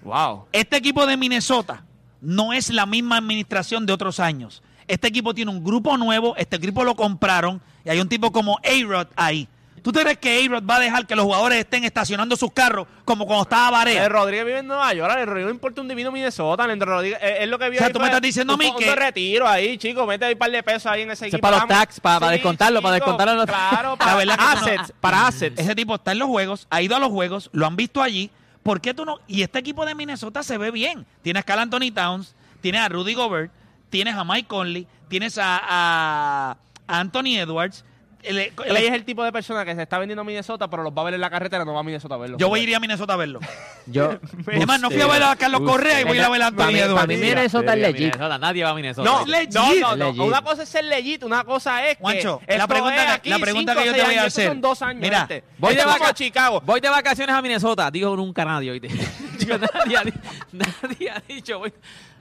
Wow. 0.03 0.45
Este 0.51 0.77
equipo 0.77 1.05
de 1.05 1.17
Minnesota 1.17 1.83
no 2.21 2.53
es 2.53 2.69
la 2.69 2.85
misma 2.85 3.17
administración 3.17 3.85
de 3.85 3.93
otros 3.93 4.19
años. 4.19 4.61
Este 4.87 5.07
equipo 5.07 5.33
tiene 5.33 5.51
un 5.51 5.63
grupo 5.63 5.97
nuevo, 5.97 6.35
este 6.37 6.55
equipo 6.57 6.83
lo 6.83 6.95
compraron 6.95 7.61
y 7.85 7.89
hay 7.89 7.99
un 7.99 8.09
tipo 8.09 8.31
como 8.31 8.59
A-Rod 8.59 9.07
ahí. 9.15 9.47
¿Tú 9.81 9.91
te 9.91 10.01
crees 10.01 10.19
que 10.19 10.43
A-Rod 10.45 10.63
va 10.69 10.75
a 10.75 10.79
dejar 10.79 11.07
que 11.07 11.15
los 11.15 11.25
jugadores 11.25 11.57
estén 11.57 11.83
estacionando 11.85 12.35
sus 12.35 12.51
carros 12.51 12.87
como 13.05 13.25
cuando 13.25 13.43
estaba 13.43 13.71
Barea? 13.71 14.03
El 14.05 14.11
Rodríguez 14.11 14.45
vive 14.45 14.59
en 14.59 14.67
Nueva 14.67 14.93
York, 14.93 15.11
el 15.17 15.25
Rodríguez 15.25 15.45
no 15.47 15.51
importa 15.51 15.81
un 15.81 15.87
divino 15.87 16.11
Minnesota, 16.11 16.65
el 16.65 16.79
Rodríguez, 16.79 17.17
eh, 17.21 17.37
es 17.41 17.49
lo 17.49 17.57
que 17.57 17.69
vio 17.69 17.77
O 17.77 17.79
sea, 17.79 17.87
ahí 17.87 17.93
tú 17.93 17.99
me 17.99 18.05
estás 18.05 18.21
diciendo 18.21 18.53
a 18.53 18.57
mí 18.57 18.71
que- 18.77 18.95
retiro 18.95 19.47
ahí, 19.47 19.77
chico, 19.79 20.05
mete 20.05 20.25
ahí 20.25 20.33
un 20.33 20.39
par 20.39 20.51
de 20.51 20.61
pesos 20.61 20.85
ahí 20.85 21.01
en 21.01 21.11
ese 21.11 21.27
equipo. 21.27 21.41
para 21.41 21.57
los 21.57 21.67
tax, 21.67 21.99
para- 21.99 22.19
para 22.19 22.31
descontarlo, 22.33 22.79
para 22.81 22.95
chico, 22.97 23.05
descontarlo 23.05 23.31
en 23.31 23.37
los- 23.39 23.45
Claro, 23.47 23.89
La 23.91 23.95
para 23.97 24.15
verdad 24.17 24.35
que 24.37 24.43
tú 24.43 24.49
no- 24.51 24.57
assets, 24.59 24.93
para 25.01 25.27
assets. 25.27 25.59
Ese 25.59 25.73
tipo 25.73 25.95
está 25.95 26.11
en 26.11 26.19
los 26.19 26.27
juegos, 26.27 26.67
ha 26.69 26.81
ido 26.81 26.95
a 26.95 26.99
los 26.99 27.09
juegos, 27.09 27.49
lo 27.53 27.65
han 27.65 27.75
visto 27.75 28.03
allí. 28.03 28.29
¿Por 28.63 28.81
qué 28.81 28.93
tú 28.93 29.05
no? 29.05 29.19
Y 29.27 29.41
este 29.41 29.59
equipo 29.59 29.85
de 29.85 29.95
Minnesota 29.95 30.43
se 30.43 30.57
ve 30.57 30.71
bien. 30.71 31.05
Tienes 31.21 31.41
a 31.41 31.43
Carl 31.43 31.61
Anthony 31.61 31.91
Towns, 31.93 32.35
tienes 32.61 32.81
a 32.81 32.89
Rudy 32.89 33.13
Gobert, 33.13 33.51
tienes 33.89 34.15
a 34.15 34.23
Mike 34.23 34.47
Conley, 34.47 34.87
tienes 35.09 35.37
a 35.41 36.57
Anthony 36.87 37.37
Edwards. 37.37 37.83
El- 38.23 38.37
el- 38.39 38.51
Clay 38.53 38.85
es 38.85 38.93
el 38.93 39.03
tipo 39.05 39.23
de 39.23 39.31
persona 39.31 39.65
que 39.65 39.75
se 39.75 39.81
está 39.81 39.97
vendiendo 39.99 40.21
a 40.21 40.25
Minnesota, 40.25 40.69
pero 40.69 40.83
los 40.83 40.93
va 40.93 41.01
a 41.01 41.05
ver 41.05 41.13
en 41.15 41.21
la 41.21 41.29
carretera, 41.29 41.65
no 41.65 41.73
va 41.73 41.79
a 41.79 41.83
Minnesota 41.83 42.15
a 42.15 42.17
verlo. 42.17 42.37
yo 42.37 42.49
voy 42.49 42.59
a 42.59 42.63
ir 42.63 42.75
a 42.75 42.79
Minnesota 42.79 43.13
a 43.13 43.17
verlo. 43.17 43.39
Yo. 43.87 44.19
Además, 44.47 44.79
no 44.79 44.91
fui 44.91 45.01
a 45.01 45.07
ver 45.07 45.23
a 45.23 45.35
Carlos 45.35 45.61
Correa 45.61 46.01
y 46.01 46.03
voy 46.03 46.17
a 46.17 46.21
ir 46.21 46.25
a 46.25 46.29
ver 46.29 46.41
a 46.43 46.51
Para 46.51 46.65
Anthony 46.67 46.73
mí, 46.73 46.79
para 46.79 46.85
Edwards. 46.91 47.07
mí 47.07 47.17
Minnesota 47.17 47.73
es 47.73 47.79
legit. 47.79 47.99
Minnesota, 48.13 48.37
nadie 48.37 48.63
va 48.63 48.69
a 48.69 48.73
Minnesota. 48.75 49.09
No, 49.09 49.25
legit. 49.25 49.53
no, 49.53 49.73
no, 49.73 49.95
no. 49.95 50.05
Legit. 50.07 50.21
Una 50.21 50.41
cosa 50.43 50.63
es 50.63 50.69
ser 50.69 50.83
legit, 50.85 51.23
una 51.23 51.43
cosa 51.43 51.87
es 51.87 51.97
que 51.97 52.01
Juancho, 52.01 52.41
la 52.47 52.67
pregunta, 52.67 53.13
aquí 53.13 53.29
la 53.29 53.39
pregunta 53.39 53.71
cinco, 53.73 53.83
que 53.83 53.89
yo 53.89 53.95
te 53.95 54.03
voy 54.03 54.15
a 54.15 54.23
hacer. 54.25 54.47
son 54.47 54.61
dos 54.61 54.81
años, 54.81 55.01
Mira. 55.01 55.27
Voy 55.57 55.73
de, 55.73 55.79
Esto 55.79 55.89
es 55.89 55.95
como 55.95 56.05
vaca- 56.05 56.13
Chicago. 56.13 56.61
voy 56.65 56.79
de 56.79 56.89
vacaciones 56.89 57.35
a 57.35 57.41
Minnesota. 57.41 57.89
Dijo 57.91 58.15
nunca 58.15 58.45
nadie, 58.45 58.71
di- 58.79 58.89
nadie 60.51 61.09
ha 61.09 61.21
dicho. 61.27 61.61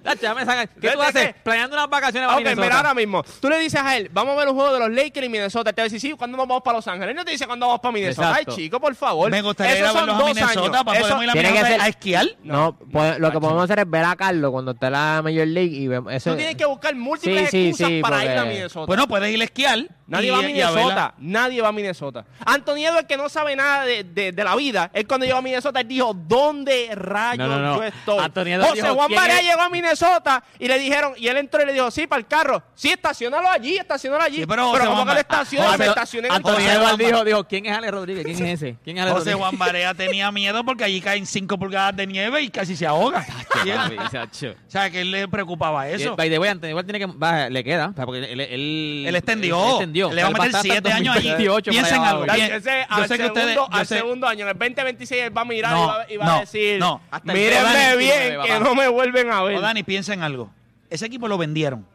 Voy, 0.02 0.12
Tacho, 0.12 0.22
ya 0.22 0.34
me 0.34 0.44
sacan. 0.44 0.68
¿Qué 0.80 0.90
tú 0.90 0.98
¿De 0.98 1.04
haces? 1.06 1.26
qué? 1.28 1.34
Planeando 1.42 1.76
unas 1.76 1.88
vacaciones 1.90 2.28
a 2.28 2.32
Ok, 2.32 2.38
Minnesota. 2.38 2.62
mira 2.62 2.76
ahora 2.76 2.94
mismo. 2.94 3.22
Tú 3.40 3.48
le 3.48 3.58
dices 3.58 3.80
a 3.80 3.96
él, 3.96 4.08
vamos 4.12 4.34
a 4.34 4.38
ver 4.38 4.48
un 4.48 4.54
juego 4.54 4.72
de 4.72 4.78
los 4.80 4.90
Lakers 4.90 5.26
y 5.26 5.28
Minnesota. 5.28 5.70
Él 5.70 5.76
Te 5.76 5.82
va 5.82 5.84
a 5.84 5.88
decir, 5.90 6.00
sí, 6.00 6.12
¿cuándo 6.16 6.36
nos 6.36 6.46
vamos 6.48 6.62
para 6.62 6.78
Los 6.78 6.88
Ángeles? 6.88 7.10
Él 7.10 7.16
no 7.16 7.24
te 7.24 7.32
dice 7.32 7.46
cuándo 7.46 7.66
vamos 7.66 7.80
para 7.80 7.92
Minnesota. 7.92 8.30
Exacto. 8.30 8.50
Ay, 8.52 8.56
chico, 8.56 8.80
por 8.80 8.94
favor. 8.94 9.30
Me 9.30 9.42
gustaría 9.42 9.72
ir 9.78 9.84
Esos 9.84 9.96
a 9.96 10.00
son 10.00 10.10
a 10.10 10.12
dos 10.14 10.24
Minnesota 10.26 10.60
años. 10.60 10.84
para 10.84 10.98
Eso- 11.00 11.08
poder 11.08 11.22
ir 11.24 11.30
a 11.30 11.32
Tiene 11.32 11.48
que 11.48 11.54
Minnesota 11.54 11.72
ser- 11.72 11.80
a 11.80 11.88
esquiar. 11.88 12.26
No, 12.42 12.78
pues, 12.92 13.18
lo 13.18 13.30
que 13.30 13.40
podemos 13.40 13.64
hacer 13.64 13.78
es 13.80 13.90
ver 13.90 14.04
a 14.04 14.16
Carlos 14.16 14.50
cuando 14.50 14.70
esté 14.72 14.86
en 14.86 14.92
la 14.92 15.20
Major 15.22 15.46
League 15.46 15.76
y 15.76 15.88
vemos 15.88 16.12
eso. 16.12 16.30
Tú 16.30 16.36
tienes 16.36 16.56
que 16.56 16.64
buscar 16.64 16.94
múltiples 16.94 17.50
Sí, 17.50 17.56
sí, 17.56 17.68
excusas 17.68 17.88
sí, 17.88 18.00
para 18.02 18.24
ir 18.24 18.30
a 18.38 18.44
Minnesota. 18.44 18.86
Bueno, 18.86 19.06
puedes 19.08 19.30
ir 19.32 19.40
a 19.40 19.44
esquiar. 19.44 19.86
Nadie 20.10 20.28
y- 20.28 20.30
va 20.30 20.38
a 20.38 20.42
y. 20.42 20.46
Minnesota. 20.52 21.14
Nadie 21.18 21.62
va 21.62 21.68
a 21.68 21.72
Minnesota. 21.72 22.24
Anthony 22.44 22.84
Edwards, 22.86 23.06
que 23.08 23.16
no 23.16 23.28
sabe 23.28 23.56
nada 23.56 23.84
de, 23.86 24.04
de- 24.04 24.32
de 24.32 24.44
la 24.44 24.54
vida, 24.56 24.90
él 24.92 25.06
cuando 25.06 25.24
llegó 25.24 25.38
a 25.38 25.42
Minnesota, 25.42 25.80
él 25.80 25.88
dijo, 25.88 26.12
¿dónde 26.14 26.90
rayos 26.94 27.48
No, 27.48 27.58
no, 27.58 27.60
no. 27.60 27.76
yo 27.76 27.84
estoy? 27.84 28.18
Anthony 28.18 28.42
Edwards 28.48 28.68
José 28.70 28.82
dijo, 28.82 28.94
Juan 28.94 29.06
¿quién 29.08 29.20
Barea 29.20 29.38
es? 29.38 29.44
llegó 29.46 29.60
a 29.62 29.68
Minnesota 29.70 30.44
y 30.58 30.68
le 30.68 30.78
dijeron, 30.78 31.12
y 31.16 31.28
él 31.28 31.36
entró 31.38 31.62
y 31.62 31.66
le 31.66 31.72
dijo, 31.72 31.90
sí, 31.90 32.06
para 32.06 32.20
el 32.20 32.26
carro. 32.26 32.62
Sí, 32.74 32.90
estacionalo 32.90 33.48
allí, 33.48 33.76
estacionalo 33.76 34.22
allí. 34.24 34.38
Sí, 34.38 34.46
pero 34.46 34.68
José 34.70 34.84
¿cómo 34.84 34.96
Juan 34.96 35.06
que 35.08 35.14
le 35.14 35.14
Ba- 35.14 35.20
estaciona? 35.20 35.76
Me 35.76 35.86
estacioné 35.86 36.28
en 36.28 36.42
carro. 36.42 36.58
Edwards 36.58 36.98
dijo, 36.98 37.24
dijo, 37.24 37.44
¿quién 37.44 37.66
es 37.66 37.76
Ale 37.76 37.90
Rodríguez? 37.90 38.24
¿Quién 38.24 38.46
es 38.46 38.62
ese? 38.62 38.76
¿Quién 38.82 38.96
es 38.98 39.02
Ale 39.02 39.12
José 39.12 39.32
Rodríguez? 39.32 39.38
Juan 39.48 39.58
Barea 39.58 39.94
tenía 39.94 40.30
miedo 40.32 40.64
porque 40.64 40.84
allí 40.84 41.00
caen 41.00 41.24
5 41.24 41.56
pulgadas 41.58 41.94
de 41.96 42.06
nieve 42.06 42.42
y 42.42 42.50
casi 42.50 42.74
se 42.74 42.86
ahoga. 42.86 43.24
O 43.54 44.70
sea, 44.70 44.90
que 44.90 45.00
él 45.02 45.10
le 45.10 45.28
preocupaba 45.28 45.88
eso. 45.88 46.16
By 46.16 46.28
the 46.30 46.38
way, 46.38 46.50
Anthony 46.50 46.68
Edwards 46.70 46.86
tiene 46.90 46.98
que, 46.98 47.06
va, 47.06 47.48
le 47.48 47.62
queda, 47.64 47.92
porque 47.94 48.18
él, 48.32 48.40
él, 48.40 49.04
Él 49.06 49.16
extendió. 49.16 49.62
Él 49.64 49.70
extendió. 49.70 49.99
Le 50.08 50.22
va 50.22 50.28
a 50.28 50.30
meter 50.30 50.46
hasta 50.46 50.58
el 50.60 50.64
7 50.72 50.92
años 50.92 51.16
allí. 51.16 51.28
2028 51.28 51.70
Piensen 51.70 52.02
algo. 52.02 52.22
bien. 52.24 52.52
Ese, 52.52 52.70
Yo 52.88 52.96
al 52.96 53.08
sé 53.08 53.18
que 53.18 53.26
ustedes- 53.26 53.48
segundo, 53.54 53.68
yo 53.70 53.78
al 53.78 53.86
sé- 53.86 53.96
segundo 53.98 54.26
año, 54.26 54.42
en 54.44 54.48
el 54.48 54.58
2026, 54.58 55.22
él 55.24 55.36
va 55.36 55.42
a 55.42 55.44
mirar 55.44 55.72
No, 55.72 55.84
y 55.84 55.86
va, 55.88 56.06
y 56.12 56.16
va 56.16 56.24
no, 56.26 56.32
a 56.36 56.40
decir, 56.40 56.80
no. 56.80 57.00
Hasta 57.10 57.32
el 57.32 57.38
mírenme 57.38 57.60
2029 57.62 57.96
bien, 57.98 58.42
que 58.42 58.60
no 58.64 58.74
me 58.74 58.88
vuelven 58.88 59.30
a 59.30 59.42
ver. 59.42 59.56
O 59.56 59.60
Dani, 59.60 59.82
piensa 59.82 60.14
en 60.14 60.22
algo. 60.22 60.50
Ese 60.88 61.06
equipo 61.06 61.28
lo 61.28 61.36
vendieron. 61.36 61.86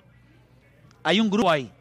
Hay 1.04 1.20
un 1.20 1.30
grupo 1.30 1.50
ahí. 1.50 1.72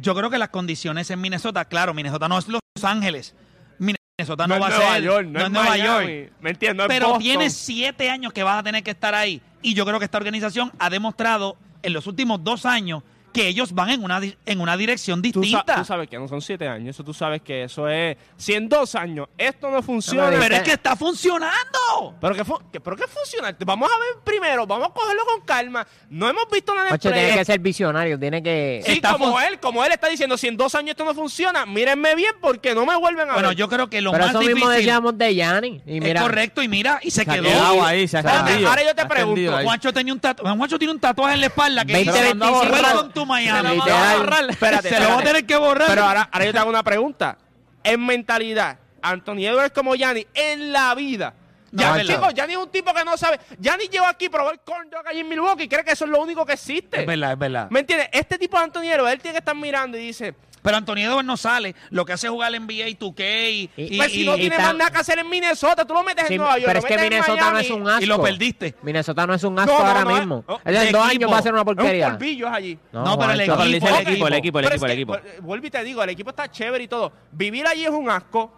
Yo 0.00 0.14
creo 0.14 0.30
que 0.30 0.38
las 0.38 0.48
condiciones 0.48 1.10
en 1.10 1.20
Minnesota, 1.20 1.64
claro, 1.66 1.92
Minnesota 1.94 2.28
no 2.28 2.38
es 2.38 2.48
Los 2.48 2.60
Ángeles. 2.82 3.34
Minnesota 3.78 4.46
no, 4.46 4.54
No 4.54 4.60
va 4.60 4.68
es 4.68 4.74
a 4.74 4.78
Nueva 4.78 4.94
ser. 4.94 5.02
York, 5.02 5.26
no 5.26 5.38
no 5.40 5.44
es 5.46 5.50
Nueva 5.50 5.68
Miami. 5.68 6.06
York. 6.16 6.32
¿Me 6.40 6.50
es 6.50 6.58
Pero 6.58 7.06
Boston. 7.06 7.18
tienes 7.22 7.52
siete 7.54 8.10
años 8.10 8.32
que 8.32 8.42
vas 8.42 8.58
a 8.58 8.62
tener 8.62 8.82
que 8.82 8.90
estar 8.92 9.14
ahí. 9.14 9.40
Y 9.60 9.74
yo 9.74 9.84
creo 9.84 9.98
que 9.98 10.04
esta 10.06 10.18
organización 10.18 10.72
ha 10.78 10.90
demostrado 10.90 11.56
en 11.82 11.92
los 11.92 12.06
últimos 12.06 12.42
dos 12.42 12.64
años 12.64 13.02
que 13.32 13.48
ellos 13.48 13.72
van 13.72 13.90
en 13.90 14.04
una, 14.04 14.20
en 14.46 14.60
una 14.60 14.76
dirección 14.76 15.20
Tú, 15.22 15.32
sa- 15.32 15.40
distinta. 15.40 15.74
tú 15.76 15.84
sabes 15.84 16.08
que 16.08 16.18
no 16.18 16.28
son 16.28 16.40
siete 16.42 16.68
años, 16.68 16.90
eso 16.90 17.02
tú 17.04 17.12
sabes 17.14 17.42
que 17.42 17.64
eso 17.64 17.88
es... 17.88 18.16
Si 18.36 18.52
en 18.54 18.68
dos 18.68 18.94
años 18.94 19.28
esto 19.38 19.70
no 19.70 19.82
funciona... 19.82 20.30
No, 20.30 20.38
Pero 20.38 20.56
es 20.56 20.62
que 20.62 20.72
está 20.72 20.94
funcionando. 20.96 22.14
¿Pero 22.20 22.34
qué, 22.34 22.44
fu- 22.44 22.60
qué- 22.72 22.80
¿Pero 22.80 22.96
qué 22.96 23.04
funciona? 23.06 23.56
Vamos 23.64 23.90
a 23.90 23.98
ver 23.98 24.22
primero, 24.24 24.66
vamos 24.66 24.88
a 24.88 24.92
cogerlo 24.92 25.22
con 25.24 25.40
calma. 25.46 25.86
No 26.10 26.28
hemos 26.28 26.44
visto 26.50 26.74
nada 26.74 26.88
Ocho, 26.92 27.10
tiene 27.10 27.34
que 27.34 27.44
ser 27.44 27.58
visionario, 27.60 28.18
tiene 28.18 28.42
que. 28.42 28.82
Sí, 28.84 28.92
Está 28.92 29.12
como 29.12 29.40
él, 29.40 29.58
como 29.60 29.84
él 29.84 29.92
está 29.92 30.08
diciendo, 30.08 30.36
si 30.36 30.48
en 30.48 30.56
dos 30.56 30.74
años 30.74 30.90
esto 30.90 31.04
no 31.04 31.14
funciona, 31.14 31.64
mírenme 31.66 32.14
bien 32.14 32.32
porque 32.40 32.74
no 32.74 32.84
me 32.86 32.96
vuelven 32.96 33.30
a 33.30 33.34
Bueno, 33.34 33.48
ver. 33.48 33.56
yo 33.56 33.68
creo 33.68 33.88
que 33.88 34.00
lo 34.00 34.12
Pero 34.12 34.24
más 34.24 34.30
eso 34.30 34.40
mismo 34.40 34.54
difícil 34.56 34.76
decíamos 34.76 35.16
de 35.18 35.34
Yanni. 35.34 35.82
Y 35.86 35.96
es 35.98 36.02
mira, 36.04 36.20
correcto 36.22 36.62
y 36.62 36.68
mira, 36.68 37.00
y 37.02 37.10
se 37.10 37.24
quedó. 37.24 37.84
ahí, 37.84 38.06
se 38.08 38.16
ha 38.18 38.20
Espérate, 38.20 38.40
extendido. 38.42 38.68
ahora 38.70 38.84
yo 38.84 38.94
te 38.94 39.06
pregunto. 39.06 39.58
Juancho 39.62 39.92
tenía 39.92 40.12
un 40.12 40.20
tatuaje, 40.20 40.56
Juancho 40.56 40.78
tiene 40.78 40.92
un 40.92 41.00
tatuaje 41.00 41.34
en 41.34 41.40
la 41.40 41.46
espalda 41.46 41.84
que 41.84 41.92
20, 41.94 42.12
dice, 42.12 42.24
25, 42.24 43.08
To 43.22 43.26
Miami. 43.26 43.68
Se 43.68 43.74
lo 43.76 43.84
Literal. 43.84 44.50
Espérate, 44.50 44.88
Se 44.88 45.00
lo 45.00 45.08
va 45.08 45.18
a 45.18 45.22
tener 45.22 45.46
que 45.46 45.56
borrar. 45.56 45.88
Pero 45.88 46.04
ahora, 46.04 46.28
ahora 46.30 46.44
yo 46.44 46.52
te 46.52 46.58
hago 46.58 46.70
una 46.70 46.82
pregunta. 46.82 47.38
En 47.84 48.04
mentalidad, 48.06 48.78
Anthony 49.02 49.46
Edwards 49.46 49.72
como 49.74 49.94
Yanni, 49.94 50.26
en 50.34 50.72
la 50.72 50.94
vida. 50.94 51.34
No, 51.72 51.80
Ya, 51.82 51.88
es 51.88 51.94
verdad. 51.96 52.14
chicos, 52.14 52.34
Yanni 52.34 52.52
es 52.52 52.58
un 52.58 52.70
tipo 52.70 52.92
que 52.92 53.04
no 53.04 53.16
sabe. 53.16 53.40
Yanni 53.58 53.88
lleva 53.88 54.08
aquí 54.10 54.26
a 54.26 54.30
probar 54.30 54.60
corn 54.62 54.90
dog 54.90 55.06
allí 55.08 55.20
en 55.20 55.28
Milwaukee 55.28 55.64
y 55.64 55.68
cree 55.68 55.82
que 55.84 55.92
eso 55.92 56.04
es 56.04 56.10
lo 56.10 56.20
único 56.20 56.44
que 56.44 56.52
existe. 56.52 57.00
es 57.00 57.06
verdad, 57.06 57.32
es 57.32 57.38
verdad. 57.38 57.66
¿Me 57.70 57.80
entiendes? 57.80 58.08
Este 58.12 58.38
tipo 58.38 58.58
de 58.58 58.64
Anthony 58.64 58.82
Edwards, 58.92 59.12
él 59.14 59.20
tiene 59.20 59.32
que 59.34 59.38
estar 59.38 59.56
mirando 59.56 59.96
y 59.96 60.02
dice, 60.06 60.34
Pero 60.62 60.76
Antonio 60.76 61.10
Edwards 61.10 61.26
no 61.26 61.36
sale. 61.36 61.74
Lo 61.90 62.04
que 62.04 62.12
hace 62.12 62.28
es 62.28 62.30
jugar 62.30 62.54
en 62.54 62.62
NBA 62.66 62.86
2K 62.98 63.50
y, 63.50 63.70
Y- 63.76 63.94
y- 63.94 63.96
pues 63.98 64.12
si 64.12 64.22
y- 64.22 64.26
no 64.26 64.36
tiene 64.36 64.56
más 64.56 64.74
nada 64.76 64.90
que 64.90 64.98
hacer 64.98 65.18
en 65.18 65.28
Minnesota, 65.28 65.84
tú 65.84 65.92
lo 65.94 66.02
metes 66.04 66.28
Sí, 66.28 66.34
en 66.34 66.38
Nueva 66.40 66.54
York. 66.58 66.66
pero 66.66 66.78
es 66.78 66.84
que 66.84 66.98
Minnesota 66.98 67.50
no 67.50 67.58
es 67.58 67.70
un 67.70 67.88
asco. 67.88 68.02
y 68.02 68.06
lo 68.06 68.22
perdiste. 68.22 68.74
Minnesota 68.82 69.26
no 69.26 69.34
es 69.34 69.42
un 69.44 69.58
asco 69.58 69.72
No, 69.72 69.78
no, 69.80 69.86
ahora 69.86 70.04
no, 70.04 70.14
mismo. 70.16 70.44
oh, 70.46 70.60
en 70.64 70.74
dos 70.74 70.82
equipo. 70.84 71.02
años 71.02 71.32
va 71.32 71.38
a 71.38 71.42
ser 71.42 71.52
una 71.52 71.62
un 71.62 71.66
porquería. 71.66 72.10
polvillo 72.10 72.46
es 72.48 72.52
allí. 72.54 72.78
No, 72.92 73.18
pero 73.18 73.32
el 73.32 73.38
dice 73.40 73.52
el 73.52 73.60
equipo, 73.60 73.86
equipo, 73.88 74.26
el 74.28 74.34
equipo, 74.34 74.58
el 74.60 74.64
equipo, 74.66 74.86
el 74.86 74.90
que, 74.90 74.92
equipo. 74.94 75.12
pues, 75.12 75.40
Vuelvo 75.42 75.66
y 75.66 75.70
te 75.70 75.82
digo, 75.84 76.02
el 76.02 76.10
equipo 76.10 76.30
está 76.30 76.48
chévere 76.50 76.84
y 76.84 76.88
todo. 76.88 77.12
Vivir 77.32 77.66
allí 77.66 77.84
es 77.84 77.90
un 77.90 78.08
asco. 78.08 78.52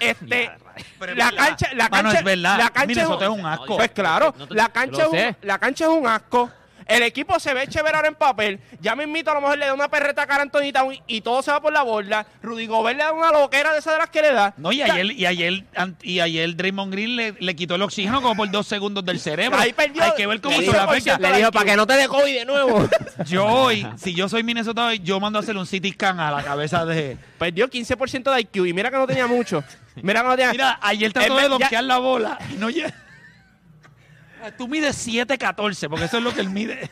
Este, 0.00 0.50
Pero 0.98 1.14
la 1.14 1.30
cancha, 1.30 1.68
la 1.74 1.88
Mano, 1.88 2.02
cancha, 2.08 2.18
es 2.18 2.24
verdad. 2.24 2.58
la 2.58 2.68
cancha 2.70 2.86
Minnesota 2.86 3.24
es 3.24 3.30
un 3.30 3.46
asco. 3.46 3.76
Pues 3.76 3.90
claro, 3.92 4.34
No 4.36 4.46
te- 4.48 4.54
la 4.54 4.66
yo 4.66 4.72
cancha, 4.72 4.96
lo 4.98 5.02
es 5.04 5.06
un, 5.12 5.18
sé. 5.18 5.36
la 5.42 5.58
cancha 5.58 5.84
es 5.84 5.90
un 5.90 6.06
asco. 6.06 6.50
El 6.86 7.02
equipo 7.02 7.38
se 7.40 7.54
ve 7.54 7.66
chévere 7.68 7.96
ahora 7.96 8.08
en 8.08 8.14
papel. 8.14 8.60
Ya 8.80 8.94
me 8.94 9.04
invito, 9.04 9.30
a 9.30 9.34
lo 9.34 9.40
mejor 9.40 9.58
le 9.58 9.66
da 9.66 9.74
una 9.74 9.88
perreta 9.88 10.22
a 10.22 10.26
Cara 10.26 10.42
Anthony 10.42 10.72
Town 10.72 10.94
y 11.06 11.20
todo 11.22 11.42
se 11.42 11.50
va 11.50 11.60
por 11.60 11.72
la 11.72 11.82
borda. 11.82 12.26
Rudy 12.42 12.66
Gobert 12.66 12.98
le 12.98 13.04
da 13.04 13.12
una 13.12 13.30
loquera 13.32 13.72
de 13.72 13.78
esas 13.78 13.94
de 13.94 13.98
las 14.00 14.10
que 14.10 14.22
le 14.22 14.32
da. 14.32 14.54
No, 14.56 14.70
y 14.72 14.82
ayer, 14.82 15.10
y 15.12 15.26
ayer, 15.26 15.64
y 16.02 16.20
ayer 16.20 16.54
Draymond 16.56 16.92
Green 16.92 17.16
le, 17.16 17.32
le 17.38 17.56
quitó 17.56 17.74
el 17.76 17.82
oxígeno 17.82 18.20
como 18.22 18.36
por 18.36 18.50
dos 18.50 18.66
segundos 18.66 19.04
del 19.04 19.18
cerebro. 19.20 19.58
Ahí 19.58 19.72
perdió 19.72 20.02
Hay 20.02 20.12
que 20.16 20.26
ver 20.26 20.40
cómo 20.40 20.56
le 20.58 20.66
dijo- 20.66 20.78
afecta. 20.78 21.18
le 21.18 21.36
dijo, 21.38 21.50
para 21.52 21.64
que 21.70 21.76
no 21.76 21.86
te 21.86 21.94
dé 21.94 22.08
COVID 22.08 22.34
de 22.34 22.44
nuevo. 22.44 22.88
Yo 23.26 23.46
hoy, 23.46 23.86
si 23.96 24.14
yo 24.14 24.28
soy 24.28 24.42
Minnesota 24.42 24.86
hoy, 24.86 24.98
yo 25.02 25.18
mando 25.20 25.38
a 25.38 25.42
hacer 25.42 25.56
un 25.56 25.64
CT 25.66 25.92
scan 25.94 26.20
a 26.20 26.30
la 26.30 26.42
cabeza 26.42 26.84
de... 26.84 27.16
Perdió 27.38 27.68
15% 27.70 28.34
de 28.34 28.40
IQ 28.42 28.66
y 28.66 28.72
mira 28.72 28.90
que 28.90 28.96
no 28.96 29.06
tenía 29.06 29.26
mucho. 29.26 29.62
Mira 30.02 30.22
que 30.22 30.28
no 30.28 30.36
tenía. 30.36 30.50
Mira, 30.50 30.78
ayer 30.82 31.12
trató 31.12 31.36
de 31.36 31.42
ya- 31.42 31.48
donkear 31.48 31.84
la 31.84 31.98
bola 31.98 32.36
y 32.52 32.56
no 32.56 32.68
llega. 32.68 32.92
Tú 34.52 34.68
mides 34.68 35.06
7'14", 35.06 35.88
porque 35.88 36.04
eso 36.04 36.18
es 36.18 36.22
lo 36.22 36.34
que 36.34 36.40
él 36.40 36.50
mide. 36.50 36.90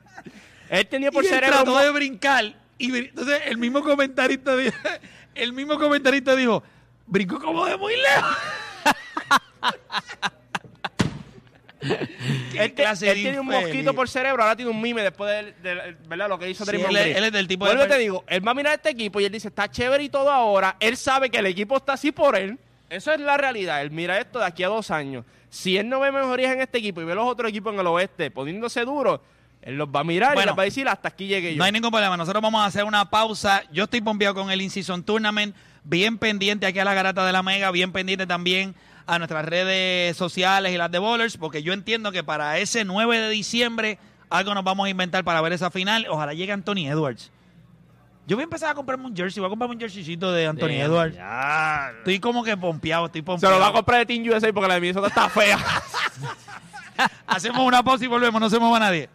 él 0.70 0.86
tenía 0.86 1.10
por 1.10 1.24
y 1.24 1.26
él 1.26 1.34
cerebro. 1.34 1.56
trató 1.56 1.78
de 1.78 1.90
brincar. 1.90 2.54
Y 2.78 2.96
entonces 2.96 3.42
el 3.46 3.58
mismo 3.58 3.82
comentarista 3.82 4.56
dijo, 4.56 4.76
el 5.34 5.52
mismo 5.52 5.78
comentarista 5.78 6.34
dijo, 6.36 6.62
brincó 7.06 7.40
como 7.40 7.66
de 7.66 7.76
muy 7.76 7.94
lejos. 7.96 8.36
Él, 11.80 12.74
clase 12.74 13.08
él 13.08 13.14
tiene 13.14 13.38
un 13.38 13.46
mosquito 13.46 13.94
por 13.94 14.08
cerebro, 14.08 14.42
ahora 14.42 14.56
tiene 14.56 14.70
un 14.70 14.80
mime 14.80 15.02
después 15.02 15.30
de, 15.62 15.74
de- 15.74 15.96
¿verdad? 16.08 16.28
lo 16.28 16.38
que 16.38 16.50
hizo 16.50 16.64
Sí, 16.64 16.74
él 16.76 16.96
él 16.96 17.24
es 17.24 17.32
del 17.32 17.46
tipo 17.46 17.66
de 17.66 17.74
Vuelvo 17.74 17.88
te 17.92 17.98
digo, 18.00 18.24
él 18.26 18.46
va 18.46 18.50
a 18.50 18.54
mirar 18.54 18.74
este 18.74 18.90
equipo 18.90 19.20
y 19.20 19.24
él 19.26 19.32
dice, 19.32 19.48
está 19.48 19.70
chévere 19.70 20.02
y 20.02 20.08
todo 20.08 20.30
ahora. 20.30 20.76
Él 20.80 20.96
sabe 20.96 21.30
que 21.30 21.38
el 21.38 21.46
equipo 21.46 21.76
está 21.76 21.92
así 21.92 22.10
por 22.10 22.36
él. 22.36 22.58
Eso 22.90 23.12
es 23.12 23.20
la 23.20 23.36
realidad. 23.36 23.80
Él 23.82 23.90
mira 23.90 24.18
esto 24.18 24.38
de 24.40 24.46
aquí 24.46 24.64
a 24.64 24.68
dos 24.68 24.90
años. 24.90 25.24
Si 25.50 25.76
él 25.76 25.88
no 25.88 26.00
ve 26.00 26.12
mejorías 26.12 26.52
en 26.52 26.60
este 26.60 26.78
equipo 26.78 27.00
y 27.00 27.04
ve 27.04 27.14
los 27.14 27.26
otros 27.26 27.50
equipos 27.50 27.72
en 27.72 27.80
el 27.80 27.86
oeste 27.86 28.30
poniéndose 28.30 28.84
duros, 28.84 29.20
él 29.62 29.76
los 29.76 29.88
va 29.88 30.00
a 30.00 30.04
mirar 30.04 30.36
y 30.36 30.44
les 30.44 30.56
va 30.56 30.62
a 30.62 30.64
decir, 30.64 30.88
hasta 30.88 31.08
aquí 31.08 31.26
llegué 31.26 31.52
yo. 31.52 31.58
No 31.58 31.64
hay 31.64 31.72
ningún 31.72 31.90
problema. 31.90 32.16
Nosotros 32.16 32.42
vamos 32.42 32.60
a 32.60 32.66
hacer 32.66 32.84
una 32.84 33.10
pausa. 33.10 33.64
Yo 33.72 33.84
estoy 33.84 34.00
pompeado 34.00 34.34
con 34.34 34.50
el 34.50 34.60
In-Season 34.60 35.02
Tournament. 35.02 35.54
Bien 35.84 36.18
pendiente 36.18 36.66
aquí 36.66 36.78
a 36.78 36.84
la 36.84 36.94
garata 36.94 37.26
de 37.26 37.32
la 37.32 37.42
Mega. 37.42 37.70
Bien 37.70 37.92
pendiente 37.92 38.26
también 38.26 38.74
a 39.06 39.18
nuestras 39.18 39.44
redes 39.44 40.16
sociales 40.16 40.72
y 40.72 40.76
las 40.76 40.90
de 40.90 40.98
Bowlers. 40.98 41.36
Porque 41.36 41.62
yo 41.62 41.72
entiendo 41.72 42.12
que 42.12 42.22
para 42.22 42.58
ese 42.58 42.84
9 42.84 43.18
de 43.18 43.30
diciembre 43.30 43.98
algo 44.30 44.54
nos 44.54 44.64
vamos 44.64 44.86
a 44.86 44.90
inventar 44.90 45.24
para 45.24 45.40
ver 45.40 45.52
esa 45.52 45.70
final. 45.70 46.06
Ojalá 46.08 46.34
llegue 46.34 46.52
Anthony 46.52 46.86
Edwards. 46.86 47.30
Yo 48.28 48.36
voy 48.36 48.42
a 48.42 48.44
empezar 48.44 48.70
a 48.70 48.74
comprarme 48.74 49.06
un 49.06 49.16
jersey. 49.16 49.40
Voy 49.40 49.46
a 49.46 49.48
comprarme 49.48 49.74
un 49.74 49.80
jerseycito 49.80 50.30
de 50.30 50.46
Anthony 50.46 50.72
Edwards. 50.82 51.16
ya. 51.16 51.90
Estoy 51.98 52.20
como 52.20 52.44
que 52.44 52.56
pompeado. 52.58 53.06
Estoy 53.06 53.22
Se 53.22 53.24
pompeado. 53.24 53.54
lo 53.56 53.60
va 53.62 53.68
a 53.68 53.72
comprar 53.72 54.00
de 54.00 54.06
Team 54.06 54.28
USA 54.28 54.52
porque 54.52 54.68
la 54.68 54.74
de 54.74 54.80
Minnesota 54.82 55.06
está 55.08 55.30
fea. 55.30 55.58
Hacemos 57.26 57.60
una 57.60 57.82
pausa 57.82 58.04
y 58.04 58.08
volvemos. 58.08 58.38
No 58.40 58.50
se 58.50 58.58
mueva 58.58 58.78
nadie. 58.78 59.08